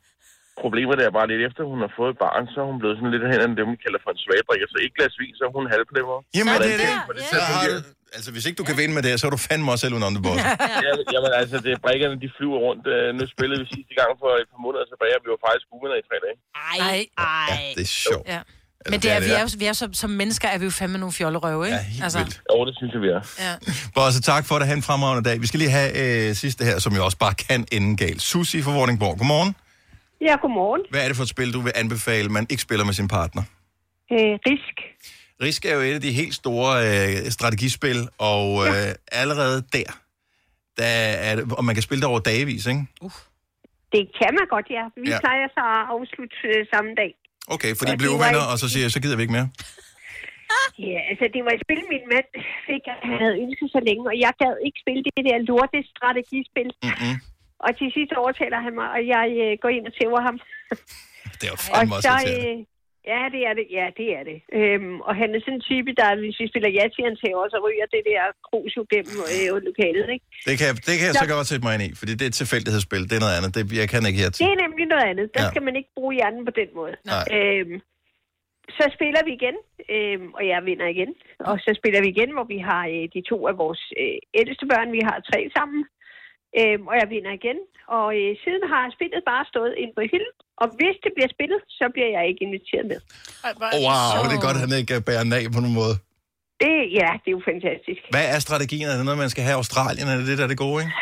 Problemet 0.66 0.98
er 1.06 1.12
bare 1.20 1.28
lidt 1.32 1.42
efter, 1.48 1.62
hun 1.74 1.80
har 1.86 1.92
fået 2.00 2.12
et 2.14 2.20
barn, 2.26 2.44
så 2.54 2.58
er 2.64 2.68
hun 2.72 2.80
blevet 2.82 2.96
sådan 2.98 3.12
lidt 3.16 3.26
hen 3.32 3.40
af 3.44 3.48
dem, 3.60 3.70
vi 3.76 3.80
kalder 3.86 4.00
for 4.06 4.12
en 4.16 4.22
svagdrikker. 4.26 4.68
Så 4.72 4.78
ikke 4.84 4.96
glas 5.00 5.16
vin, 5.22 5.36
så 5.40 5.44
er 5.48 5.54
hun 5.58 5.66
halvplemmer. 5.74 6.18
Jamen, 6.38 6.56
det 6.64 6.72
er 6.76 6.80
det. 6.86 6.92
det 7.18 7.24
Så 7.34 7.38
har 7.50 7.62
du, 7.70 7.76
altså, 8.16 8.30
hvis 8.34 8.44
ikke 8.48 8.58
du 8.62 8.66
kan 8.70 8.78
vinde 8.82 8.94
med 8.98 9.04
det, 9.08 9.12
så 9.20 9.24
er 9.28 9.32
du 9.38 9.42
fandme 9.50 9.68
også 9.74 9.82
selv 9.86 9.94
om 10.10 10.14
det, 10.16 10.24
boss. 10.28 10.42
ja, 10.86 10.92
jamen 11.16 11.32
altså, 11.42 11.56
det 11.66 11.72
er 11.76 11.80
brækkerne, 11.86 12.16
de 12.24 12.30
flyver 12.38 12.60
rundt. 12.68 12.84
Øh, 12.96 13.08
Nu 13.20 13.24
spillede 13.36 13.60
vi 13.64 13.68
sidste 13.76 13.94
gang 14.00 14.10
for 14.22 14.30
et 14.44 14.48
par 14.54 14.62
måneder 14.66 14.86
tilbage, 14.92 15.14
og 15.18 15.22
vi 15.26 15.30
var 15.36 15.42
faktisk 15.48 15.66
uvenner 15.76 15.98
i 16.02 16.06
tre 16.10 16.16
dage. 16.26 16.38
Ej, 16.88 17.00
ej. 17.18 17.60
Det 17.78 17.84
er 17.90 17.94
sjovt. 18.08 18.28
Ja. 18.36 18.42
Men 18.92 19.00
det 19.04 19.12
er, 19.12 19.20
vi 19.20 19.32
er, 19.40 19.42
jo, 19.42 19.48
vi 19.58 19.66
er 19.66 19.74
så, 19.74 19.90
som 19.94 20.10
mennesker 20.10 20.48
er 20.48 20.58
vi 20.58 20.66
jo 20.66 20.72
fandme 20.72 20.98
nogle 20.98 21.14
fjollerøve, 21.14 21.66
ikke? 21.66 21.78
Ja, 21.78 21.84
helt 21.84 22.18
vildt. 22.18 22.42
Jo, 22.54 22.66
det 22.66 22.74
synes 22.78 22.94
jeg, 22.94 23.02
vi 23.02 23.08
er. 23.08 23.22
Ja. 23.46 23.54
Bosse, 23.96 24.22
tak 24.22 24.46
for 24.46 24.56
det. 24.60 24.68
Ha' 24.68 24.74
en 24.74 24.82
fremragende 24.90 25.30
dag. 25.30 25.42
Vi 25.42 25.48
skal 25.48 25.60
lige 25.60 25.72
have 25.80 25.90
øh, 26.30 26.36
sidste 26.36 26.66
her, 26.66 26.80
som 26.80 26.94
jo 26.98 27.06
også 27.06 27.18
bare 27.18 27.34
kan 27.34 27.66
ende 27.72 27.98
galt. 27.98 28.22
Susi 28.22 28.62
fra 28.62 28.72
Vordingborg. 28.72 29.18
Godmorgen. 29.18 29.56
Ja, 30.22 30.36
godmorgen. 30.42 30.82
Hvad 30.92 31.04
er 31.04 31.08
det 31.08 31.16
for 31.16 31.24
et 31.24 31.30
spil, 31.30 31.54
du 31.54 31.62
vil 31.62 31.72
anbefale, 31.76 32.30
man 32.30 32.48
ikke 32.50 32.62
spiller 32.62 32.86
med 32.86 32.94
sin 32.94 33.08
partner? 33.08 33.44
Øh, 34.12 34.18
risk. 34.50 34.76
Risk 35.46 35.62
er 35.66 35.74
jo 35.78 35.82
et 35.90 35.94
af 36.00 36.02
de 36.08 36.12
helt 36.22 36.34
store 36.42 36.72
øh, 36.88 37.32
strategispil, 37.38 38.00
og 38.18 38.46
øh, 38.68 38.90
allerede 39.22 39.58
der, 39.76 39.90
der 40.80 40.92
er 41.30 41.36
det, 41.36 41.44
og 41.60 41.64
man 41.66 41.76
kan 41.76 41.84
spille 41.88 42.02
det 42.02 42.10
over 42.14 42.20
dagevis, 42.32 42.64
ikke? 42.74 42.84
Det 43.96 44.04
kan 44.20 44.32
man 44.40 44.46
godt, 44.56 44.68
ja. 44.78 44.84
Vi 45.04 45.10
Ja. 45.10 45.14
ja. 45.16 45.20
plejer 45.26 45.48
så 45.58 45.62
at 45.76 45.82
afslutte 45.96 46.36
øh, 46.52 46.60
samme 46.74 46.92
dag. 47.02 47.12
Okay, 47.56 47.72
fordi 47.80 47.92
Og 47.92 47.96
I 47.98 48.02
blev 48.02 48.12
uvenner, 48.18 48.44
og 48.52 48.58
så 48.62 48.66
siger 48.72 48.84
jeg, 48.86 48.92
så 48.96 49.00
gider 49.04 49.16
vi 49.18 49.24
ikke 49.26 49.38
mere. 49.40 49.50
Ja, 50.88 51.00
altså 51.12 51.26
det 51.36 51.42
var 51.46 51.52
et 51.58 51.62
spil, 51.66 51.82
min 51.94 52.06
mand 52.14 52.28
fik, 52.70 52.84
at 52.94 52.98
han 53.08 53.16
havde 53.24 53.36
ønsket 53.44 53.68
så 53.76 53.80
længe, 53.88 54.04
og 54.12 54.16
jeg 54.26 54.32
gad 54.42 54.54
ikke 54.68 54.80
spille 54.84 55.02
det 55.08 55.24
der 55.30 55.38
lorte 55.50 55.80
strategispil. 55.94 56.70
Mm-hmm. 56.88 57.16
Og 57.66 57.70
til 57.80 57.88
sidst 57.96 58.12
overtaler 58.24 58.60
han 58.66 58.74
mig, 58.80 58.88
og 58.96 59.02
jeg 59.16 59.26
øh, 59.44 59.52
går 59.64 59.72
ind 59.78 59.86
og 59.90 59.94
tæver 60.00 60.22
ham. 60.28 60.36
Det 61.40 61.46
er 61.48 61.52
jo 61.56 61.58
Og 61.60 61.64
fandme 61.78 61.96
også 61.98 62.08
så, 62.10 62.16
irriterende. 62.16 62.60
øh, 62.60 62.66
ja, 63.12 63.22
det 63.34 63.42
er 63.50 63.54
det. 63.60 63.66
Ja, 63.78 63.86
det 64.00 64.08
er 64.18 64.24
det. 64.30 64.38
Øhm, 64.60 64.96
og 65.08 65.14
han 65.22 65.28
er 65.36 65.40
sådan 65.46 65.58
en 65.60 65.66
type, 65.72 65.92
der, 66.02 66.10
hvis 66.24 66.38
vi 66.42 66.46
spiller 66.52 66.70
ja 66.78 66.86
til, 66.94 67.02
han 67.10 67.18
tæver, 67.24 67.46
så 67.54 67.58
ryger 67.66 67.88
det 67.96 68.04
der 68.12 68.22
krus 68.48 68.72
jo 68.80 68.84
gennem 68.94 69.18
øh, 69.34 69.58
lokalet, 69.70 70.08
ikke? 70.16 70.26
Det 70.50 70.56
kan, 70.62 70.70
det 70.88 70.94
kan 71.00 71.06
jeg 71.10 71.16
så 71.22 71.26
Så- 71.28 71.34
godt 71.36 71.48
sætte 71.52 71.64
mig 71.66 71.74
ind 71.76 71.84
i, 71.88 71.92
fordi 72.00 72.12
det 72.18 72.24
er 72.28 72.32
et 72.34 72.40
tilfældighedsspil. 72.42 73.04
Det 73.10 73.16
er 73.20 73.24
noget 73.26 73.38
andet. 73.40 73.52
Det, 73.58 73.64
jeg 73.82 73.88
kan 73.94 74.02
ikke 74.10 74.22
her 74.24 74.32
til. 74.34 74.42
Det 74.44 74.52
er 74.56 74.60
nemlig 74.66 74.86
noget 74.94 75.06
andet. 75.12 75.26
Der 75.36 75.44
Ja. 75.46 75.50
skal 75.52 75.64
man 75.68 75.76
ikke 75.80 75.92
bruge 75.98 76.14
hjernen 76.18 76.44
på 76.50 76.54
den 76.62 76.70
måde. 76.80 76.94
Nej. 77.14 77.26
Øhm, 77.38 77.76
så 78.78 78.86
spiller 78.98 79.22
vi 79.28 79.32
igen, 79.40 79.56
øhm, 79.96 80.28
og 80.38 80.44
jeg 80.52 80.60
vinder 80.70 80.88
igen. 80.96 81.12
Og 81.50 81.56
så 81.66 81.72
spiller 81.80 82.00
vi 82.04 82.10
igen, 82.16 82.32
hvor 82.36 82.46
vi 82.54 82.60
har 82.70 82.84
øh, 82.96 83.06
de 83.16 83.22
to 83.32 83.38
af 83.52 83.56
vores 83.64 83.82
øh, 84.02 84.18
ældste 84.42 84.66
børn. 84.72 84.90
Vi 84.98 85.02
har 85.10 85.18
tre 85.32 85.40
sammen. 85.58 85.82
Øhm, 86.60 86.84
og 86.92 86.96
jeg 87.02 87.08
vinder 87.14 87.32
igen. 87.40 87.60
Og 87.98 88.08
øh, 88.20 88.32
siden 88.44 88.64
har 88.74 88.84
spillet 88.98 89.22
bare 89.32 89.44
stået 89.52 89.74
ind 89.84 89.92
på 89.98 90.02
hylden. 90.12 90.36
Og 90.62 90.68
hvis 90.80 90.96
det 91.04 91.12
bliver 91.16 91.30
spillet, 91.36 91.60
så 91.80 91.86
bliver 91.94 92.10
jeg 92.16 92.24
ikke 92.30 92.42
inviteret 92.48 92.86
med. 92.92 93.00
Wow, 93.88 94.20
det 94.30 94.36
er 94.40 94.46
godt, 94.48 94.58
at 94.60 94.64
han 94.66 94.74
ikke 94.82 94.96
øh, 94.98 95.02
bærer 95.10 95.26
nag 95.36 95.44
på 95.56 95.60
nogen 95.64 95.78
måde. 95.82 95.96
Det, 96.64 96.76
ja, 97.00 97.10
det 97.22 97.28
er 97.32 97.36
jo 97.40 97.44
fantastisk. 97.52 98.02
Hvad 98.16 98.26
er 98.36 98.40
strategien? 98.48 98.86
Er 98.90 98.96
det 98.98 99.06
noget, 99.10 99.24
man 99.26 99.34
skal 99.34 99.44
have 99.48 99.56
i 99.58 99.62
Australien? 99.62 100.08
Er 100.12 100.18
det 100.20 100.28
det, 100.30 100.38
der 100.40 100.46
er 100.48 100.52
det 100.54 100.62
gode, 100.68 100.80
ikke? 100.84 100.94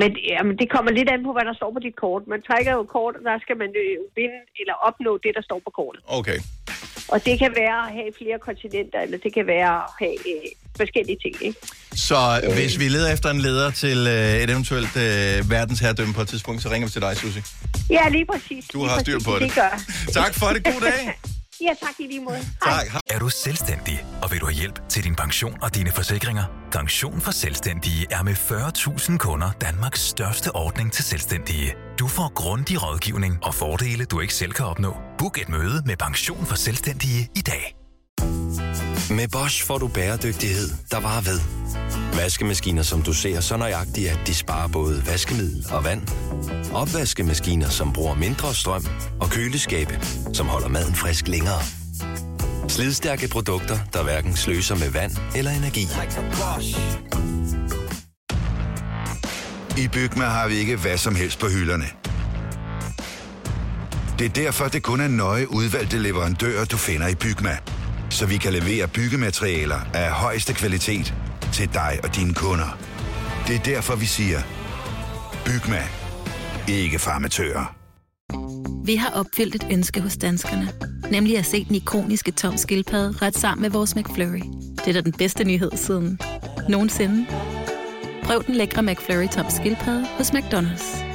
Men 0.00 0.10
jamen, 0.32 0.54
det 0.60 0.68
kommer 0.74 0.90
lidt 0.92 1.08
an 1.14 1.24
på, 1.24 1.32
hvad 1.36 1.44
der 1.50 1.54
står 1.60 1.70
på 1.76 1.80
dit 1.86 1.96
kort. 2.04 2.22
Man 2.34 2.42
trækker 2.48 2.72
jo 2.78 2.82
kort, 2.96 3.14
og 3.18 3.22
der 3.30 3.38
skal 3.44 3.56
man 3.62 3.70
øh, 3.82 3.96
vinde 4.18 4.40
eller 4.60 4.74
opnå 4.88 5.12
det, 5.24 5.32
der 5.36 5.42
står 5.48 5.60
på 5.66 5.70
kortet. 5.78 6.02
Okay. 6.18 6.38
Og 7.12 7.18
det 7.26 7.34
kan 7.42 7.52
være 7.62 7.78
at 7.86 7.92
have 7.98 8.10
flere 8.20 8.38
kontinenter, 8.38 9.00
eller 9.00 9.18
det 9.18 9.32
kan 9.34 9.46
være 9.46 9.74
at 9.84 9.90
have 10.02 10.16
øh, 10.32 10.48
forskellige 10.76 11.18
ting, 11.22 11.34
ikke? 11.40 11.58
Så 11.94 12.50
hvis 12.54 12.78
vi 12.78 12.88
leder 12.88 13.12
efter 13.12 13.30
en 13.30 13.40
leder 13.40 13.70
til 13.70 13.98
øh, 14.06 14.42
et 14.42 14.50
eventuelt 14.50 14.96
øh, 14.96 15.50
verdensherredømme 15.50 16.14
på 16.14 16.20
et 16.22 16.28
tidspunkt, 16.28 16.62
så 16.62 16.70
ringer 16.70 16.88
vi 16.88 16.92
til 16.92 17.00
dig, 17.02 17.16
Susie. 17.16 17.42
Ja, 17.90 18.08
lige 18.08 18.26
præcis. 18.32 18.64
Du 18.72 18.78
lige 18.78 18.88
har 18.90 18.98
styr 19.00 19.14
præcis, 19.14 19.26
på 19.26 19.34
det. 19.34 19.40
Det 19.42 19.54
gør. 19.54 19.80
Tak 20.12 20.34
for 20.34 20.46
det. 20.46 20.64
God 20.64 20.80
dag. 20.80 21.12
Ja, 21.60 21.86
tak 21.86 21.94
i 21.98 22.02
lige 22.02 22.20
måde. 22.20 22.38
Tak. 22.64 22.86
Er 23.10 23.18
du 23.18 23.28
selvstændig, 23.28 24.04
og 24.22 24.32
vil 24.32 24.40
du 24.40 24.46
have 24.46 24.54
hjælp 24.54 24.88
til 24.88 25.04
din 25.04 25.14
pension 25.14 25.58
og 25.62 25.74
dine 25.74 25.92
forsikringer? 25.92 26.44
Pension 26.72 27.20
for 27.20 27.32
Selvstændige 27.32 28.06
er 28.10 28.22
med 28.22 28.32
40.000 28.32 29.16
kunder 29.18 29.50
Danmarks 29.60 30.00
største 30.00 30.56
ordning 30.56 30.92
til 30.92 31.04
selvstændige. 31.04 31.74
Du 31.98 32.08
får 32.08 32.32
grundig 32.34 32.82
rådgivning 32.82 33.38
og 33.42 33.54
fordele, 33.54 34.04
du 34.04 34.20
ikke 34.20 34.34
selv 34.34 34.52
kan 34.52 34.64
opnå. 34.66 34.96
Book 35.18 35.38
et 35.38 35.48
møde 35.48 35.82
med 35.86 35.96
Pension 35.96 36.46
for 36.46 36.54
Selvstændige 36.56 37.28
i 37.36 37.40
dag. 37.40 37.76
Med 39.10 39.28
Bosch 39.28 39.66
får 39.66 39.78
du 39.78 39.88
bæredygtighed, 39.88 40.68
der 40.90 41.00
varer 41.00 41.20
ved. 41.20 41.40
Vaskemaskiner, 42.16 42.82
som 42.82 43.02
du 43.02 43.12
ser 43.12 43.40
så 43.40 43.56
nøjagtigt, 43.56 44.10
at 44.10 44.18
de 44.26 44.34
sparer 44.34 44.68
både 44.68 45.06
vaskemiddel 45.06 45.66
og 45.70 45.84
vand. 45.84 46.02
Opvaskemaskiner, 46.72 47.68
som 47.68 47.92
bruger 47.92 48.14
mindre 48.14 48.54
strøm. 48.54 48.86
Og 49.20 49.30
køleskabe, 49.30 50.00
som 50.32 50.46
holder 50.46 50.68
maden 50.68 50.94
frisk 50.94 51.28
længere. 51.28 51.60
Slidstærke 52.68 53.28
produkter, 53.28 53.78
der 53.92 54.02
hverken 54.02 54.36
sløser 54.36 54.74
med 54.74 54.90
vand 54.90 55.12
eller 55.36 55.50
energi. 55.50 55.86
I 59.78 59.88
Bygma 59.88 60.24
har 60.24 60.48
vi 60.48 60.54
ikke 60.54 60.76
hvad 60.76 60.98
som 60.98 61.14
helst 61.14 61.38
på 61.38 61.48
hylderne. 61.48 61.86
Det 64.18 64.24
er 64.24 64.42
derfor, 64.42 64.68
det 64.68 64.82
kun 64.82 65.00
er 65.00 65.08
nøje 65.08 65.50
udvalgte 65.50 65.98
leverandører, 65.98 66.64
du 66.64 66.76
finder 66.76 67.08
i 67.08 67.14
Bygma. 67.14 67.58
Så 68.14 68.26
vi 68.26 68.36
kan 68.36 68.52
levere 68.52 68.88
byggematerialer 68.88 69.80
af 69.94 70.10
højeste 70.10 70.54
kvalitet 70.54 71.14
til 71.52 71.74
dig 71.74 72.00
og 72.02 72.16
dine 72.16 72.34
kunder. 72.34 72.78
Det 73.46 73.56
er 73.56 73.60
derfor, 73.60 73.96
vi 73.96 74.06
siger, 74.06 74.40
Bygma. 75.44 75.82
Ikke 76.68 76.98
farmatører. 76.98 77.76
Vi 78.86 78.96
har 78.96 79.10
opfyldt 79.10 79.54
et 79.54 79.66
ønske 79.70 80.00
hos 80.00 80.16
danskerne. 80.16 80.68
Nemlig 81.10 81.38
at 81.38 81.46
se 81.46 81.64
den 81.64 81.74
ikoniske 81.74 82.30
tom 82.30 82.56
skildpadde 82.56 83.14
ret 83.22 83.38
sammen 83.38 83.62
med 83.62 83.70
vores 83.70 83.96
McFlurry. 83.96 84.42
Det 84.76 84.88
er 84.88 84.92
da 84.92 85.00
den 85.00 85.12
bedste 85.12 85.44
nyhed 85.44 85.70
siden 85.74 86.18
nogensinde. 86.68 87.26
Prøv 88.24 88.44
den 88.46 88.54
lækre 88.54 88.82
McFlurry 88.82 89.28
tom 89.28 89.46
skildpadde 89.50 90.06
hos 90.06 90.30
McDonald's. 90.30 91.13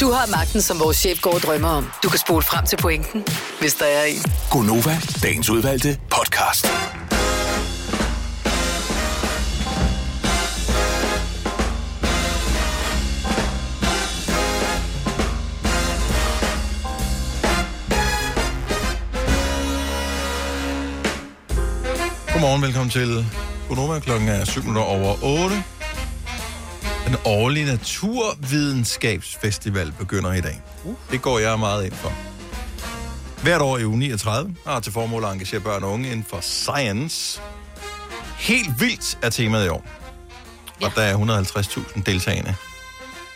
Du 0.00 0.10
har 0.10 0.30
magten, 0.30 0.62
som 0.62 0.80
vores 0.80 0.96
chef 0.96 1.20
går 1.20 1.34
og 1.34 1.40
drømmer 1.40 1.68
om. 1.68 1.86
Du 2.02 2.08
kan 2.08 2.18
spole 2.18 2.42
frem 2.42 2.66
til 2.66 2.76
pointen, 2.76 3.24
hvis 3.60 3.74
der 3.74 3.84
er 3.84 4.04
en. 4.04 4.22
Gonova, 4.50 4.98
dagens 5.22 5.50
udvalgte 5.50 5.98
podcast. 6.10 6.66
Godmorgen, 22.32 22.62
velkommen 22.62 22.90
til 22.90 23.26
Gunova. 23.68 23.98
Klokken 23.98 24.28
er 24.28 24.44
7 24.44 24.60
minutter 24.60 24.82
over 24.82 25.14
8. 25.22 25.79
Den 27.10 27.18
årlige 27.24 27.66
Naturvidenskabsfestival 27.66 29.92
begynder 29.98 30.32
i 30.32 30.40
dag. 30.40 30.62
Det 31.10 31.22
går 31.22 31.38
jeg 31.38 31.58
meget 31.58 31.84
ind 31.84 31.92
for. 31.92 32.12
Hvert 33.42 33.60
år 33.62 33.78
i 33.78 33.84
uge 33.84 33.98
39 33.98 34.54
har 34.66 34.80
til 34.80 34.92
formål 34.92 35.24
at 35.24 35.32
engagere 35.32 35.60
børn 35.60 35.84
og 35.84 35.92
unge 35.92 36.10
inden 36.10 36.26
for 36.30 36.40
science. 36.40 37.40
Helt 38.38 38.80
vildt 38.80 39.18
er 39.22 39.30
temaet 39.30 39.66
i 39.66 39.68
år. 39.68 39.84
Og 40.82 40.92
der 40.94 41.02
er 41.02 41.18
150.000 41.18 42.02
deltagende 42.06 42.54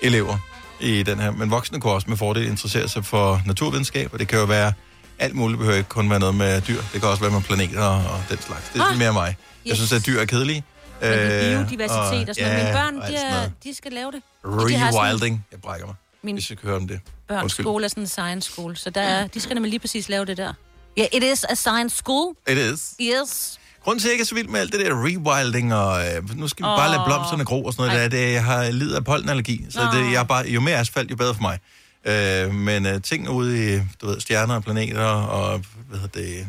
elever 0.02 0.38
i 0.80 1.02
den 1.02 1.18
her. 1.18 1.30
Men 1.30 1.50
voksne 1.50 1.80
kan 1.80 1.90
også 1.90 2.10
med 2.10 2.16
fordel 2.16 2.46
interessere 2.46 2.88
sig 2.88 3.04
for 3.04 3.42
naturvidenskab, 3.46 4.12
og 4.12 4.18
det 4.18 4.28
kan 4.28 4.38
jo 4.38 4.44
være 4.44 4.72
alt 5.18 5.34
muligt. 5.34 5.58
Behøver 5.58 5.76
ikke 5.78 5.88
kun 5.88 6.10
være 6.10 6.20
noget 6.20 6.34
med 6.34 6.60
dyr. 6.60 6.80
Det 6.92 7.00
kan 7.00 7.08
også 7.08 7.22
være 7.22 7.32
med 7.32 7.40
planeter 7.42 7.82
og 7.84 8.22
den 8.30 8.38
slags. 8.40 8.70
Det 8.72 8.80
er 8.80 8.84
Ah, 8.90 8.98
mere 8.98 9.12
mig. 9.12 9.36
Jeg 9.64 9.70
yes. 9.70 9.76
synes, 9.78 9.92
at 9.92 10.06
dyr 10.06 10.20
er 10.20 10.24
kedelige. 10.24 10.64
Øh, 11.04 11.40
biodiversitet 11.40 12.28
og 12.28 12.34
sådan 12.34 12.50
noget. 12.50 12.64
Mine 12.64 12.72
børn, 12.76 12.96
og 12.98 13.08
de, 13.08 13.14
er, 13.16 13.48
de 13.64 13.74
skal 13.74 13.92
lave 13.92 14.12
det. 14.12 14.22
Og 14.44 14.68
de 14.68 14.74
har 14.76 14.90
sådan- 14.92 15.06
Rewilding. 15.06 15.46
Jeg 15.52 15.60
brækker 15.60 15.86
mig, 15.86 15.94
Min 16.22 16.34
hvis 16.34 16.50
jeg 16.50 16.58
kan 16.58 16.66
høre 16.68 16.76
om 16.76 16.88
det. 16.88 17.00
børns 17.28 17.42
Undskyld. 17.42 17.64
skole 17.64 17.84
er 17.84 17.88
sådan 17.88 18.02
en 18.02 18.06
science 18.08 18.50
school, 18.52 18.76
så 18.76 18.90
der 18.90 19.00
er, 19.00 19.26
de 19.26 19.40
skal 19.40 19.54
nemlig 19.54 19.70
lige 19.70 19.80
præcis 19.80 20.08
lave 20.08 20.24
det 20.24 20.36
der. 20.36 20.52
Ja, 20.96 21.02
yeah, 21.02 21.08
it 21.12 21.32
is 21.32 21.44
a 21.48 21.54
science 21.54 21.96
school. 21.96 22.34
It 22.48 22.58
is. 22.58 22.94
Yes. 23.00 23.58
Grunden 23.84 24.00
til, 24.00 24.08
at 24.08 24.10
jeg 24.10 24.12
ikke 24.14 24.22
er 24.22 24.26
så 24.26 24.34
vild 24.34 24.48
med 24.48 24.60
alt 24.60 24.72
det 24.72 24.80
der 24.80 25.04
rewilding, 25.06 25.74
og 25.74 26.06
øh, 26.06 26.36
nu 26.38 26.48
skal 26.48 26.62
vi 26.62 26.66
bare 26.66 26.88
Åh. 26.88 26.92
lade 26.92 27.02
blomsterne 27.06 27.44
gro 27.44 27.64
og 27.64 27.72
sådan 27.72 27.86
noget, 27.94 28.10
det 28.12 28.18
er, 28.20 28.24
det, 28.26 28.32
jeg 28.32 28.44
har 28.44 28.70
lidet 28.70 28.96
af 28.96 29.04
pollenallergi, 29.04 29.66
så 29.70 29.80
det, 29.92 30.12
jeg 30.12 30.20
er 30.20 30.24
bare, 30.24 30.46
jo 30.48 30.60
mere 30.60 30.76
asfalt, 30.76 31.10
jo 31.10 31.16
bedre 31.16 31.34
for 31.34 31.42
mig. 31.42 31.58
Øh, 32.04 32.54
men 32.54 32.86
øh, 32.86 33.02
ting 33.02 33.30
ude 33.30 33.74
i, 33.76 33.80
du 34.00 34.06
ved, 34.06 34.20
stjerner 34.20 34.54
og 34.54 34.62
planeter, 34.64 35.04
og 35.04 35.62
hvad 35.88 35.98
hedder 35.98 36.20
det, 36.20 36.46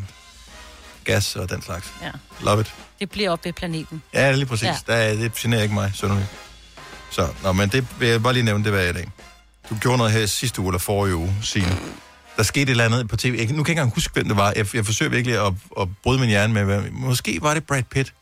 gas 1.05 1.35
og 1.35 1.49
den 1.49 1.61
slags. 1.61 1.93
Ja. 2.01 2.11
Love 2.41 2.61
it. 2.61 2.73
Det 2.99 3.09
bliver 3.09 3.31
op 3.31 3.45
ved 3.45 3.53
planeten. 3.53 4.03
Ja, 4.13 4.31
lige 4.31 4.45
præcis. 4.45 4.63
Ja. 4.63 4.75
Der, 4.87 4.93
er- 4.93 5.15
det 5.15 5.33
generer 5.33 5.61
ikke 5.63 5.73
mig, 5.73 5.91
Sønderjysk. 5.93 6.29
Så, 7.11 7.27
nå, 7.43 7.51
men 7.51 7.69
det 7.69 7.87
vil 7.99 8.07
jeg 8.07 8.23
bare 8.23 8.33
lige 8.33 8.43
nævne, 8.43 8.63
det 8.63 8.73
var 8.73 8.79
i 8.79 8.93
dag. 8.93 9.11
Du 9.69 9.75
gjorde 9.81 9.97
noget 9.97 10.13
her 10.13 10.25
sidste 10.25 10.61
uge, 10.61 10.69
eller 10.69 10.79
forrige 10.79 11.15
uge, 11.15 11.35
Signe. 11.41 11.77
Der 12.37 12.43
skete 12.43 12.63
et 12.63 12.69
eller 12.69 12.85
andet 12.85 13.09
på 13.09 13.17
tv. 13.17 13.25
Jeg, 13.27 13.33
nu 13.33 13.37
kan 13.37 13.47
jeg 13.47 13.57
ikke 13.59 13.71
engang 13.71 13.93
huske, 13.93 14.13
hvem 14.13 14.27
det 14.27 14.37
var. 14.37 14.53
Jeg, 14.55 14.75
jeg 14.75 14.85
forsøger 14.85 15.09
virkelig 15.09 15.45
at, 15.47 15.53
at 15.79 15.87
bryde 16.03 16.19
min 16.19 16.29
hjerne 16.29 16.53
med, 16.53 16.63
hvad, 16.63 16.81
måske 16.91 17.39
var 17.41 17.53
det 17.53 17.63
Brad 17.63 17.83
Pitt. 17.83 18.13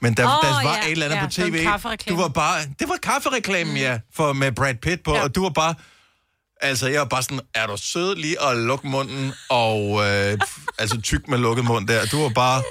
Men 0.00 0.14
der, 0.14 0.24
oh, 0.24 0.30
der 0.42 0.62
var 0.68 0.76
ja, 0.76 0.84
et 0.86 0.90
eller 0.92 1.06
andet 1.06 1.16
ja, 1.16 1.24
på 1.26 1.50
tv. 1.50 1.66
Du 2.08 2.16
var 2.16 2.28
bare... 2.28 2.60
Det 2.78 2.88
var 2.88 2.96
kaffereklamen, 3.02 3.72
mm. 3.74 3.80
ja, 3.80 3.98
for, 4.14 4.32
med 4.32 4.52
Brad 4.52 4.74
Pitt 4.74 5.02
på, 5.02 5.14
ja. 5.14 5.22
og 5.22 5.34
du 5.34 5.42
var 5.42 5.50
bare... 5.50 5.74
Altså, 6.62 6.88
jeg 6.88 7.00
var 7.00 7.06
bare 7.06 7.22
sådan, 7.22 7.40
er 7.54 7.66
du 7.66 7.76
sød 7.76 8.16
lige 8.16 8.42
at 8.42 8.56
lukke 8.56 8.88
munden, 8.88 9.32
og 9.48 9.80
øh, 10.08 10.38
altså 10.78 11.00
tyk 11.00 11.28
med 11.28 11.38
lukket 11.38 11.64
mund 11.64 11.88
der. 11.88 12.06
Du 12.06 12.22
var 12.22 12.28
bare, 12.28 12.62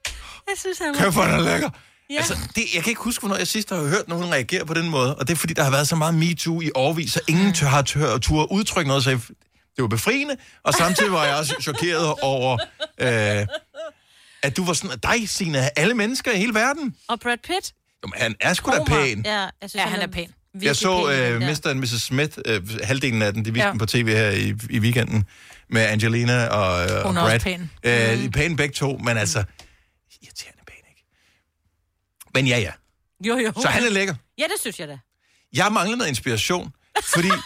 Jeg 0.48 0.54
synes, 0.58 0.78
han 0.78 0.94
kæft, 0.94 1.14
hvor 1.14 1.22
er 1.22 1.36
den 1.36 1.44
lækker. 1.44 1.70
Ja. 2.10 2.16
Altså, 2.16 2.34
det, 2.54 2.64
jeg 2.74 2.82
kan 2.82 2.90
ikke 2.90 3.02
huske, 3.02 3.20
hvornår 3.20 3.36
jeg 3.36 3.46
sidst 3.48 3.70
har 3.70 3.76
hørt 3.88 4.08
nogen 4.08 4.32
reagere 4.32 4.66
på 4.66 4.74
den 4.74 4.88
måde. 4.88 5.14
Og 5.16 5.28
det 5.28 5.34
er, 5.34 5.38
fordi 5.38 5.54
der 5.54 5.62
har 5.62 5.70
været 5.70 5.88
så 5.88 5.96
meget 5.96 6.14
MeToo 6.14 6.60
i 6.60 6.70
årvis, 6.74 7.12
så 7.12 7.20
ingen 7.28 7.54
tør, 7.54 7.66
har 7.66 7.82
tør, 7.82 8.18
tur 8.18 8.52
udtrykke 8.52 8.88
noget. 8.88 9.04
Så 9.04 9.10
jeg, 9.10 9.20
det 9.76 9.82
var 9.82 9.86
befriende, 9.88 10.36
og 10.62 10.74
samtidig 10.74 11.12
var 11.12 11.24
jeg 11.24 11.36
også 11.36 11.54
chokeret 11.62 12.14
over, 12.22 12.58
øh, 12.98 13.46
at 14.42 14.56
du 14.56 14.64
var 14.64 14.72
sådan, 14.72 14.90
at 14.90 15.02
dig, 15.02 15.28
Signe, 15.28 15.58
af 15.58 15.70
alle 15.76 15.94
mennesker 15.94 16.32
i 16.32 16.36
hele 16.36 16.54
verden. 16.54 16.94
Og 17.08 17.20
Brad 17.20 17.36
Pitt? 17.44 17.72
Jamen, 18.04 18.14
han 18.16 18.34
er 18.40 18.54
sgu 18.54 18.70
da 18.70 18.84
pæn. 18.84 19.22
Ja, 19.24 19.40
jeg 19.40 19.50
synes, 19.60 19.74
Ja, 19.74 19.86
han 19.86 20.00
er 20.00 20.06
pæn. 20.06 20.32
Jeg 20.62 20.76
så 20.76 21.10
øh, 21.10 21.40
den 21.40 21.48
Mr. 21.50 21.66
and 21.66 21.78
Mrs. 21.80 22.02
Smith, 22.02 22.38
øh, 22.46 22.62
halvdelen 22.82 23.22
af 23.22 23.32
den, 23.32 23.44
de 23.44 23.52
viste 23.52 23.64
Ja. 23.66 23.70
den 23.70 23.78
på 23.78 23.86
tv 23.86 24.08
her 24.08 24.30
i, 24.30 24.54
i 24.70 24.78
weekenden, 24.78 25.24
med 25.70 25.82
Angelina 25.82 26.46
og, 26.46 26.90
øh, 26.90 26.96
og 26.96 27.06
Hun 27.06 27.16
er 27.16 27.20
Brad. 27.22 27.34
også 27.34 27.44
pæn. 27.44 27.70
Øh, 27.84 28.18
Mm. 28.18 28.30
er 28.52 28.56
begge 28.56 28.72
to, 28.74 28.96
men 28.96 29.16
altså, 29.16 29.44
irriterende 30.22 30.62
pæn, 30.66 30.76
ikke? 30.90 31.04
Men 32.34 32.46
ja, 32.46 32.58
ja. 32.58 32.72
Jo, 33.26 33.38
jo. 33.38 33.52
Så 33.62 33.68
han 33.68 33.84
er 33.84 33.90
lækker. 33.90 34.14
Ja, 34.38 34.42
det 34.44 34.60
synes 34.60 34.80
jeg 34.80 34.88
da. 34.88 34.98
Jeg 35.52 35.72
mangler 35.72 35.96
noget 35.96 36.08
inspiration, 36.08 36.72
fordi... 37.14 37.28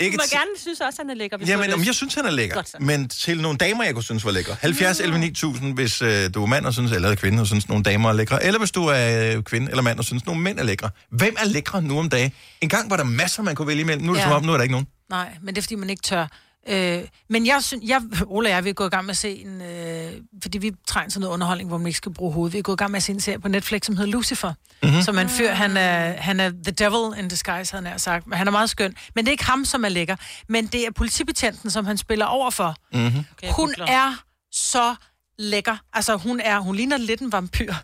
Ikke 0.00 0.16
du 0.16 0.22
må 0.32 0.36
gerne 0.38 0.50
synes 0.56 0.80
også, 0.80 1.02
han 1.02 1.10
er 1.10 1.14
lækker. 1.14 1.36
Hvis 1.36 1.48
Jamen, 1.48 1.70
du 1.70 1.80
jeg 1.86 1.94
synes, 1.94 2.14
han 2.14 2.26
er 2.26 2.30
lækker. 2.30 2.54
Godt 2.54 2.68
så. 2.68 2.76
Men 2.80 3.08
til 3.08 3.40
nogle 3.42 3.58
damer, 3.58 3.84
jeg 3.84 3.94
kunne 3.94 4.04
synes 4.04 4.24
var 4.24 4.30
lækker. 4.30 4.54
70 4.60 5.00
11 5.00 5.18
9000, 5.18 5.74
hvis 5.74 6.02
øh, 6.02 6.34
du 6.34 6.42
er 6.42 6.46
mand 6.46 6.66
og 6.66 6.72
synes, 6.72 6.92
eller 6.92 7.08
er 7.10 7.14
kvinde 7.14 7.40
og 7.40 7.46
synes, 7.46 7.68
nogle 7.68 7.84
damer 7.84 8.08
er 8.08 8.12
lækre. 8.12 8.44
Eller 8.44 8.58
hvis 8.58 8.70
du 8.70 8.86
er 8.86 9.34
øh, 9.36 9.42
kvinde 9.42 9.70
eller 9.70 9.82
mand 9.82 9.98
og 9.98 10.04
synes, 10.04 10.26
nogle 10.26 10.40
mænd 10.42 10.58
er 10.58 10.62
lækre. 10.64 10.90
Hvem 11.10 11.36
er 11.38 11.44
lækre 11.46 11.82
nu 11.82 11.98
om 11.98 12.08
dagen? 12.10 12.32
En 12.60 12.68
gang 12.68 12.90
var 12.90 12.96
der 12.96 13.04
masser, 13.04 13.42
man 13.42 13.54
kunne 13.54 13.68
vælge 13.68 13.80
imellem. 13.80 14.04
Nu 14.04 14.12
er 14.12 14.14
det 14.16 14.20
Ja. 14.22 14.26
som 14.26 14.32
om, 14.32 14.44
nu 14.44 14.52
er 14.52 14.56
der 14.56 14.62
ikke 14.62 14.72
nogen. 14.72 14.86
Nej, 15.10 15.28
men 15.42 15.54
det 15.54 15.58
er, 15.58 15.62
fordi 15.62 15.74
man 15.74 15.90
ikke 15.90 16.02
tør. 16.02 16.26
Øh, 16.68 17.04
men 17.30 17.46
jeg 17.46 17.62
synes, 17.64 17.84
jeg, 17.88 18.02
Ola 18.26 18.48
og 18.48 18.54
jeg, 18.54 18.64
vi 18.64 18.70
er 18.70 18.74
gået 18.74 18.86
i 18.86 18.90
gang 18.90 19.04
med 19.04 19.10
at 19.10 19.16
se 19.16 19.36
en, 19.36 19.60
øh, 19.62 20.12
fordi 20.42 20.58
vi 20.58 20.72
trænger 20.88 21.10
til 21.10 21.20
noget 21.20 21.32
underholdning, 21.34 21.68
hvor 21.68 21.78
man 21.78 21.86
ikke 21.86 21.96
skal 21.96 22.12
bruge 22.14 22.32
hovedet. 22.32 22.52
Vi 22.52 22.58
er 22.58 22.62
gået 22.62 22.76
i 22.76 22.78
gang 22.78 22.90
med 22.90 22.96
at 22.96 23.02
se 23.02 23.12
en 23.12 23.20
serie 23.20 23.38
på 23.38 23.48
Netflix, 23.48 23.86
som 23.86 23.96
hedder 23.96 24.12
Lucifer. 24.12 24.48
Mhm. 24.48 24.56
Mm-hmm. 24.90 25.02
Som 25.02 25.18
en 25.18 25.28
fyr, 25.28 25.50
han 25.50 25.76
er, 25.76 26.12
han 26.12 26.40
er 26.40 26.50
the 26.50 26.72
devil 26.72 27.18
in 27.18 27.28
disguise, 27.28 27.72
havde 27.76 27.88
han 27.88 27.98
sagt. 27.98 28.26
Men 28.26 28.38
han 28.38 28.46
er 28.46 28.50
meget 28.50 28.70
skøn. 28.70 28.94
Men 29.14 29.24
det 29.24 29.28
er 29.28 29.32
ikke 29.32 29.44
ham, 29.44 29.64
som 29.64 29.84
er 29.84 29.88
lækker. 29.88 30.16
Men 30.48 30.66
det 30.66 30.86
er 30.86 30.90
politibetjenten, 30.90 31.70
som 31.70 31.86
han 31.86 31.96
spiller 31.98 32.26
over 32.26 32.50
for. 32.50 32.74
Mm-hmm. 32.92 33.24
Okay, 33.32 33.52
hun 33.52 33.74
er 33.88 34.22
så 34.52 34.94
lækker. 35.38 35.76
Altså, 35.92 36.16
hun 36.16 36.40
er, 36.40 36.58
hun 36.58 36.76
ligner 36.76 36.96
lidt 36.96 37.20
en 37.20 37.32
vampyr. 37.32 37.74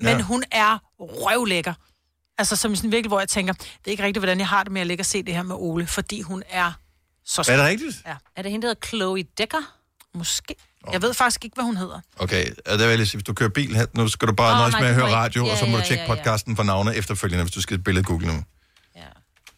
Men 0.00 0.16
Ja. 0.16 0.22
hun 0.22 0.44
er 0.50 0.78
røvlækker. 1.00 1.74
Altså, 2.38 2.56
som 2.56 2.76
sådan 2.76 2.92
virkelig, 2.92 3.08
hvor 3.08 3.18
jeg 3.18 3.28
tænker, 3.28 3.52
det 3.52 3.66
er 3.86 3.90
ikke 3.90 4.02
rigtigt, 4.02 4.20
hvordan 4.20 4.38
jeg 4.38 4.48
har 4.48 4.62
det 4.62 4.72
med 4.72 4.80
at 4.80 4.86
ligge 4.86 5.02
og 5.02 5.06
se 5.06 5.22
det 5.22 5.34
her 5.34 5.42
med 5.42 5.56
Ole, 5.58 5.86
fordi 5.86 6.20
hun 6.20 6.42
er 6.50 6.72
så 7.32 7.52
Er 7.52 7.56
det 7.56 7.66
rigtigt? 7.66 7.96
Ja. 8.06 8.16
Er 8.36 8.42
det 8.42 8.50
hende, 8.50 8.66
der 8.66 8.68
hedder 8.68 8.86
Chloe 8.86 9.22
Decker? 9.22 9.76
Måske. 10.14 10.54
Jeg 10.92 11.02
ved 11.02 11.14
faktisk 11.14 11.44
ikke, 11.44 11.54
hvad 11.54 11.64
hun 11.64 11.76
hedder. 11.76 12.00
Okay, 12.16 12.50
og 12.66 12.78
der 12.78 12.88
vil 12.88 12.98
jeg 12.98 13.06
sige, 13.06 13.18
hvis 13.18 13.24
du 13.24 13.34
kører 13.34 13.50
bil 13.50 13.76
her, 13.76 13.86
nu 13.94 14.08
skal 14.08 14.28
du 14.28 14.32
bare 14.32 14.52
oh, 14.52 14.58
nøjes 14.58 14.72
nej, 14.72 14.80
med 14.80 14.88
at 14.88 14.94
høre 14.94 15.12
radio, 15.12 15.46
Ja, 15.46 15.52
og 15.52 15.58
så 15.58 15.66
må 15.66 15.76
ja, 15.76 15.82
du 15.82 15.86
tjekke 15.86 16.04
ja, 16.04 16.10
ja. 16.10 16.16
podcasten 16.16 16.56
for 16.56 16.62
navne 16.62 16.96
efterfølgende, 16.96 17.44
hvis 17.44 17.54
du 17.54 17.60
skal 17.60 17.78
billede 17.78 18.04
google 18.04 18.26
nu. 18.26 18.44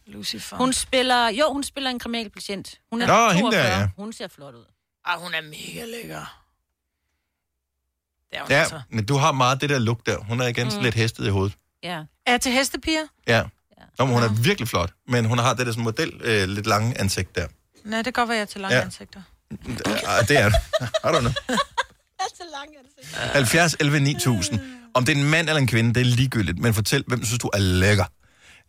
Lucifer. 0.07 0.57
Hun 0.57 0.73
spiller, 0.73 1.27
jo, 1.27 1.53
hun 1.53 1.63
spiller 1.63 1.89
en 1.89 1.99
kriminalpatient. 1.99 2.79
Hun 2.91 3.01
er 3.01 3.07
Nå, 3.07 3.13
42. 3.13 3.33
hende 3.33 3.57
der, 3.57 3.79
ja. 3.79 3.89
Hun 3.97 4.13
ser 4.13 4.27
flot 4.27 4.55
ud. 4.55 4.65
Ah, 5.05 5.19
hun 5.21 5.33
er 5.33 5.41
mega 5.41 5.85
lækker. 5.85 6.41
Det 8.29 8.37
er 8.37 8.41
hun 8.41 8.51
Ja, 8.51 8.59
altså. 8.59 8.81
men 8.89 9.05
du 9.05 9.17
har 9.17 9.31
meget 9.31 9.61
det 9.61 9.69
der 9.69 9.79
look 9.79 10.05
der. 10.05 10.17
Hun 10.17 10.41
er 10.41 10.47
igen 10.47 10.67
mm. 10.67 10.83
Lidt 10.83 10.95
hestet 10.95 11.25
i 11.25 11.29
hovedet. 11.29 11.57
Ja. 11.83 12.03
Er 12.25 12.37
til 12.37 12.51
hestepiger? 12.51 13.07
Ja. 13.27 13.43
Nå, 13.99 14.05
men 14.05 14.13
hun 14.13 14.23
er 14.23 14.29
virkelig 14.29 14.67
flot, 14.67 14.91
men 15.07 15.25
hun 15.25 15.39
har 15.39 15.53
det 15.53 15.65
der 15.65 15.71
sådan 15.71 15.83
model, 15.83 16.21
øh, 16.23 16.47
lidt 16.49 16.67
lange 16.67 16.99
ansigt 16.99 17.35
der. 17.35 17.47
Nej, 17.85 17.97
det 18.01 18.05
kan 18.05 18.13
godt 18.13 18.29
være, 18.29 18.35
jeg 18.37 18.41
er 18.41 18.45
til 18.45 18.61
lange 18.61 18.73
Ja. 18.75 18.79
ja. 18.79 18.85
ansigter. 18.85 19.21
Ah, 20.07 20.27
det 20.27 20.37
er 20.39 20.49
det. 20.49 20.57
I 20.81 21.07
don't 21.07 21.19
know. 21.19 21.31
70 23.33 23.75
11 23.79 23.99
9000. 23.99 24.59
Om 24.93 25.05
det 25.05 25.17
er 25.17 25.21
en 25.21 25.29
mand 25.29 25.47
eller 25.49 25.61
en 25.61 25.67
kvinde, 25.67 25.93
det 25.93 26.01
er 26.01 26.05
ligegyldigt. 26.05 26.59
Men 26.59 26.73
fortæl, 26.73 27.03
hvem 27.07 27.19
du 27.19 27.25
synes, 27.25 27.39
du 27.39 27.49
er 27.53 27.57
lækker. 27.59 28.05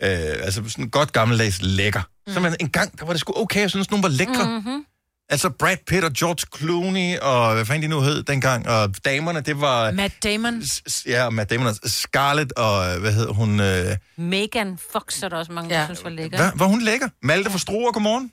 Øh, 0.03 0.11
altså 0.43 0.63
sådan 0.69 0.91
godt 0.91 1.13
gammeldags 1.13 1.59
lækker. 1.63 2.03
Mm. 2.27 2.33
Så 2.33 2.41
man, 2.41 2.57
en 2.61 2.69
gang, 2.69 2.99
der 2.99 3.05
var 3.07 3.13
det 3.13 3.21
sgu 3.21 3.33
okay, 3.37 3.61
jeg 3.61 3.71
synes, 3.71 3.91
nogen 3.91 4.03
var 4.03 4.09
lækre. 4.09 4.45
Mm-hmm. 4.49 4.85
Altså 5.29 5.51
Brad 5.51 5.77
Pitt 5.87 6.05
og 6.05 6.13
George 6.13 6.47
Clooney, 6.59 7.19
og 7.19 7.55
hvad 7.55 7.65
fanden 7.65 7.83
de 7.83 7.89
nu 7.89 8.01
hed 8.01 8.23
dengang, 8.23 8.69
og 8.69 8.95
damerne, 9.05 9.41
det 9.41 9.61
var... 9.61 9.91
Matt 9.93 10.23
Damon. 10.25 10.63
Ja, 11.07 11.25
og 11.25 11.35
Matt 11.35 11.51
Damon 11.51 11.67
og 11.67 11.75
Scarlett, 11.85 12.53
og 12.53 12.99
hvad 12.99 13.13
hed 13.13 13.29
hun? 13.29 13.61
Øh, 13.61 13.97
Megan 14.17 14.79
Fox 14.93 15.23
er 15.23 15.29
der 15.29 15.37
også 15.37 15.53
mange, 15.53 15.71
der 15.71 15.79
Ja. 15.81 15.85
synes 15.87 16.05
var 16.05 16.11
lækker. 16.11 16.39
hvad, 16.39 16.51
var 16.55 16.67
hun 16.67 16.83
lækker? 16.83 17.09
Malte 17.23 17.51
fra 17.51 17.59
Struer, 17.59 17.93
godmorgen. 17.93 18.33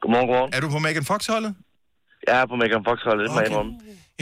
Godmorgen, 0.00 0.26
godmorgen. 0.28 0.50
Er 0.56 0.60
du 0.64 0.68
på 0.76 0.78
Megan 0.86 1.04
Fox-holdet? 1.10 1.52
Jeg 2.28 2.36
er 2.42 2.46
på 2.52 2.56
Megan 2.62 2.82
Fox-holdet, 2.88 3.22
det 3.24 3.30
må 3.34 3.40
jeg 3.40 3.46
Okay. 3.46 3.50
indrømme. 3.50 3.72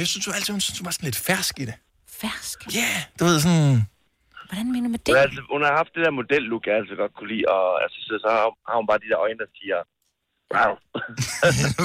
Jeg 0.01 0.07
synes 0.13 0.27
jo 0.27 0.33
altid, 0.37 0.51
hun 0.57 0.61
synes, 0.67 0.79
hun 0.81 0.87
var 0.89 0.95
sådan 0.97 1.07
lidt 1.11 1.21
fersk 1.29 1.55
i 1.63 1.65
det. 1.71 1.75
Fersk? 2.21 2.59
Ja, 2.75 2.79
yeah, 2.81 2.99
du 3.19 3.23
ved 3.29 3.37
sådan... 3.47 3.75
Hvordan 4.49 4.67
mener 4.75 4.87
du 4.89 4.93
med 4.97 5.01
Hun, 5.09 5.17
er, 5.17 5.21
altid, 5.27 5.43
hun 5.55 5.63
har 5.67 5.73
haft 5.81 5.91
det 5.95 6.01
der 6.05 6.11
modellook, 6.21 6.63
jeg 6.67 6.75
altid 6.81 6.95
godt 7.03 7.13
kunne 7.19 7.31
lide, 7.35 7.45
og 7.55 7.65
altså, 7.85 7.99
så, 8.09 8.15
så 8.25 8.29
har, 8.71 8.77
hun 8.81 8.87
bare 8.91 9.01
de 9.05 9.09
der 9.13 9.19
øjne, 9.27 9.39
der 9.45 9.51
siger... 9.61 9.79
Wow. 10.57 10.73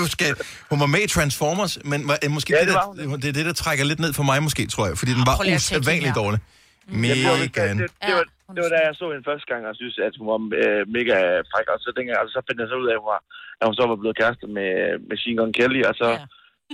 skal, 0.15 0.29
hun 0.71 0.77
var 0.83 0.89
med 0.95 1.01
i 1.07 1.09
Transformers, 1.15 1.73
men 1.91 1.99
var, 2.09 2.17
måske 2.37 2.49
Ja, 2.53 2.59
det, 2.59 2.67
det 2.67 2.75
der, 3.09 3.17
det 3.23 3.29
er 3.31 3.35
det, 3.39 3.45
der 3.45 3.53
trækker 3.63 3.85
lidt 3.91 3.99
ned 3.99 4.13
for 4.19 4.23
mig 4.23 4.43
måske, 4.43 4.67
tror 4.73 4.85
jeg. 4.87 4.97
Fordi 5.01 5.11
den 5.17 5.25
var 5.29 5.35
usædvanligt 5.55 6.15
dårlig. 6.15 6.39
Ja, 6.87 7.13
det, 7.17 7.25
var, 7.29 7.35
det, 7.43 7.49
Megan. 7.49 7.77
det, 7.81 7.89
det, 8.07 8.13
var, 8.17 8.25
det 8.55 8.61
var 8.65 8.71
da 8.75 8.79
jeg 8.87 8.93
så 9.01 9.05
hende 9.11 9.25
første 9.29 9.47
gang, 9.51 9.61
og 9.69 9.73
synes, 9.81 9.95
at 10.07 10.13
hun 10.19 10.27
var 10.31 10.39
øh, 10.61 10.81
mega 10.97 11.17
fræk. 11.51 11.67
Og 11.73 11.77
så, 11.83 11.89
dengang, 11.97 12.15
altså, 12.21 12.33
så 12.35 12.41
fandt 12.47 12.59
jeg 12.61 12.69
så 12.71 12.77
ud 12.83 12.87
af, 12.91 12.95
at 12.97 13.01
hun, 13.03 13.09
var, 13.13 13.21
at 13.59 13.65
hun 13.69 13.75
så 13.79 13.83
var 13.91 13.97
blevet 14.01 14.15
kæreste 14.21 14.45
med 14.57 14.69
Machine 15.11 15.37
Gun 15.39 15.53
Kelly, 15.57 15.81
og 15.89 15.93
så, 16.01 16.07
ja. 16.19 16.25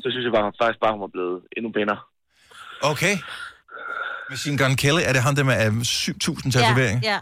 så 0.04 0.08
synes 0.12 0.26
jeg 0.28 0.34
bare, 0.38 0.48
faktisk 0.62 0.82
bare, 0.84 0.94
hun 0.96 1.06
var 1.08 1.14
blevet 1.16 1.38
endnu 1.58 1.70
pænere. 1.78 2.00
Okay. 2.92 3.16
Machine 4.32 4.58
Gun 4.62 4.76
Kelly, 4.84 5.02
er 5.08 5.14
det 5.16 5.22
ham 5.28 5.36
der 5.38 5.46
med 5.50 5.56
øh, 5.66 5.74
7.000 5.82 6.52
tatoveringer? 6.56 7.04
Ja, 7.14 7.20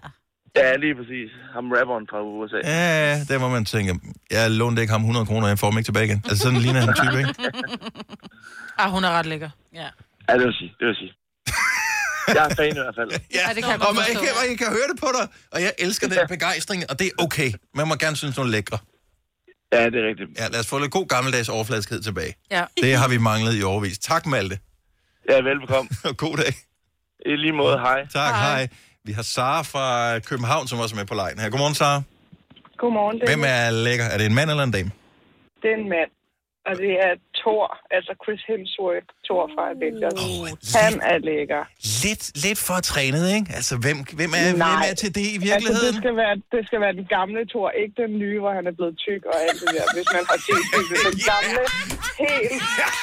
Ja, 0.62 0.76
lige 0.76 0.95
præcis. 0.95 1.32
Ham 1.54 1.71
rapperen 1.71 2.08
fra 2.12 2.19
USA. 2.23 2.60
Ja, 2.63 2.86
ja, 3.08 3.15
der 3.30 3.39
må 3.39 3.47
man 3.50 3.65
tænke, 3.65 3.91
jeg 4.32 4.52
lånte 4.52 4.82
ikke 4.82 4.91
ham 4.91 5.02
100 5.02 5.26
kroner, 5.26 5.47
jeg 5.47 5.60
får 5.60 5.69
dem 5.69 5.78
ikke 5.78 5.88
tilbage 5.88 6.06
igen. 6.06 6.21
Altså 6.30 6.43
sådan 6.43 6.60
ligner 6.60 6.82
han 6.86 6.93
type, 7.02 7.17
ikke? 7.21 7.34
Ah, 8.82 8.91
hun 8.91 9.04
er 9.04 9.10
ret 9.10 9.26
lækker. 9.26 9.50
Ja. 9.73 9.88
Ja, 10.30 10.34
det 10.38 10.45
vil 10.45 10.54
sige. 10.54 10.76
Det 10.80 10.88
vil 10.88 10.95
sige. 10.95 11.13
Jeg 12.27 12.45
er 12.49 12.55
fan 12.55 12.69
i 12.69 12.79
hvert 12.79 12.95
fald. 12.95 13.11
Ja, 13.11 13.53
det 13.55 13.63
kan 13.63 13.71
jeg 13.71 13.87
og 13.87 13.95
man, 13.95 14.03
forstå. 14.03 14.55
kan, 14.57 14.67
høre 14.67 14.87
det 14.91 14.99
på 14.99 15.09
dig, 15.17 15.27
og 15.51 15.61
jeg 15.61 15.73
elsker 15.79 16.07
den 16.07 16.27
begejstring, 16.27 16.83
og 16.89 16.99
det 16.99 17.07
er 17.07 17.23
okay. 17.23 17.51
Man 17.75 17.87
må 17.87 17.95
gerne 17.95 18.15
synes, 18.15 18.37
nogle 18.37 18.51
lækre. 18.51 18.77
Ja, 19.73 19.85
det 19.85 19.95
er 19.95 20.07
rigtigt. 20.07 20.29
Ja, 20.39 20.47
lad 20.47 20.59
os 20.59 20.67
få 20.67 20.79
lidt 20.79 20.91
god 20.91 21.07
gammeldags 21.07 21.49
overfladiskhed 21.49 22.01
tilbage. 22.01 22.35
Ja. 22.51 22.63
Det 22.81 22.95
har 22.95 23.07
vi 23.07 23.17
manglet 23.17 23.59
i 23.59 23.63
overvis. 23.63 23.97
Tak, 23.99 24.25
Malte. 24.25 24.59
Ja, 25.29 25.41
velbekomme. 25.41 25.89
og 26.03 26.17
god 26.25 26.37
dag. 26.37 26.53
I 27.25 27.35
lige 27.35 27.53
måde, 27.53 27.79
hej. 27.79 28.07
Tak, 28.13 28.35
hej. 28.35 28.55
hej. 28.55 28.67
Vi 29.05 29.11
har 29.11 29.21
Sara 29.21 29.61
fra 29.61 30.19
København, 30.19 30.67
som 30.67 30.79
også 30.79 30.95
er 30.95 30.97
med 30.97 31.05
på 31.05 31.13
lejen 31.13 31.39
her. 31.39 31.49
Godmorgen, 31.49 31.75
Sara. 31.75 32.01
Godmorgen. 32.77 33.19
Det 33.19 33.29
Hvem 33.29 33.43
er 33.45 33.69
lækker? 33.71 34.05
Er 34.05 34.17
det 34.17 34.25
en 34.25 34.35
mand 34.35 34.49
eller 34.49 34.63
en 34.63 34.71
dame? 34.71 34.91
Det 35.61 35.71
er 35.71 35.75
en 35.75 35.89
mand. 35.89 36.09
Og 36.67 36.73
det 36.84 36.93
er 37.08 37.13
Thor, 37.41 37.65
altså 37.97 38.12
Chris 38.23 38.41
Hemsworth, 38.49 39.08
Thor 39.27 39.43
fra 39.56 39.63
Avengers. 39.73 40.17
Oh, 40.27 40.43
Han 40.82 40.93
er 41.12 41.17
lækker. 41.30 41.62
Lidt, 42.06 42.23
lidt 42.45 42.60
for 42.67 42.77
trænet, 42.91 43.23
ikke? 43.37 43.48
Altså, 43.60 43.73
hvem, 43.83 43.98
hvem, 44.19 44.31
er, 44.39 44.44
hvem 44.52 44.62
er 44.89 44.96
til 45.04 45.10
det 45.17 45.25
i 45.27 45.33
Altså, 45.35 45.48
virkeligheden? 45.50 45.94
det, 45.96 46.04
skal 46.06 46.15
være, 46.23 46.35
det 46.56 46.62
skal 46.67 46.79
være 46.85 46.94
den 47.00 47.08
gamle 47.17 47.41
Thor, 47.52 47.67
ikke 47.81 47.96
den 48.04 48.12
nye, 48.23 48.37
hvor 48.44 48.54
han 48.58 48.63
er 48.71 48.73
blevet 48.79 48.96
tyk 49.06 49.21
og 49.31 49.35
alt 49.46 49.58
det 49.62 49.69
der, 49.77 49.85
hvis 49.96 50.08
man 50.17 50.23
har 50.31 50.39
set 50.48 50.65
det. 50.73 50.83
Den 51.08 51.17
gamle, 51.33 51.60
helt, 52.23 52.52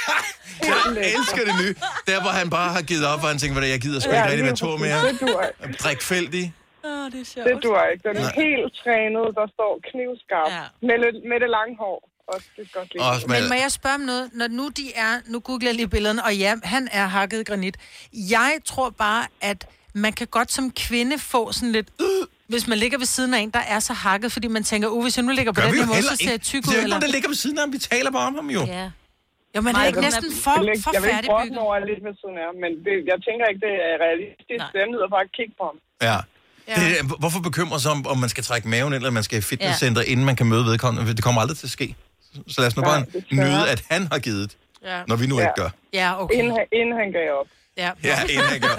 Jeg 0.70 0.78
lækker. 0.96 1.18
elsker 1.18 1.42
det 1.48 1.54
nye. 1.62 1.74
Der, 2.10 2.18
hvor 2.24 2.32
han 2.40 2.48
bare 2.58 2.70
har 2.76 2.84
givet 2.90 3.04
op, 3.12 3.20
og 3.24 3.28
han 3.32 3.38
tænker, 3.40 3.54
"Hvad 3.56 3.64
er 3.68 3.72
jeg 3.76 3.82
gider 3.86 4.00
sgu 4.00 4.10
ikke 4.18 4.30
rigtig 4.32 4.46
være 4.50 4.60
Thor 4.62 4.76
mere. 4.86 4.98
Det 5.08 5.16
dur 5.24 5.40
ikke. 5.48 5.78
Drikfældig. 5.82 6.44
Åh, 6.88 7.04
det 7.12 7.20
er 7.24 7.28
sjovt. 7.32 7.46
Det 7.48 7.56
dur 7.66 7.78
ikke. 7.92 8.02
Den 8.08 8.16
er 8.22 8.26
Nej. 8.28 8.42
helt 8.44 8.70
trænet, 8.82 9.26
der 9.38 9.46
står 9.56 9.72
knivskarp. 9.90 10.50
Ja. 10.58 10.64
Med, 10.88 10.96
det, 11.02 11.10
med 11.30 11.38
det 11.44 11.50
lange 11.58 11.74
hår. 11.84 11.98
Også, 12.28 12.46
det 12.56 13.00
også. 13.00 13.26
Men 13.26 13.48
må 13.48 13.54
jeg 13.54 13.72
spørge 13.72 13.94
om 13.94 14.00
noget? 14.00 14.30
Når 14.32 14.48
nu 14.48 14.68
de 14.68 14.86
er, 14.94 15.12
nu 15.26 15.40
googler 15.40 15.68
jeg 15.68 15.76
lige 15.76 15.88
billederne, 15.88 16.24
og 16.24 16.36
ja, 16.36 16.54
han 16.62 16.88
er 16.92 17.06
hakket 17.06 17.46
granit. 17.46 17.76
Jeg 18.12 18.52
tror 18.64 18.90
bare, 18.90 19.26
at 19.40 19.66
man 19.94 20.12
kan 20.12 20.26
godt 20.26 20.52
som 20.52 20.70
kvinde 20.70 21.18
få 21.18 21.52
sådan 21.52 21.72
lidt, 21.72 21.88
øh, 22.00 22.06
hvis 22.48 22.66
man 22.68 22.78
ligger 22.78 22.98
ved 22.98 23.06
siden 23.06 23.34
af 23.34 23.38
en, 23.38 23.50
der 23.50 23.64
er 23.74 23.80
så 23.80 23.92
hakket, 23.92 24.32
fordi 24.32 24.48
man 24.48 24.64
tænker, 24.64 24.88
uh, 24.88 25.02
hvis 25.02 25.16
jeg 25.16 25.24
nu 25.24 25.32
ligger 25.32 25.52
på 25.52 25.60
Gør 25.60 25.66
den 25.66 25.74
her 25.78 25.86
måde, 25.86 26.02
så 26.02 26.16
ser 26.16 26.30
jeg 26.30 26.40
tyk 26.40 26.62
Det 26.62 26.68
ud. 26.68 26.72
er 26.72 26.76
jo 26.76 26.80
ikke 26.80 26.90
nogen, 26.90 27.02
der 27.02 27.08
ligger 27.08 27.28
ved 27.28 27.36
siden 27.36 27.58
af 27.58 27.62
ham. 27.62 27.72
Vi 27.72 27.78
taler 27.78 28.10
bare 28.10 28.26
om 28.26 28.34
ham 28.34 28.50
jo. 28.50 28.60
Ja. 28.66 28.90
Jo, 29.56 29.60
men 29.60 29.76
er 29.76 29.80
det 29.80 29.86
ikke 29.86 30.00
næsten 30.00 30.32
for, 30.44 30.50
jeg 30.50 30.76
for 30.84 30.90
jeg 30.92 31.02
vil 31.02 31.10
ikke 31.10 31.26
brokke 31.26 31.58
over 31.58 31.78
lidt 31.90 32.00
ved 32.06 32.14
siden 32.22 32.36
af 32.44 32.48
men 32.64 32.70
det, 32.86 32.94
jeg 33.10 33.18
tænker 33.26 33.44
ikke, 33.50 33.60
det 33.68 33.74
er 33.88 33.94
realistisk. 34.06 34.64
Det 34.74 34.78
er 34.84 34.88
nødt 34.92 35.10
bare 35.16 35.24
at 35.28 35.32
kigge 35.38 35.54
på 35.60 35.64
ham. 35.70 35.76
Ja. 36.08 36.16
Ja. 36.68 36.74
Det, 36.80 36.86
er- 37.00 37.18
hvorfor 37.22 37.40
bekymre 37.40 37.80
sig 37.80 37.90
om, 37.96 38.06
om 38.06 38.18
man 38.18 38.28
skal 38.34 38.44
trække 38.44 38.68
maven 38.68 38.92
eller 38.92 39.10
man 39.10 39.22
skal 39.22 39.38
i 39.38 39.42
fitnesscenter, 39.42 40.02
ja. 40.02 40.10
inden 40.12 40.26
man 40.26 40.36
kan 40.36 40.46
møde 40.46 40.64
vedkommende? 40.64 41.14
Det 41.18 41.24
kommer 41.24 41.40
aldrig 41.40 41.56
til 41.58 41.66
at 41.66 41.70
ske. 41.70 41.94
Så 42.48 42.60
lad 42.60 42.66
os 42.68 42.76
nu 42.76 42.82
Nej, 42.82 42.90
bare 42.90 43.04
desværre. 43.06 43.48
nyde, 43.50 43.70
at 43.70 43.82
han 43.90 44.08
har 44.12 44.18
givet, 44.18 44.56
ja. 44.84 45.02
når 45.08 45.16
vi 45.16 45.26
nu 45.26 45.40
ikke 45.40 45.52
gør. 45.56 45.70
Ja, 45.92 46.22
okay. 46.22 46.34
Inden, 46.38 46.52
han- 46.52 46.66
inden 46.72 46.94
han 47.00 47.12
gav 47.12 47.28
op. 47.40 47.46
Ja. 47.76 47.90
Ja, 48.04 48.16
inden 48.22 48.46
han 48.54 48.60
gør. 48.60 48.76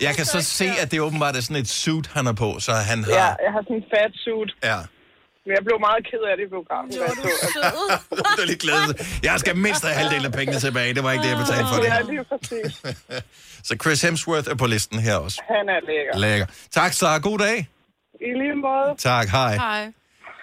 Jeg 0.00 0.14
kan 0.14 0.24
så 0.24 0.40
se, 0.42 0.68
at 0.82 0.90
det 0.90 1.00
åbenbart 1.00 1.36
er 1.36 1.40
sådan 1.40 1.56
et 1.56 1.68
suit, 1.68 2.06
han 2.06 2.26
har 2.26 2.32
på, 2.32 2.56
så 2.60 2.72
han 2.72 3.04
har... 3.04 3.10
Ja, 3.12 3.24
jeg 3.44 3.52
har 3.54 3.62
sådan 3.62 3.76
en 3.76 3.84
fat 3.94 4.12
suit. 4.24 4.50
Ja. 4.70 4.78
Men 5.46 5.52
jeg 5.56 5.62
blev 5.68 5.78
meget 5.88 6.02
ked 6.10 6.22
af 6.30 6.34
det 6.38 6.44
i 6.48 6.50
biografen. 6.54 6.90
da 6.90 6.96
jeg 7.04 7.10
så, 7.56 7.60
at- 7.62 8.36
Du 8.36 8.40
er 8.42 8.46
lidt 8.46 8.60
glad. 8.60 8.80
Jeg 9.22 9.40
skal 9.40 9.56
mindst 9.56 9.82
have 9.84 9.94
halvdelen 9.94 10.26
af 10.26 10.32
pengene 10.32 10.60
tilbage. 10.60 10.94
Det 10.94 11.02
var 11.04 11.12
ikke 11.12 11.24
det, 11.24 11.30
jeg 11.30 11.38
betalte 11.38 11.66
for 11.74 11.80
det. 11.82 11.88
Ja, 11.94 11.98
det 12.10 12.18
er 12.18 12.38
præcis. 12.38 12.72
Så 13.68 13.76
Chris 13.82 14.02
Hemsworth 14.02 14.50
er 14.50 14.54
på 14.54 14.66
listen 14.66 14.98
her 14.98 15.16
også. 15.16 15.42
Han 15.48 15.68
er 15.68 15.80
lækker. 15.90 16.18
Lækker. 16.18 16.46
Tak, 16.70 16.92
Sara. 16.92 17.18
God 17.18 17.38
dag. 17.38 17.58
I 18.20 18.30
lige 18.42 18.54
måde. 18.54 18.90
Tak, 18.98 19.28
hej. 19.28 19.54
Hej. 19.56 19.92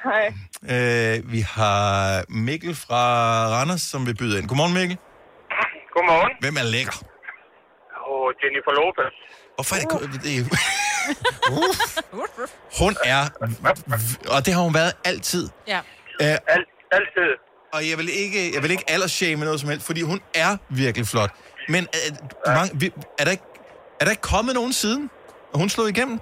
Hej. 0.04 0.34
Øh, 0.74 1.32
vi 1.32 1.40
har 1.40 2.24
Mikkel 2.30 2.76
fra 2.76 3.02
Randers, 3.56 3.82
som 3.82 4.06
vil 4.08 4.16
byde 4.18 4.40
ind. 4.40 4.48
Godmorgen, 4.48 4.74
Mikkel. 4.74 4.98
Godmorgen. 5.96 6.32
Hvem 6.40 6.56
er 6.58 6.64
lækker? 6.64 6.98
Og 8.08 8.34
Jennifer 8.44 8.72
Lopez. 8.80 9.14
Hvorfor 9.56 9.76
er 9.76 9.80
det... 9.80 10.24
det 10.24 10.32
er... 10.40 10.44
hun 12.84 12.96
er... 13.04 13.22
Og 14.36 14.46
det 14.46 14.54
har 14.54 14.62
hun 14.62 14.74
været 14.74 14.94
altid. 15.06 15.50
Ja. 15.68 15.80
Uh, 15.80 16.26
Alt, 16.26 16.68
altid. 16.92 17.30
Og 17.74 17.90
jeg 17.90 17.98
vil 17.98 18.10
ikke, 18.24 18.56
jeg 18.56 18.64
vil 18.64 18.72
ikke 18.72 18.84
aldersshame 18.88 19.46
noget 19.46 19.60
som 19.60 19.70
helst, 19.70 19.86
fordi 19.86 20.02
hun 20.02 20.22
er 20.36 20.58
virkelig 20.70 21.08
flot. 21.08 21.32
Men 21.68 21.88
uh, 21.88 22.18
mange, 22.54 22.80
vi- 22.80 22.94
er, 23.20 23.24
der 23.24 23.32
ikke, 23.32 23.44
er 24.00 24.04
der 24.06 24.12
ikke 24.12 24.22
kommet 24.22 24.56
nogen 24.56 24.74
siden? 24.74 25.10
Og 25.54 25.60
hun 25.60 25.70
slog 25.70 25.90
igennem? 25.90 26.20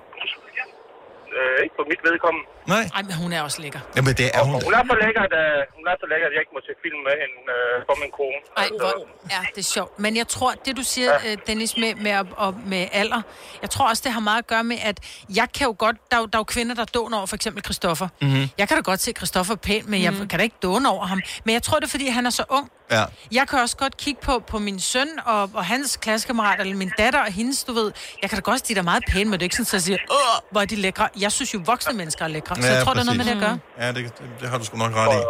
Øh, 1.39 1.63
ikke 1.63 1.75
på 1.79 1.83
mit 1.91 2.01
vedkommende. 2.09 2.45
Nej. 2.73 2.83
Ej, 2.95 3.01
men 3.07 3.13
hun 3.23 3.29
er 3.37 3.41
også 3.47 3.59
lækker. 3.63 3.81
Jamen, 3.95 4.13
det 4.21 4.27
er 4.37 4.41
hun. 4.47 4.53
Hun 4.67 4.73
er 4.79 4.83
så 4.91 4.95
lækker, 5.03 5.21
at, 5.27 5.33
øh, 5.43 5.59
hun 5.77 5.85
er 5.91 5.95
så 6.01 6.05
lækker, 6.11 6.25
at 6.29 6.33
jeg 6.35 6.41
ikke 6.45 6.53
må 6.57 6.61
se 6.67 6.73
film 6.85 6.99
med 7.07 7.15
hende 7.23 7.37
øh, 7.55 7.75
for 7.87 7.95
min 8.01 8.11
kone. 8.19 8.39
Ej, 8.61 8.67
hvor 8.79 8.93
er 9.37 9.43
det 9.57 9.65
sjovt. 9.75 9.93
Men 10.03 10.11
jeg 10.21 10.27
tror, 10.35 10.51
det 10.65 10.73
du 10.79 10.83
siger, 10.93 11.11
ja. 11.25 11.35
Dennis, 11.47 11.71
med, 11.81 11.91
med, 12.05 12.11
at- 12.21 12.33
og 12.45 12.51
med 12.73 12.83
alder, 13.01 13.21
jeg 13.63 13.69
tror 13.73 13.85
også, 13.91 14.01
det 14.05 14.11
har 14.17 14.23
meget 14.29 14.41
at 14.45 14.47
gøre 14.53 14.63
med, 14.71 14.77
at 14.89 14.97
jeg 15.39 15.47
kan 15.57 15.65
jo 15.69 15.75
godt, 15.85 15.95
der, 16.11 16.17
er 16.17 16.25
der 16.25 16.37
er 16.37 16.43
jo 16.45 16.49
kvinder, 16.55 16.75
der 16.81 16.85
dåner 16.85 17.17
over 17.17 17.27
for 17.27 17.35
eksempel 17.39 17.63
Christoffer. 17.67 18.07
Mhm. 18.21 18.43
Jeg 18.57 18.65
kan 18.67 18.77
da 18.77 18.81
godt 18.91 18.99
se 18.99 19.11
Christoffer 19.19 19.55
pæn, 19.55 19.83
men 19.91 20.03
jeg 20.03 20.13
kan 20.29 20.39
da 20.39 20.43
ikke 20.49 20.59
dåne 20.63 20.89
over 20.89 21.05
ham. 21.05 21.21
Men 21.45 21.53
jeg 21.53 21.63
tror, 21.63 21.79
det 21.79 21.85
er, 21.85 21.89
fordi 21.89 22.07
han 22.07 22.25
er 22.25 22.29
så 22.29 22.43
ung. 22.49 22.71
Ja. 22.91 23.03
Jeg 23.31 23.47
kan 23.47 23.59
også 23.59 23.77
godt 23.77 23.97
kigge 23.97 24.21
på, 24.23 24.43
på 24.47 24.59
min 24.59 24.79
søn 24.79 25.07
og, 25.25 25.49
og 25.53 25.65
hans 25.65 25.97
klassekammerater, 26.01 26.61
eller 26.63 26.75
min 26.75 26.91
datter 26.97 27.19
og 27.19 27.31
hendes, 27.31 27.63
du 27.63 27.73
ved. 27.73 27.91
Jeg 28.21 28.29
kan 28.29 28.37
da 28.37 28.41
godt 28.41 28.67
sige, 28.67 28.75
de 28.75 28.79
er 28.79 28.83
meget 28.83 29.03
pæne, 29.09 29.29
men 29.29 29.33
det 29.33 29.41
er 29.41 29.43
ikke 29.43 29.55
sådan, 29.55 29.67
at 29.67 29.73
jeg 29.73 29.81
siger, 29.81 29.97
åh, 30.11 30.17
hvor 30.51 30.61
er 30.61 30.65
de 30.65 30.75
lækre. 30.75 31.09
Jeg 31.19 31.31
synes 31.31 31.53
jo, 31.53 31.61
voksne 31.65 31.93
mennesker 31.93 32.23
er 32.25 32.27
lækre. 32.29 32.55
Så 32.55 32.61
Ja, 32.67 32.73
jeg 32.73 32.83
tror, 32.83 32.93
det 32.93 32.99
er 33.01 33.03
noget 33.05 33.17
med 33.17 33.25
præcis. 33.25 33.39
det 33.41 33.45
at 33.45 33.49
gøre. 33.77 33.85
Ja, 33.85 33.87
det, 33.87 33.95
det, 34.17 34.41
det 34.41 34.49
har 34.49 34.57
du 34.57 34.65
sgu 34.65 34.77
nok 34.77 34.91
ret 34.95 35.21
i. 35.21 35.23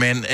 Men, 0.00 0.24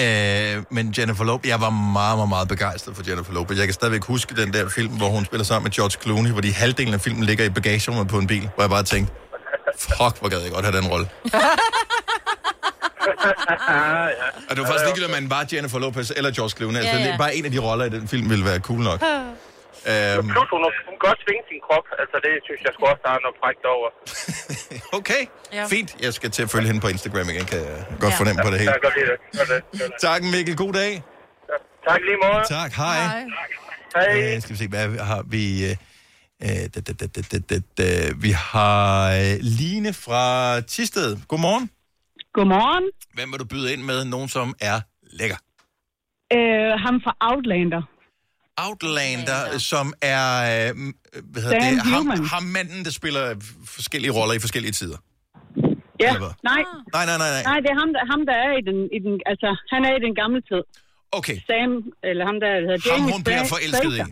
øh, 0.57 0.65
men 0.71 0.95
Jennifer 0.99 1.25
Lopez, 1.25 1.49
jeg 1.49 1.61
var 1.61 1.71
meget, 1.71 2.17
meget, 2.19 2.29
meget 2.29 2.49
begejstret 2.49 2.97
for 2.97 3.03
Jennifer 3.09 3.33
Lopez. 3.33 3.59
Jeg 3.59 3.67
kan 3.67 3.75
stadigvæk 3.75 4.05
huske 4.05 4.37
den 4.37 4.53
der 4.53 4.69
film, 4.69 4.93
hvor 4.97 5.09
hun 5.09 5.25
spiller 5.25 5.45
sammen 5.45 5.65
med 5.65 5.71
George 5.73 6.03
Clooney, 6.03 6.31
hvor 6.31 6.41
de 6.41 6.53
halvdelen 6.53 6.95
af 6.95 7.01
filmen 7.01 7.25
ligger 7.25 7.45
i 7.45 7.51
bagagerummet 7.51 8.09
på 8.09 8.19
en 8.19 8.27
bil, 8.27 8.51
hvor 8.55 8.63
jeg 8.63 8.71
bare 8.71 8.83
tænkte, 8.83 9.13
fuck, 9.79 10.19
hvor 10.21 10.29
gad 10.29 10.39
jeg 10.41 10.51
godt 10.53 10.65
have 10.65 10.77
den 10.77 10.87
rolle. 10.89 11.09
Og 14.49 14.53
det 14.55 14.59
var 14.63 14.67
faktisk 14.71 14.85
ligegyldigt, 14.87 15.11
om 15.11 15.15
man 15.23 15.31
var 15.31 15.43
Jennifer 15.53 15.79
Lopez 15.85 16.11
eller 16.19 16.31
George 16.39 16.55
Clooney. 16.59 16.79
Altså, 16.79 16.97
Ja, 16.97 17.03
ja. 17.09 17.17
bare 17.25 17.35
en 17.37 17.45
af 17.45 17.51
de 17.51 17.59
roller 17.59 17.85
i 17.85 17.89
den 17.97 18.09
film 18.09 18.31
ville 18.31 18.45
være 18.51 18.59
cool 18.69 18.81
nok. 18.91 19.01
Øhm, 19.91 20.29
Plus, 20.35 20.49
hun, 20.55 20.61
hun 20.89 20.95
kan 20.97 21.03
godt 21.09 21.19
svinge 21.25 21.43
sin 21.51 21.61
krop. 21.67 21.87
Altså, 22.03 22.17
det 22.27 22.33
synes 22.47 22.61
jeg 22.67 22.71
sgu 22.75 22.83
også, 22.93 23.03
der 23.07 23.13
er 23.17 23.21
noget 23.27 23.37
frækt 23.43 23.65
over. 23.75 23.89
okay, 24.99 25.23
Ja. 25.53 25.65
fint. 25.75 25.91
Jeg 26.05 26.13
skal 26.19 26.31
til 26.31 26.43
at 26.47 26.51
følge 26.51 26.67
hende 26.71 26.81
på 26.81 26.89
Instagram 26.95 27.29
igen, 27.33 27.45
kan 27.53 27.59
jeg 27.59 27.85
godt 28.01 28.15
fornemme 28.21 28.43
på 28.45 28.51
det 28.53 28.59
hele. 28.63 28.71
Ja, 28.73 28.79
godt 28.87 28.95
lide 28.99 29.09
det. 29.13 29.19
Gør 29.39 29.45
det. 29.55 29.61
Gør 29.81 29.87
det. 29.93 29.95
Tak, 30.01 30.21
Mikkel. 30.35 30.57
God 30.57 30.73
dag. 30.73 31.03
Tak 31.89 32.01
lige 32.09 32.19
måde. 32.25 32.43
Tak, 32.59 32.71
hej. 32.83 32.99
Hej. 33.97 34.35
Øh, 34.35 34.41
skal 34.43 34.53
vi 34.55 34.59
se, 34.59 34.69
hvad 34.69 34.99
har 34.99 35.23
vi... 35.27 35.45
Øh, 35.71 35.77
øh, 36.43 36.49
da, 36.75 36.81
da, 36.87 36.93
da, 37.01 37.07
da, 37.17 37.21
da, 37.33 37.39
da, 37.51 37.57
da, 37.79 38.11
vi 38.17 38.31
har 38.31 39.11
øh, 39.13 39.37
Line 39.41 39.93
fra 39.95 40.25
Tisted. 40.61 41.17
Godmorgen. 41.29 41.71
Godmorgen. 42.33 42.85
Hvem 43.15 43.29
vil 43.33 43.39
du 43.39 43.45
byde 43.45 43.73
ind 43.73 43.83
med? 43.83 44.05
Nogen, 44.05 44.29
som 44.29 44.55
er 44.61 44.81
lækker. 45.21 45.37
Øh, 46.37 46.73
ham 46.85 46.97
fra 47.05 47.13
Outlander. 47.31 47.83
Outlander, 48.67 49.59
som 49.59 49.87
er... 50.03 50.25
Øh, 50.51 50.71
hvad 51.33 51.43
hedder 51.43 51.59
Dan 51.61 51.75
det? 51.75 51.83
Ham, 51.83 52.05
Newman. 52.07 52.25
ham 52.35 52.43
manden, 52.57 52.85
der 52.87 52.91
spiller 53.01 53.23
forskellige 53.77 54.13
roller 54.19 54.35
i 54.35 54.39
forskellige 54.39 54.73
tider. 54.81 54.99
Ja, 56.05 56.13
nej. 56.51 56.63
Nej, 56.97 57.05
nej, 57.11 57.19
nej, 57.23 57.31
nej. 57.37 57.43
Nej, 57.51 57.59
det 57.65 57.71
er 57.75 57.79
ham, 57.83 57.91
der, 57.95 58.03
ham, 58.13 58.21
der 58.31 58.37
er 58.47 58.51
i 58.61 58.63
den, 58.69 58.79
i 58.97 58.99
den... 59.07 59.13
Altså, 59.31 59.49
han 59.73 59.81
er 59.89 59.93
i 59.99 60.01
den 60.07 60.15
gamle 60.23 60.41
tid. 60.51 60.63
Okay. 61.19 61.37
Sam, 61.49 61.71
eller 62.11 62.25
ham, 62.31 62.37
der 62.43 62.51
hedder 62.67 62.79
Ham, 62.91 63.01
Jamie 63.01 63.13
hun 63.15 63.23
bliver 63.25 63.45
Fra- 63.45 63.55
forelsket 63.55 63.93
i. 64.01 64.03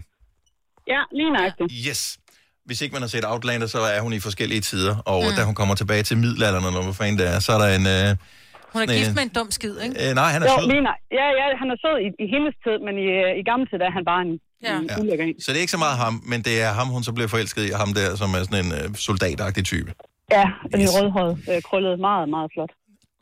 Ja, 0.92 1.00
lige 1.18 1.30
nøjagtigt. 1.36 1.72
Yes. 1.88 2.18
Hvis 2.68 2.78
ikke 2.82 2.92
man 2.96 3.02
har 3.06 3.08
set 3.16 3.24
Outlander, 3.32 3.66
så 3.76 3.80
er 3.96 4.00
hun 4.06 4.12
i 4.18 4.20
forskellige 4.28 4.60
tider. 4.70 4.94
Og 5.12 5.20
Mm. 5.24 5.36
da 5.36 5.42
hun 5.48 5.54
kommer 5.60 5.74
tilbage 5.82 6.02
til 6.08 6.16
middelalderen, 6.24 6.64
eller 6.68 6.82
hvad 6.88 6.94
fanden 7.00 7.18
det 7.20 7.26
er, 7.34 7.38
så 7.46 7.50
er 7.56 7.58
der 7.64 7.68
en... 7.78 7.86
Øh, 7.96 8.08
Hun 8.74 8.78
er 8.82 8.86
gift 8.98 9.08
en- 9.08 9.14
med 9.18 9.22
en 9.28 9.32
dum 9.38 9.50
skid, 9.58 9.74
ikke? 9.84 9.94
Øh, 10.02 10.10
nej, 10.20 10.28
han 10.34 10.40
er 10.42 10.46
jo, 10.46 10.56
sød. 10.60 10.68
Lige 10.72 10.82
nøj- 10.88 11.02
ja, 11.20 11.26
ja, 11.40 11.44
han 11.62 11.68
er 11.74 11.76
sød 11.84 11.96
i, 12.06 12.08
i 12.24 12.26
hendes 12.34 12.54
tid, 12.64 12.76
men 12.86 12.94
i, 13.04 13.06
øh, 13.24 13.30
i 13.40 13.42
gamle 13.50 13.66
tid 13.70 13.78
er 13.88 13.92
han 13.98 14.04
bare 14.12 14.22
en, 14.26 14.32
ja. 14.66 14.74
en 14.78 14.86
Ja. 14.90 15.00
ulækker 15.02 15.24
en. 15.28 15.34
Så 15.42 15.46
det 15.50 15.56
er 15.60 15.64
ikke 15.66 15.76
så 15.78 15.82
meget 15.86 15.96
ham, 16.04 16.14
men 16.32 16.38
det 16.48 16.54
er 16.66 16.70
ham, 16.78 16.86
hun 16.96 17.02
så 17.08 17.12
bliver 17.16 17.28
forelsket 17.34 17.62
i, 17.68 17.70
og 17.74 17.78
ham 17.84 17.90
der, 17.98 18.06
som 18.20 18.28
er 18.36 18.40
sådan 18.48 18.60
en 18.66 18.70
øh, 18.78 18.86
soldatagtig 19.06 19.64
type. 19.72 19.90
Ja, 20.36 20.44
den 20.72 20.80
yes. 20.82 20.88
rødhåret, 20.96 21.32
øh, 21.50 21.58
krøllet, 21.68 21.94
meget, 22.08 22.24
meget 22.36 22.48
flot. 22.54 22.72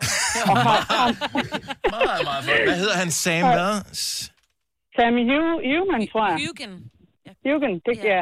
Meget, 1.94 2.22
meget 2.28 2.44
flot. 2.44 2.62
Hvad 2.68 2.78
hedder 2.82 2.96
han? 3.02 3.10
Sam 3.22 3.44
hvad? 3.56 3.72
Sammy 4.96 5.22
Hu- 5.30 5.62
Human, 5.70 6.00
tror 6.12 6.24
jeg. 6.30 6.36
Hugen. 6.46 6.72
Hugen, 7.46 7.74
det 7.86 7.94
ja. 8.12 8.20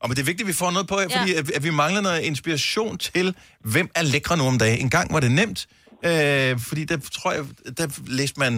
Og 0.00 0.08
men 0.08 0.14
det 0.16 0.22
er 0.22 0.28
vigtigt, 0.30 0.46
at 0.46 0.50
vi 0.52 0.58
får 0.62 0.70
noget 0.76 0.88
på 0.92 0.96
her, 1.00 1.08
fordi 1.18 1.30
at, 1.40 1.44
at 1.58 1.62
vi 1.64 1.70
mangler 1.82 2.00
noget 2.08 2.20
inspiration 2.30 2.98
til, 2.98 3.26
hvem 3.72 3.88
er 3.98 4.02
lækre 4.14 4.36
nu 4.40 4.44
om 4.52 4.58
dagen. 4.58 4.78
En 4.86 4.90
gang 4.96 5.06
var 5.14 5.20
det 5.26 5.32
nemt, 5.40 5.60
øh, 6.08 6.52
fordi 6.68 6.82
der 6.90 6.96
tror 7.16 7.30
jeg, 7.36 7.42
der 7.78 7.86
læste 8.20 8.40
man 8.44 8.52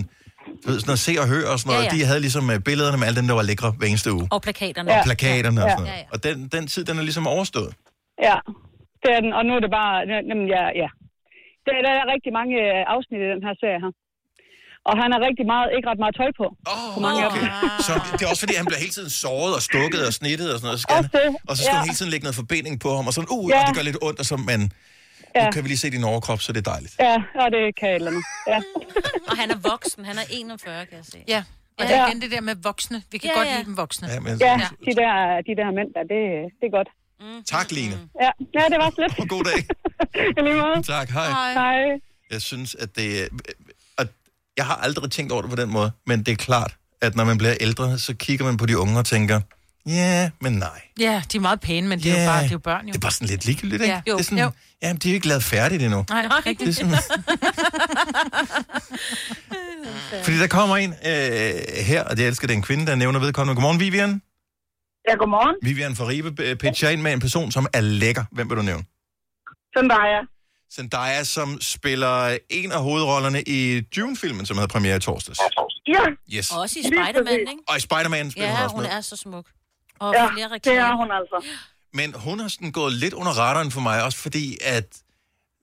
ved, 0.66 0.74
sådan 0.80 0.88
noget 0.90 0.98
se 1.08 1.12
og 1.22 1.26
hør 1.32 1.44
og 1.52 1.58
sådan 1.58 1.68
noget. 1.70 1.84
Ja, 1.84 1.88
Ja, 1.88 1.94
ja. 1.94 1.96
ja. 1.96 2.02
De 2.02 2.06
havde 2.10 2.20
ligesom 2.26 2.44
øh, 2.54 2.58
billederne 2.68 2.96
med 3.00 3.06
alle 3.08 3.18
dem, 3.20 3.26
der 3.30 3.36
var 3.40 3.44
lækre 3.50 3.70
hver 3.78 3.86
eneste 3.92 4.08
uge. 4.16 4.26
Og 4.34 4.40
plakaterne. 4.46 4.88
Og 4.94 4.98
plakaterne 5.08 5.60
og 5.64 5.68
Ja. 5.68 5.74
sådan 5.76 5.86
noget. 5.90 6.04
Og 6.12 6.18
den, 6.26 6.36
den 6.54 6.64
tid, 6.72 6.82
den 6.88 6.94
er 7.00 7.04
ligesom 7.08 7.26
overstået. 7.36 7.70
Ja, 8.28 8.36
det 9.02 9.10
er 9.16 9.20
den, 9.26 9.32
og 9.38 9.42
nu 9.46 9.52
er 9.58 9.60
det 9.66 9.70
bare, 9.80 9.94
jamen, 10.30 10.46
ja, 10.56 10.64
ja. 10.82 10.88
Der, 11.66 11.72
der 11.86 11.92
er 12.00 12.04
rigtig 12.14 12.32
mange 12.38 12.54
øh, 12.66 12.80
afsnit 12.94 13.20
i 13.26 13.28
den 13.34 13.42
her 13.46 13.54
serie 13.62 13.80
her. 13.84 13.92
Og 14.88 14.94
han 15.02 15.08
har 15.14 15.20
rigtig 15.28 15.46
meget, 15.52 15.66
ikke 15.76 15.86
ret 15.90 16.00
meget 16.04 16.14
tøj 16.20 16.30
på. 16.40 16.46
Oh, 16.72 16.94
på 16.94 17.00
mange 17.06 17.18
af 17.26 17.30
dem. 17.34 17.42
Så 17.88 17.92
det 18.16 18.22
er 18.26 18.30
også 18.32 18.42
fordi, 18.44 18.54
han 18.60 18.66
bliver 18.68 18.78
hele 18.84 18.94
tiden 18.98 19.10
såret 19.24 19.52
og 19.58 19.62
stukket 19.70 20.00
og 20.08 20.12
snittet 20.20 20.48
og 20.52 20.56
sådan 20.58 20.66
noget. 20.68 20.78
Så 20.80 20.82
skal 20.82 20.96
Også 20.96 21.10
han, 21.12 21.32
det, 21.32 21.40
og 21.48 21.52
så 21.56 21.60
skal 21.64 21.72
ja. 21.74 21.78
han 21.78 21.86
hele 21.88 21.98
tiden 22.00 22.10
lægge 22.14 22.24
noget 22.26 22.36
forbinding 22.42 22.74
på 22.84 22.90
ham, 22.96 23.04
og 23.08 23.12
sådan, 23.16 23.30
uh, 23.36 23.50
Ja. 23.50 23.58
ja. 23.58 23.64
det 23.68 23.74
gør 23.76 23.82
lidt 23.90 23.98
ondt, 24.06 24.18
og 24.22 24.26
så, 24.32 24.36
men 24.50 24.60
Ja. 25.36 25.44
nu 25.44 25.50
kan 25.54 25.62
vi 25.64 25.68
lige 25.68 25.78
se 25.84 25.90
din 25.90 26.04
overkrop, 26.04 26.40
så 26.40 26.52
det 26.52 26.60
er 26.66 26.70
dejligt. 26.74 26.94
Ja, 27.00 27.16
og 27.44 27.48
det 27.56 27.62
kan 27.78 27.88
jeg 27.88 27.94
eller 27.96 28.10
andet. 28.10 28.24
Ja. 28.52 28.58
Og 29.30 29.34
han 29.40 29.50
er 29.50 29.58
voksen. 29.70 30.04
Han 30.04 30.16
er 30.18 30.26
41, 30.30 30.86
kan 30.86 30.96
jeg 30.96 31.04
se. 31.04 31.18
Ja, 31.28 31.42
og 31.78 31.82
det 31.88 31.94
er 31.96 32.06
igen 32.08 32.20
det 32.22 32.30
der 32.30 32.40
med 32.40 32.54
voksne. 32.62 33.02
Vi 33.12 33.18
kan 33.18 33.30
Ja, 33.30 33.38
godt 33.38 33.48
ja. 33.48 33.54
lide 33.56 33.64
dem 33.64 33.76
voksne. 33.76 34.08
Ja, 34.08 34.20
men, 34.20 34.32
ja, 34.40 34.54
de 34.86 34.92
der, 35.00 35.12
de 35.48 35.52
der 35.60 35.68
mænd 35.78 35.88
der, 35.96 36.02
det, 36.12 36.20
det 36.60 36.66
er 36.70 36.74
godt. 36.78 36.88
Tak, 37.46 37.70
Line. 37.72 37.96
Ja, 38.22 38.30
ja 38.54 38.62
det 38.72 38.78
var 38.82 38.90
så 38.90 39.00
lidt. 39.18 39.28
God 39.30 39.44
dag. 39.50 39.60
I 40.38 40.40
lige 40.46 40.54
måde. 40.62 40.82
Tak, 40.82 41.08
hej. 41.10 41.28
Hej. 41.52 42.00
Jeg 42.30 42.42
synes, 42.42 42.74
at 42.74 42.96
det 42.96 43.22
er... 43.22 43.26
Og 43.34 43.61
jeg 44.56 44.66
har 44.66 44.74
aldrig 44.74 45.10
tænkt 45.10 45.32
over 45.32 45.42
det 45.42 45.50
på 45.50 45.56
den 45.56 45.70
måde, 45.70 45.92
men 46.06 46.22
det 46.22 46.32
er 46.32 46.36
klart, 46.36 46.76
at 47.00 47.16
når 47.16 47.24
man 47.24 47.38
bliver 47.38 47.54
ældre, 47.60 47.98
så 47.98 48.14
kigger 48.14 48.44
man 48.44 48.56
på 48.56 48.66
de 48.66 48.78
unge 48.78 48.98
og 48.98 49.06
tænker, 49.06 49.40
ja, 49.86 49.92
yeah, 49.92 50.30
men 50.40 50.52
nej. 50.52 50.80
Ja, 51.00 51.22
de 51.32 51.36
er 51.36 51.40
meget 51.40 51.60
pæne, 51.60 51.88
men 51.88 51.98
det 51.98 52.12
er 52.12 52.22
jo 52.22 52.30
bare, 52.30 52.42
det 52.42 52.48
er 52.48 52.52
jo 52.52 52.58
børn 52.58 52.86
jo. 52.86 52.92
Det 52.92 52.96
er 52.96 53.00
bare 53.00 53.12
sådan 53.12 53.28
lidt 53.28 53.44
ligegyldigt, 53.46 53.82
ikke? 53.82 53.94
Ja. 53.94 54.02
Jo, 54.08 54.12
det 54.12 54.20
er 54.20 54.24
sådan, 54.24 54.38
jo. 54.38 54.50
Jamen, 54.82 54.96
de 54.96 55.08
er 55.08 55.12
jo 55.12 55.14
ikke 55.14 55.28
lavet 55.28 55.44
færdigt 55.44 55.82
endnu. 55.82 56.04
Nej, 56.10 56.26
rigtigt. 56.26 56.60
Det 56.60 56.68
er 56.68 56.72
sådan, 56.72 56.94
fordi 60.24 60.38
der 60.38 60.46
kommer 60.46 60.76
en 60.76 60.90
øh, 60.90 61.84
her, 61.84 62.04
og 62.04 62.18
jeg 62.18 62.26
elsker 62.26 62.46
den 62.46 62.62
kvinde, 62.62 62.86
der 62.86 62.94
nævner 62.94 63.20
vedkommende. 63.20 63.54
Godmorgen, 63.54 63.80
Vivian. 63.80 64.22
Ja, 65.08 65.14
godmorgen. 65.14 65.56
Vivian 65.62 65.96
fra 65.96 66.06
Ribe 66.08 66.42
øh, 66.42 66.56
pitcher 66.56 66.88
ind 66.88 67.02
med 67.02 67.12
en 67.12 67.20
person, 67.20 67.52
som 67.52 67.66
er 67.72 67.80
lækker. 67.80 68.24
Hvem 68.32 68.50
vil 68.50 68.56
du 68.56 68.62
nævne? 68.62 68.84
Zendaya. 69.78 70.20
Zendaya, 70.74 71.24
som 71.24 71.60
spiller 71.60 72.38
en 72.50 72.72
af 72.72 72.82
hovedrollerne 72.82 73.42
i 73.42 73.80
Dune-filmen, 73.80 74.46
som 74.46 74.56
havde 74.56 74.68
premiere 74.68 74.96
i 74.96 75.00
torsdags. 75.00 75.38
Ja. 75.88 76.04
Yes. 76.38 76.50
Og 76.52 76.60
også 76.60 76.78
i 76.78 76.82
Spider-Man, 76.82 77.32
ikke? 77.40 77.52
Og 77.68 77.76
i 77.76 77.80
Spider-Man 77.80 78.30
spiller 78.30 78.48
Ja, 78.48 78.54
hun 78.56 78.64
også 78.64 78.74
hun 78.76 78.82
med. 78.82 78.90
er 78.90 79.00
så 79.00 79.16
smuk. 79.16 79.46
Og 80.00 80.14
Ja, 80.14 80.26
flere 80.32 80.44
det 80.48 80.52
reklamer. 80.52 80.80
er 80.82 80.96
hun 80.96 81.10
altså. 81.10 81.44
Men 81.94 82.14
hun 82.14 82.40
har 82.40 82.48
sådan 82.48 82.72
gået 82.72 82.92
lidt 82.92 83.14
under 83.14 83.32
radaren 83.32 83.70
for 83.70 83.80
mig, 83.80 84.02
også 84.04 84.18
fordi 84.18 84.58
at 84.62 84.84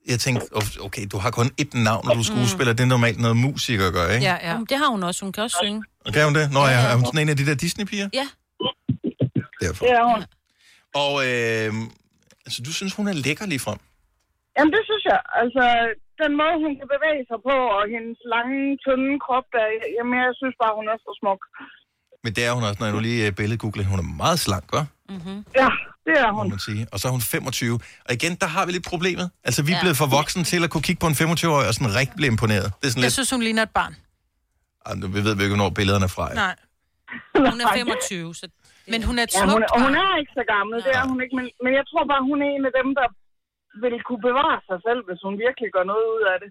jeg 0.07 0.19
tænkte, 0.19 0.45
okay, 0.81 1.07
du 1.11 1.17
har 1.17 1.31
kun 1.31 1.51
ét 1.61 1.69
navn, 1.83 2.05
når 2.07 2.13
du 2.13 2.19
er 2.19 2.23
skuespiller. 2.23 2.73
Det 2.73 2.83
er 2.83 2.87
normalt 2.87 3.19
noget 3.19 3.37
musiker 3.37 3.91
gør, 3.91 4.09
ikke? 4.09 4.25
Ja, 4.25 4.33
ja. 4.41 4.49
Jamen, 4.51 4.65
det 4.69 4.77
har 4.77 4.87
hun 4.87 5.03
også. 5.03 5.25
Hun 5.25 5.31
kan 5.31 5.43
også 5.43 5.57
synge. 5.63 5.83
Og 6.05 6.13
kan 6.13 6.23
hun 6.25 6.35
det? 6.35 6.51
Nå, 6.51 6.59
ja, 6.59 6.71
er 6.71 6.95
hun 6.95 7.05
sådan 7.05 7.19
en 7.21 7.29
af 7.29 7.37
de 7.37 7.45
der 7.45 7.55
Disney-piger? 7.55 8.09
Ja. 8.13 8.27
Derfor. 9.61 9.85
Det 9.85 9.93
er 9.93 10.03
hun. 10.15 10.23
Og 10.95 11.13
øh, 11.27 11.73
altså, 12.45 12.61
du 12.65 12.73
synes, 12.73 12.93
hun 12.93 13.07
er 13.07 13.13
lækker 13.13 13.45
lige 13.45 13.59
frem? 13.59 13.77
Jamen, 14.59 14.71
det 14.75 14.83
synes 14.89 15.03
jeg. 15.11 15.19
Altså, 15.41 15.63
den 16.23 16.31
måde, 16.41 16.55
hun 16.65 16.73
kan 16.79 16.87
bevæge 16.95 17.23
sig 17.31 17.39
på, 17.49 17.55
og 17.77 17.83
hendes 17.95 18.19
lange, 18.35 18.59
tynde 18.85 19.11
krop, 19.25 19.45
der, 19.55 19.63
jamen, 19.97 20.13
jeg 20.25 20.33
synes 20.41 20.55
bare, 20.63 20.73
hun 20.79 20.85
er 20.93 20.97
så 21.05 21.11
smuk. 21.21 21.41
Men 22.23 22.31
det 22.35 22.41
er 22.47 22.51
hun 22.57 22.63
også, 22.67 22.77
når 22.79 22.87
jeg 22.87 22.95
nu 22.97 23.01
lige 23.09 23.21
øh, 23.27 23.31
billedgoogler. 23.39 23.83
Hun 23.93 23.99
er 24.03 24.07
meget 24.23 24.39
slank, 24.45 24.65
hva'? 24.73 24.85
Mm-hmm. 25.13 25.37
Ja, 25.61 25.69
det 26.07 26.13
er 26.23 26.29
Må 26.31 26.37
hun. 26.41 26.49
man 26.55 26.61
sige. 26.69 26.81
Og 26.93 26.97
så 26.99 27.03
er 27.09 27.13
hun 27.17 27.21
25. 27.21 27.79
Og 28.07 28.11
igen, 28.17 28.33
der 28.43 28.49
har 28.55 28.63
vi 28.65 28.71
lidt 28.77 28.87
problemet. 28.93 29.27
Altså, 29.47 29.59
vi 29.67 29.71
er 29.71 29.75
Ja. 29.77 29.83
blevet 29.85 29.97
for 30.01 30.09
voksen 30.19 30.41
til 30.51 30.59
at 30.65 30.69
kunne 30.73 30.85
kigge 30.87 30.99
på 31.03 31.07
en 31.11 31.17
25-årig 31.23 31.65
og 31.69 31.73
sådan 31.77 31.91
rigtig 31.99 32.15
blive 32.19 32.31
imponeret. 32.35 32.67
Det 32.79 32.85
er 32.87 32.91
sådan 32.93 33.01
Jeg 33.03 33.09
lidt... 33.09 33.17
synes, 33.19 33.29
hun 33.35 33.41
ligner 33.47 33.63
et 33.69 33.73
barn. 33.79 33.93
Ej, 34.85 34.93
nu- 34.99 35.11
vi 35.15 35.19
ved 35.25 35.33
vi 35.37 35.41
ikke, 35.45 35.53
hvornår 35.55 35.69
billederne 35.79 36.05
er 36.09 36.13
fra. 36.17 36.25
Ja. 36.31 36.35
Nej. 36.45 36.55
Hun 37.51 37.59
er 37.65 37.67
25, 37.73 38.35
så... 38.39 38.45
Men 38.93 38.99
hun 39.07 39.15
er 39.19 39.23
et 39.27 39.31
Ja, 39.35 39.43
hun, 39.53 39.61
og 39.73 39.79
hun 39.85 39.93
er 40.03 40.09
ikke 40.21 40.33
så 40.39 40.43
gammel, 40.55 40.75
det 40.87 40.93
er 40.99 41.03
hun 41.11 41.17
ikke. 41.23 41.35
Men, 41.39 41.45
men 41.63 41.71
jeg 41.79 41.85
tror 41.91 42.03
bare, 42.11 42.21
hun 42.29 42.37
er 42.45 42.49
en 42.55 42.63
af 42.69 42.73
dem, 42.79 42.87
der 42.99 43.07
vil 43.83 43.95
kunne 44.07 44.23
bevare 44.29 44.59
sig 44.69 44.77
selv, 44.87 44.99
hvis 45.07 45.19
hun 45.25 45.33
virkelig 45.45 45.69
gør 45.75 45.85
noget 45.91 46.05
ud 46.15 46.23
af 46.33 46.37
det. 46.43 46.49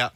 Ja. 0.00 0.06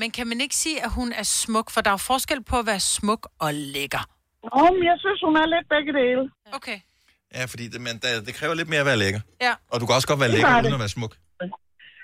Men 0.00 0.08
kan 0.16 0.26
man 0.30 0.38
ikke 0.44 0.56
sige, 0.64 0.78
at 0.86 0.90
hun 0.98 1.08
er 1.12 1.26
smuk? 1.42 1.66
For 1.74 1.80
der 1.86 1.90
er 1.98 2.02
forskel 2.12 2.40
på 2.50 2.56
at 2.62 2.66
være 2.72 2.80
smuk 2.80 3.22
og 3.44 3.50
lækker. 3.74 4.04
Nå, 4.44 4.62
men 4.76 4.84
jeg 4.90 4.96
synes, 5.04 5.20
hun 5.26 5.34
er 5.42 5.46
lidt 5.54 5.66
begge 5.74 5.92
dele. 6.00 6.22
Okay. 6.58 6.78
Ja, 7.36 7.44
fordi 7.52 7.64
det, 7.72 7.80
men, 7.86 7.94
der, 8.02 8.08
det 8.26 8.34
kræver 8.34 8.54
lidt 8.54 8.68
mere 8.68 8.80
at 8.80 8.86
være 8.86 8.96
lækker. 9.04 9.20
Ja. 9.46 9.52
Og 9.72 9.76
du 9.80 9.86
kan 9.86 9.94
også 9.98 10.08
godt 10.08 10.20
være 10.20 10.28
Det 10.28 10.34
lækker 10.36 10.54
uden 10.54 10.64
det. 10.64 10.72
at 10.72 10.84
være 10.84 10.94
smuk. 10.98 11.12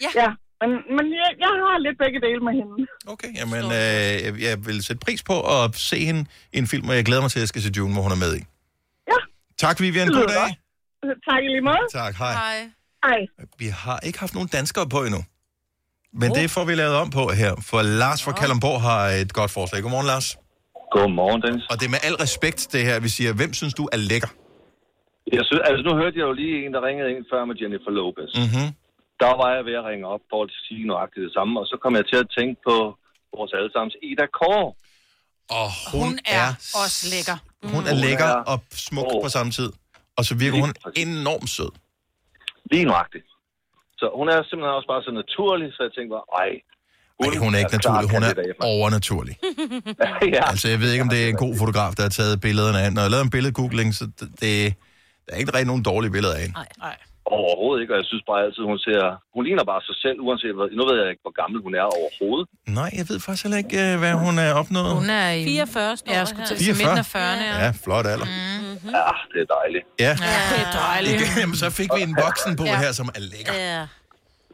Ja. 0.05 0.11
ja. 0.23 0.29
Men, 0.63 0.71
men 0.97 1.07
jeg, 1.21 1.29
jeg 1.45 1.53
har 1.65 1.79
lidt 1.87 1.99
begge 2.05 2.19
dele 2.27 2.41
med 2.47 2.53
hende. 2.61 2.75
Okay, 3.13 3.31
jamen, 3.41 3.65
øh, 3.81 4.17
jeg, 4.27 4.33
jeg 4.49 4.55
vil 4.67 4.79
sætte 4.87 5.01
pris 5.07 5.23
på 5.31 5.37
at 5.55 5.77
se 5.91 5.99
hende 6.09 6.23
i 6.53 6.59
en 6.59 6.67
film, 6.73 6.89
og 6.89 6.95
jeg 6.97 7.05
glæder 7.05 7.23
mig 7.23 7.31
til, 7.31 7.39
at 7.39 7.45
jeg 7.45 7.49
skal 7.53 7.63
se 7.63 7.71
June, 7.79 7.93
hvor 7.95 8.03
hun 8.03 8.13
er 8.13 8.21
med 8.27 8.33
i. 8.41 8.43
Ja. 9.13 9.19
Tak, 9.65 9.81
Vivian. 9.81 10.07
Det 10.09 10.15
God 10.17 10.27
dag. 10.39 10.51
Tak 11.29 11.41
i 11.47 11.49
lige 11.55 11.65
måde. 11.71 11.85
Tak, 11.93 12.15
hej. 12.23 12.33
Hej. 12.33 12.71
Hej. 13.05 13.21
Vi 13.59 13.69
har 13.85 13.99
ikke 14.07 14.19
haft 14.25 14.35
nogen 14.35 14.49
danskere 14.49 14.87
på 14.95 14.99
endnu. 15.09 15.21
Men 16.21 16.31
oh. 16.31 16.37
det 16.39 16.51
får 16.51 16.65
vi 16.65 16.75
lavet 16.83 16.97
om 17.03 17.11
på 17.19 17.25
her, 17.41 17.53
for 17.71 17.83
Lars 17.83 18.21
fra 18.25 18.33
Kalundborg 18.33 18.81
har 18.89 19.03
et 19.23 19.33
godt 19.33 19.51
forslag. 19.51 19.83
Godmorgen, 19.83 20.07
Lars. 20.07 20.29
Godmorgen, 20.95 21.41
Dennis. 21.45 21.65
Og 21.71 21.75
det 21.81 21.87
er 21.89 21.93
med 21.97 22.03
al 22.09 22.17
respekt, 22.27 22.61
det 22.73 22.83
her, 22.89 22.97
vi 23.07 23.11
siger, 23.17 23.31
hvem 23.41 23.53
synes 23.61 23.75
du 23.81 23.85
er 23.95 24.01
lækker? 24.11 24.31
Jeg 25.37 25.43
synes, 25.49 25.63
altså, 25.69 25.83
nu 25.89 25.93
hørte 26.01 26.17
jeg 26.21 26.27
jo 26.31 26.35
lige 26.43 26.57
en, 26.65 26.71
der 26.75 26.81
ringede 26.89 27.09
ind 27.15 27.23
før 27.33 27.41
med 27.49 27.57
Jennifer 27.61 27.93
Lopez. 27.99 28.33
Mm-hmm. 28.43 28.69
Der 29.23 29.33
var 29.41 29.49
jeg 29.57 29.63
ved 29.69 29.77
at 29.81 29.85
ringe 29.91 30.07
op 30.15 30.23
for 30.31 30.39
at 30.47 30.51
sige 30.67 30.83
nøjagtigt 30.91 31.23
det 31.27 31.33
samme, 31.39 31.53
og 31.61 31.67
så 31.71 31.77
kom 31.83 31.93
jeg 31.99 32.05
til 32.11 32.19
at 32.25 32.29
tænke 32.39 32.57
på 32.69 32.77
vores 33.37 33.53
allesammens 33.59 33.97
Ida 34.09 34.27
Kåre. 34.39 34.69
Og 35.59 35.69
hun, 35.93 36.01
Hun 36.07 36.15
er 36.39 36.49
også 36.83 37.01
lækker. 37.15 37.37
Hun 37.75 37.83
er 37.91 37.95
lækker 38.05 38.33
og 38.53 38.59
smuk 38.87 39.11
på 39.25 39.29
samme 39.37 39.53
tid. 39.59 39.71
Og 40.19 40.25
så 40.29 40.35
virker 40.43 40.59
hun 40.65 40.73
enormt 41.07 41.51
sød. 41.57 41.73
Lige 42.71 42.85
nøjagtigt. 42.85 43.27
Så 44.01 44.07
hun 44.19 44.27
er 44.29 44.39
simpelthen 44.49 44.75
også 44.79 44.89
bare 44.93 45.03
så 45.07 45.13
naturlig, 45.23 45.69
så 45.77 45.81
jeg 45.87 45.93
tænkte 45.97 46.13
bare, 46.17 46.27
ej. 46.43 46.51
Nej, 47.21 47.37
hun 47.45 47.55
er 47.55 47.59
ikke 47.63 47.75
er 47.75 47.79
naturlig, 47.79 48.09
hun 48.17 48.23
er 48.29 48.35
overnaturlig. 48.75 49.35
ja. 50.37 50.45
Altså, 50.51 50.67
jeg 50.73 50.79
ved 50.83 50.91
ikke, 50.93 51.05
om 51.07 51.13
det 51.15 51.21
er 51.25 51.29
en 51.29 51.43
god 51.47 51.55
fotograf, 51.63 51.93
der 51.97 52.03
har 52.03 52.15
taget 52.21 52.41
billederne 52.41 52.79
af. 52.83 52.93
Når 52.93 53.03
jeg 53.03 53.11
lavede 53.11 53.25
en 53.29 53.35
billedgoogling, 53.37 53.89
så 53.95 54.05
det, 54.19 54.29
det, 54.43 54.75
der 55.25 55.31
er 55.35 55.39
ikke 55.41 55.53
rigtig 55.53 55.71
nogen 55.73 55.83
dårlige 55.91 56.13
billeder 56.17 56.35
af 56.35 56.41
hende. 56.41 56.55
Nej. 56.79 56.97
Overhovedet 57.39 57.81
ikke, 57.83 57.93
og 57.95 57.99
jeg 58.03 58.09
synes 58.11 58.25
bare 58.31 58.41
altid, 58.47 58.63
hun 58.73 58.79
ser... 58.87 59.01
Hun 59.37 59.43
ligner 59.47 59.65
bare 59.73 59.83
sig 59.89 59.97
selv, 60.05 60.17
uanset 60.27 60.55
hvad... 60.59 60.67
Nu 60.79 60.83
ved 60.89 60.97
jeg 61.03 61.09
ikke, 61.13 61.23
hvor 61.27 61.35
gammel 61.43 61.59
hun 61.67 61.73
er 61.81 61.87
overhovedet. 61.99 62.47
Nej, 62.81 62.91
jeg 62.99 63.05
ved 63.11 63.17
faktisk 63.25 63.45
heller 63.47 63.61
ikke, 63.65 63.77
øh, 63.85 63.93
hvad 64.03 64.15
hun 64.27 64.35
er 64.47 64.51
opnået. 64.61 64.93
Hun 65.01 65.11
er 65.23 65.29
i... 65.41 65.43
44 65.45 65.97
står 65.97 66.13
Ja, 66.13 66.19
jeg 66.21 66.27
skulle 66.31 66.47
til 66.51 66.57
at 66.59 66.63
sige 66.67 66.77
midten 66.81 67.01
af 67.05 67.09
40'erne. 67.17 67.47
Ja, 67.65 67.69
flot 67.85 68.07
alder. 68.13 68.29
Mm-hmm. 68.31 68.91
Ja, 68.99 69.11
det 69.33 69.39
er 69.45 69.49
dejligt. 69.59 69.85
Ja. 70.07 70.13
Ja, 70.31 70.39
det 70.53 70.59
er 70.67 70.71
dejligt. 70.89 71.21
Jamen, 71.43 71.57
så 71.65 71.69
fik 71.81 71.91
vi 71.97 72.01
en 72.11 72.15
voksen 72.27 72.53
på 72.61 72.65
Ja. 72.71 72.77
her, 72.85 72.91
som 73.01 73.07
er 73.19 73.23
lækker. 73.33 73.55
Ja. 73.71 73.83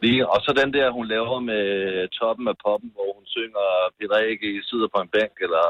Lige, 0.03 0.21
og 0.33 0.39
så 0.45 0.49
den 0.61 0.69
der, 0.77 0.85
hun 0.97 1.05
laver 1.13 1.37
med 1.51 1.63
toppen 2.19 2.45
af 2.53 2.55
poppen, 2.65 2.89
hvor 2.95 3.09
hun 3.17 3.25
synger 3.35 3.65
Peter 3.97 4.17
A.G. 4.27 4.43
sidder 4.69 4.87
på 4.93 4.97
en 5.03 5.09
bænk, 5.15 5.35
eller 5.45 5.65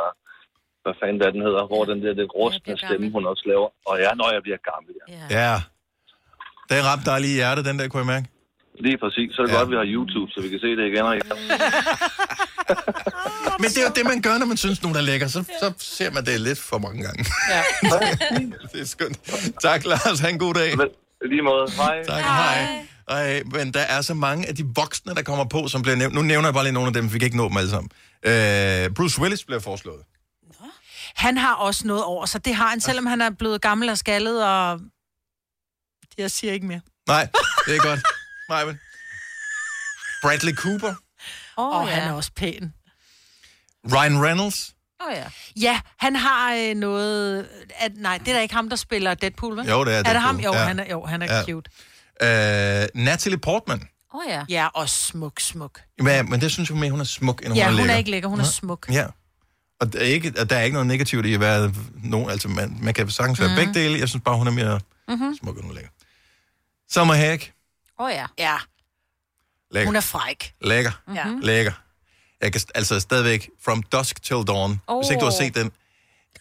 hvad 0.84 0.96
fanden 1.00 1.20
der 1.22 1.30
den 1.36 1.44
hedder, 1.48 1.64
hvor 1.72 1.84
den 1.92 2.00
der 2.04 2.14
det 2.22 2.28
rustne 2.40 2.74
stemme, 2.86 3.08
hun 3.16 3.24
også 3.32 3.44
laver. 3.52 3.70
Og 3.90 3.96
ja, 4.04 4.10
når 4.20 4.30
jeg 4.36 4.42
bliver 4.46 4.62
gammel, 4.72 4.92
ja. 5.02 5.06
Ja. 5.40 5.56
Den 6.70 6.86
ramte 6.86 7.06
dig 7.12 7.22
lige 7.22 7.34
i 7.34 7.36
hjertet, 7.36 7.66
den 7.66 7.80
der, 7.80 7.88
kunne 7.88 8.00
jeg 8.00 8.08
mærke. 8.08 8.28
Lige 8.80 8.98
præcis. 8.98 9.36
Så 9.36 9.42
er 9.42 9.46
det 9.46 9.54
ja. 9.54 9.58
godt, 9.60 9.70
vi 9.70 9.76
har 9.76 9.86
YouTube, 9.86 10.32
så 10.32 10.42
vi 10.42 10.50
kan 10.50 10.60
se 10.60 10.68
det 10.68 10.86
igen 10.92 11.04
og 11.06 11.16
igen. 11.18 11.28
Men 13.62 13.70
det 13.70 13.78
er 13.78 13.88
jo 13.90 13.94
det, 13.96 14.06
man 14.06 14.22
gør, 14.22 14.38
når 14.38 14.46
man 14.46 14.58
synes, 14.58 14.82
nogen 14.84 14.98
er 14.98 15.02
lækker. 15.02 15.28
Så, 15.28 15.44
så 15.62 15.74
ser 15.78 16.12
man 16.12 16.26
det 16.26 16.42
lidt 16.42 16.60
for 16.60 16.78
mange 16.78 17.04
gange. 17.04 17.26
Ja. 17.50 17.62
det 18.74 18.82
er 18.82 18.86
skønt. 18.86 19.20
Tak, 19.62 19.86
Lars. 19.86 20.20
Ha' 20.20 20.30
en 20.30 20.40
god 20.40 20.54
dag. 20.54 20.70
Lige 21.30 21.42
måde. 21.42 21.72
Hej. 21.78 22.04
Tak, 22.04 22.24
hej. 22.24 22.86
Ej, 23.10 23.44
men 23.46 23.74
der 23.74 23.80
er 23.80 24.02
så 24.02 24.14
mange 24.14 24.48
af 24.48 24.56
de 24.56 24.66
voksne, 24.76 25.16
der 25.16 25.22
kommer 25.22 25.46
på, 25.46 25.68
som 25.68 25.82
bliver 25.82 25.96
nævnt. 25.96 26.16
Nu 26.16 26.22
nævner 26.22 26.48
jeg 26.48 26.54
bare 26.54 26.64
lige 26.64 26.74
nogle 26.74 26.88
af 26.88 26.94
dem, 26.94 27.04
for 27.08 27.14
vi 27.14 27.20
kan 27.20 27.26
ikke 27.26 27.38
nå 27.38 27.50
dem 27.50 27.58
alle 27.58 27.70
sammen. 27.70 27.90
Øh, 28.26 28.90
Bruce 28.96 29.22
Willis 29.22 29.44
bliver 29.44 29.60
foreslået. 29.60 30.00
Han 31.16 31.38
har 31.38 31.54
også 31.54 31.88
noget 31.88 32.04
over 32.04 32.26
sig. 32.26 32.46
Det 32.46 32.56
har 32.56 32.68
han, 32.68 32.80
selvom 32.80 33.06
han 33.06 33.22
er 33.22 33.30
blevet 33.30 33.62
gammel 33.62 33.90
og 33.90 33.98
skaldet, 33.98 34.46
og... 34.46 34.80
Jeg 36.18 36.32
siger 36.32 36.54
ikke 36.54 36.66
mere. 36.68 36.82
Nej, 37.08 37.28
det 37.68 37.76
er 37.76 37.80
godt. 37.82 38.00
Nej, 38.50 38.66
men... 38.66 38.80
Bradley 40.22 40.54
Cooper. 40.56 40.94
Åh, 41.58 41.66
Åh, 41.76 41.82
oh, 41.82 41.90
ja. 41.90 41.94
han 41.96 42.10
er 42.10 42.14
også 42.14 42.32
pæn. 42.36 42.74
Ryan 43.94 44.24
Reynolds. 44.26 44.74
Åh 45.02 45.08
oh, 45.08 45.14
ja. 45.18 45.24
Ja, 45.62 45.80
han 45.98 46.16
har 46.16 46.54
øh, 46.54 46.76
noget... 46.76 47.48
At, 47.80 47.92
nej, 47.96 48.18
det 48.18 48.28
er 48.28 48.34
da 48.34 48.42
ikke 48.42 48.56
ham, 48.56 48.70
der 48.70 48.76
spiller 48.76 49.14
Deadpool, 49.14 49.58
vel? 49.58 49.66
Jo, 49.68 49.86
det 49.86 49.94
er 49.94 49.98
Er 49.98 50.04
det 50.04 50.22
ham? 50.22 50.36
Deadpool. 50.38 50.56
Jo, 50.56 50.60
Ja. 50.62 50.68
han 50.68 50.80
er, 50.80 50.86
jo, 50.92 51.06
han 51.06 51.22
er 51.22 51.36
Ja. 51.38 51.44
cute. 51.44 51.72
Øh, 52.22 53.04
Natalie 53.06 53.38
Portman. 53.38 53.88
Åh 54.14 54.20
oh, 54.20 54.24
ja. 54.30 54.44
Ja, 54.50 54.68
og 54.68 54.90
smuk, 54.90 55.40
smuk. 55.40 55.80
Men, 56.02 56.30
men 56.30 56.42
det 56.42 56.52
synes 56.52 56.70
jeg 56.70 56.78
mere, 56.78 56.92
hun 56.92 57.00
er 57.00 57.04
smuk, 57.04 57.40
end 57.42 57.48
hun 57.48 57.58
Ja, 57.58 57.64
er 57.64 57.68
hun 57.68 57.76
lækker. 57.78 57.94
er 57.94 57.98
ikke 57.98 58.12
lækker, 58.12 58.30
hun 58.30 58.40
er 58.40 58.44
smuk. 58.44 58.88
Ja. 58.92 59.06
Og 59.80 59.94
der 59.94 60.00
er 60.00 60.04
ikke, 60.04 60.34
og 60.40 60.50
der 60.50 60.56
er 60.58 60.62
ikke 60.62 60.74
noget 60.74 60.88
negativt 60.88 61.26
i 61.26 61.34
at 61.34 61.40
være 61.40 61.74
nogen, 62.04 62.30
altså 62.30 62.48
man, 62.48 62.78
man 62.82 62.94
kan 62.94 63.10
sagtens 63.10 63.40
være 63.40 63.50
Mhm. 63.50 63.56
begge 63.58 63.74
dele. 63.74 64.00
Jeg 64.00 64.10
synes 64.10 64.24
bare, 64.26 64.38
hun 64.38 64.48
er 64.48 64.52
mere 64.52 64.80
Mm-hmm. 65.10 65.36
smuk, 65.42 65.56
end 65.56 65.62
hun 65.64 65.72
er 65.72 65.76
lækker. 65.76 65.90
Summer 66.92 67.14
Hayek. 67.14 67.54
Åh 68.00 68.06
oh, 68.06 68.12
ja. 68.12 68.26
Ja, 68.38 68.56
Lækker. 69.72 69.86
hun 69.88 69.96
er 69.96 70.02
fræk. 70.02 70.54
Lækker. 70.62 70.92
Ja. 71.16 71.26
Lækker. 71.42 71.72
Jeg 72.42 72.52
kan 72.52 72.62
st- 72.62 72.72
altså 72.76 73.00
stadigvæk 73.00 73.50
From 73.64 73.84
Dusk 73.84 74.24
Till 74.24 74.44
Dawn. 74.48 74.82
Oh. 74.88 75.02
Hvis 75.02 75.10
ikke 75.10 75.20
du 75.20 75.26
har 75.26 75.32
set 75.32 75.56
den. 75.56 75.72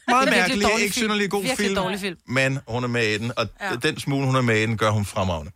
Meget 0.08 0.28
er 0.28 0.32
mærkelig, 0.32 0.56
ikke 0.68 0.76
film. 0.78 0.92
synderlig 0.92 1.30
god 1.30 1.42
Virkelig 1.42 1.66
film, 1.66 1.74
dårlig 1.74 2.00
film. 2.00 2.16
men 2.28 2.58
hun 2.68 2.84
er 2.84 2.88
med 2.88 3.06
i 3.06 3.18
den, 3.18 3.32
og 3.36 3.48
Ja. 3.60 3.68
ja. 3.70 3.76
den 3.76 4.00
smule, 4.00 4.26
hun 4.26 4.36
er 4.36 4.40
med 4.40 4.58
i 4.58 4.62
den, 4.62 4.76
gør 4.76 4.90
hun 4.90 5.04
fremragende. 5.04 5.52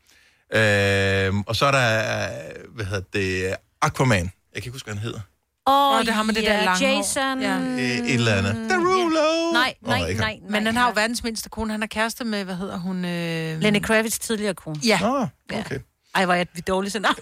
Øhm, 0.55 1.41
og 1.41 1.57
så 1.57 1.67
er 1.67 1.71
der, 1.71 2.29
øh, 2.29 2.75
hvad 2.75 2.85
hedder 2.85 3.03
det, 3.13 3.57
Aquaman. 3.83 4.19
Jeg 4.19 4.31
kan 4.55 4.69
ikke 4.69 4.71
huske, 4.71 4.87
hvad 4.87 4.95
han 4.95 5.03
hedder. 5.03 5.21
Åh, 5.67 5.97
Nå, 5.97 6.03
det 6.03 6.15
har 6.15 6.23
med 6.23 6.35
det 6.35 6.43
der 6.45 6.65
lange 6.65 6.87
hår. 6.89 6.97
Jason... 6.97 7.43
Ja. 7.43 7.59
Øh, 7.59 7.79
Et 7.81 8.15
eller 8.15 8.35
andet. 8.35 8.69
Derulo! 9.15 9.53
Nej, 9.53 9.75
nej, 9.87 10.01
nej, 10.01 10.13
nej. 10.15 10.39
Men 10.51 10.67
han 10.67 10.77
har 10.77 10.87
jo 10.87 10.93
verdens 10.95 11.25
mindste 11.25 11.49
kone. 11.49 11.73
Han 11.73 11.83
er 11.83 11.87
kæreste 11.87 12.25
med, 12.25 12.45
hvad 12.45 12.55
hedder 12.55 12.79
hun? 12.79 13.05
Øh... 13.05 13.61
Lenny 13.61 13.81
Kravitz 13.83 14.19
tidligere 14.19 14.55
kone. 14.55 14.77
Ja. 14.85 14.99
Nå, 15.01 15.27
okay. 15.59 15.79
Ej, 16.15 16.25
hvor 16.25 16.35
er 16.35 16.45
vi 16.55 16.61
dårlige 16.61 16.91
til 16.91 17.01
navn. 17.03 17.17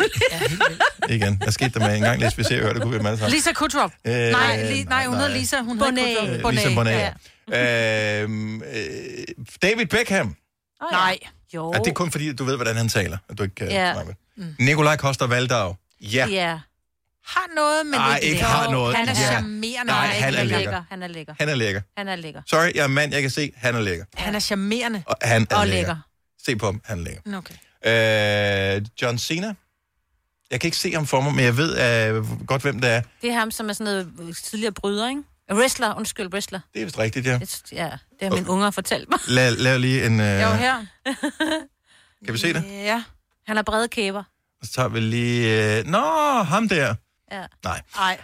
Igen. 1.09 1.37
Hvad 1.43 1.53
skete 1.53 1.71
der 1.71 1.87
med 1.87 1.97
en 1.97 2.03
gang, 2.03 2.23
hvis 2.23 2.39
vi 2.39 2.45
ser 2.45 2.57
og 2.57 2.63
hører 2.63 2.73
det, 2.73 2.83
kunne 2.83 2.93
vi 2.93 2.99
dem 2.99 3.07
alle 3.07 3.19
sammen. 3.19 3.35
Lisa 3.35 3.53
Kudrow. 3.53 3.89
Øh, 4.05 4.13
nej, 4.13 4.71
li- 4.73 4.85
nej, 4.89 5.07
hun 5.07 5.17
hedder 5.17 5.29
Lisa. 5.37 5.61
Hun 5.61 5.79
Bonet. 5.79 6.05
hedder 6.09 6.21
Kudrow. 6.37 6.51
Øh, 6.51 6.55
Lisa 6.55 6.75
Bonet. 6.75 7.11
Ja. 7.53 8.23
Øhm, 8.23 8.63
øh, 8.63 8.67
David 9.63 9.87
Beckham. 9.87 10.27
Oh, 10.81 10.93
Nej. 10.93 11.19
Jo. 11.55 11.71
Er 11.71 11.79
det 11.79 11.87
er 11.91 11.95
kun 11.95 12.11
fordi, 12.11 12.33
du 12.33 12.45
ved, 12.45 12.57
hvordan 12.57 12.77
han 12.77 12.89
taler, 12.89 13.19
at 13.29 13.39
du 13.39 13.43
ikke 13.43 13.55
kan... 13.55 13.69
Ja. 13.69 13.93
Nej, 13.93 14.05
vel. 14.05 14.15
Nikolaj 14.59 14.97
Koster 14.97 15.27
Valdau. 15.27 15.77
Ja. 16.01 16.27
Ja. 16.27 16.59
Har 17.29 17.55
noget, 17.57 17.87
men 17.87 17.95
Ej, 17.95 18.19
ikke, 18.23 18.43
har 18.43 18.71
noget. 18.71 18.97
Han 18.97 19.09
er 19.09 19.13
Ja. 19.21 19.27
charmerende. 19.31 19.93
Nej, 19.93 20.07
han 20.07 20.35
er 20.35 20.39
er 20.39 20.45
lækker. 20.45 20.59
lækker. 20.59 20.83
Han 20.91 21.03
er 21.03 21.07
lækker. 21.07 21.35
Han 21.39 21.49
er 21.49 21.55
lækker. 21.55 21.81
Han 21.97 22.09
er 22.09 22.17
lækker. 22.17 22.43
Sorry, 22.47 22.71
jeg 22.75 22.85
er 22.85 22.87
mand, 22.89 23.13
jeg 23.13 23.23
kan 23.23 23.31
se, 23.31 23.53
han 23.57 23.75
er 23.75 23.81
lækker. 23.81 24.05
Han 24.15 24.35
er 24.35 24.41
charmerende. 24.41 25.03
Og 25.07 25.17
han 25.23 25.47
er 25.51 25.57
Og 25.57 25.67
lækker. 25.67 25.79
lækker. 25.87 25.97
Se 26.45 26.57
på 26.57 26.67
ham, 26.67 26.81
han 26.85 26.99
er 26.99 27.03
lækker. 27.03 27.39
Okay. 27.39 28.77
Øh, 28.77 28.87
John 29.03 29.19
Cena. 29.19 29.55
Jeg 30.51 30.61
kan 30.61 30.69
ikke 30.69 30.77
se 30.77 30.93
ham 30.93 31.07
for 31.07 31.21
mig, 31.21 31.35
men 31.35 31.45
jeg 31.45 31.57
ved 31.57 31.79
øh, 32.17 32.47
godt, 32.47 32.63
hvem 32.63 32.81
det 32.81 32.91
er. 32.91 33.03
Det 33.23 33.31
er 33.31 33.35
ham, 33.35 33.51
som 33.51 33.69
er 33.69 33.73
sådan 33.73 33.85
noget 33.85 34.29
øh, 34.29 34.35
tidligere 34.35 34.73
bryder, 34.73 35.09
ikke? 35.09 35.23
Wrestler, 35.53 35.95
undskyld, 35.95 36.33
wrestler. 36.33 36.61
Det 36.75 36.81
er 36.81 36.85
vist 36.87 36.99
rigtigt, 36.99 37.27
ja. 37.27 37.39
Det, 37.39 37.63
ja, 37.73 37.85
det 38.21 38.29
har 38.29 38.31
mine 38.35 38.49
unger 38.51 38.71
fortalt 38.71 39.09
mig. 39.11 39.19
Lav, 39.29 39.53
lav 39.53 39.79
lige 39.79 40.07
en... 40.07 40.21
Øh, 40.21 40.27
Jeg 40.27 40.53
er 40.53 40.57
her. 40.57 40.87
Kan 42.25 42.35
vi 42.35 42.39
se 42.39 42.53
det? 42.53 42.65
Ja. 42.71 43.03
Han 43.47 43.57
har 43.57 43.63
brede 43.63 43.89
kæber. 43.89 44.23
Så 44.63 44.73
tager 44.73 44.89
vi 44.89 45.01
lige... 45.01 45.79
Øh, 45.79 45.87
nå, 45.87 45.99
ham 46.43 46.69
der. 46.69 46.95
Ja. 47.33 47.43
Nej. 47.65 47.81
Ej. 47.99 48.19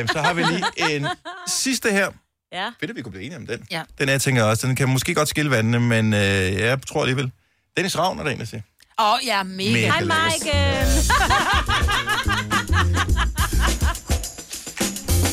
Øh, 0.00 0.08
så 0.08 0.18
har 0.18 0.32
vi 0.34 0.42
lige 0.42 0.64
en 0.96 1.06
sidste 1.62 1.90
her. 1.90 2.08
Ja. 2.52 2.66
Fedt, 2.80 2.90
at 2.90 2.96
vi 2.96 3.02
kunne 3.02 3.12
blive 3.12 3.24
enige 3.24 3.38
om 3.38 3.46
den. 3.46 3.66
Ja. 3.70 3.82
Den 3.98 4.08
er, 4.08 4.32
jeg 4.36 4.44
også, 4.44 4.66
den 4.66 4.76
kan 4.76 4.88
måske 4.88 5.14
godt 5.14 5.28
skille 5.28 5.50
vandene, 5.50 5.80
men 5.80 6.14
øh, 6.14 6.20
jeg 6.52 6.78
tror 6.88 7.00
alligevel. 7.00 7.30
Dennis 7.76 7.98
Ravn 7.98 8.18
er 8.18 8.22
der 8.22 8.30
en, 8.30 8.38
der 8.38 8.44
siger. 8.44 8.62
Åh, 8.98 9.12
oh, 9.12 9.18
ja, 9.26 9.42
mega. 9.42 9.72
mega 9.72 9.86
Hej, 9.86 10.00
Michael. 10.00 10.86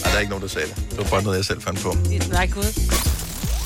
Nej, 0.04 0.12
der 0.12 0.16
er 0.16 0.20
ikke 0.20 0.30
nogen, 0.30 0.42
der 0.42 0.48
sagde 0.48 0.68
det. 0.68 0.76
Det 0.90 0.98
var 0.98 1.10
bare 1.10 1.24
noget, 1.24 1.38
jeg 1.38 1.46
selv 1.46 1.62
fandt 1.62 1.80
på. 1.80 1.96
Nej, 2.32 2.48
gud. 2.48 3.00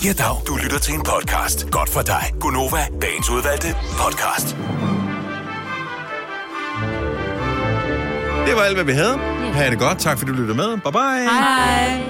Ja, 0.04 0.14
dag. 0.14 0.36
Du 0.48 0.56
lytter 0.56 0.80
til 0.80 0.94
en 0.94 1.04
podcast. 1.04 1.72
Godt 1.72 1.90
for 1.90 2.02
dig. 2.02 2.34
Gunova. 2.40 2.88
Dagens 3.02 3.30
udvalgte 3.30 3.76
podcast. 3.98 4.48
Det 8.48 8.56
var 8.56 8.62
alt, 8.62 8.76
hvad 8.76 8.84
vi 8.84 8.92
havde. 8.92 9.18
Ha' 9.54 9.70
det 9.70 9.80
godt. 9.80 9.98
Tak 10.00 10.18
fordi 10.18 10.32
du 10.32 10.38
lyttede 10.38 10.58
med. 10.58 10.68
Bye 10.78 10.92
bye. 10.92 11.30
Hej. 11.30 12.04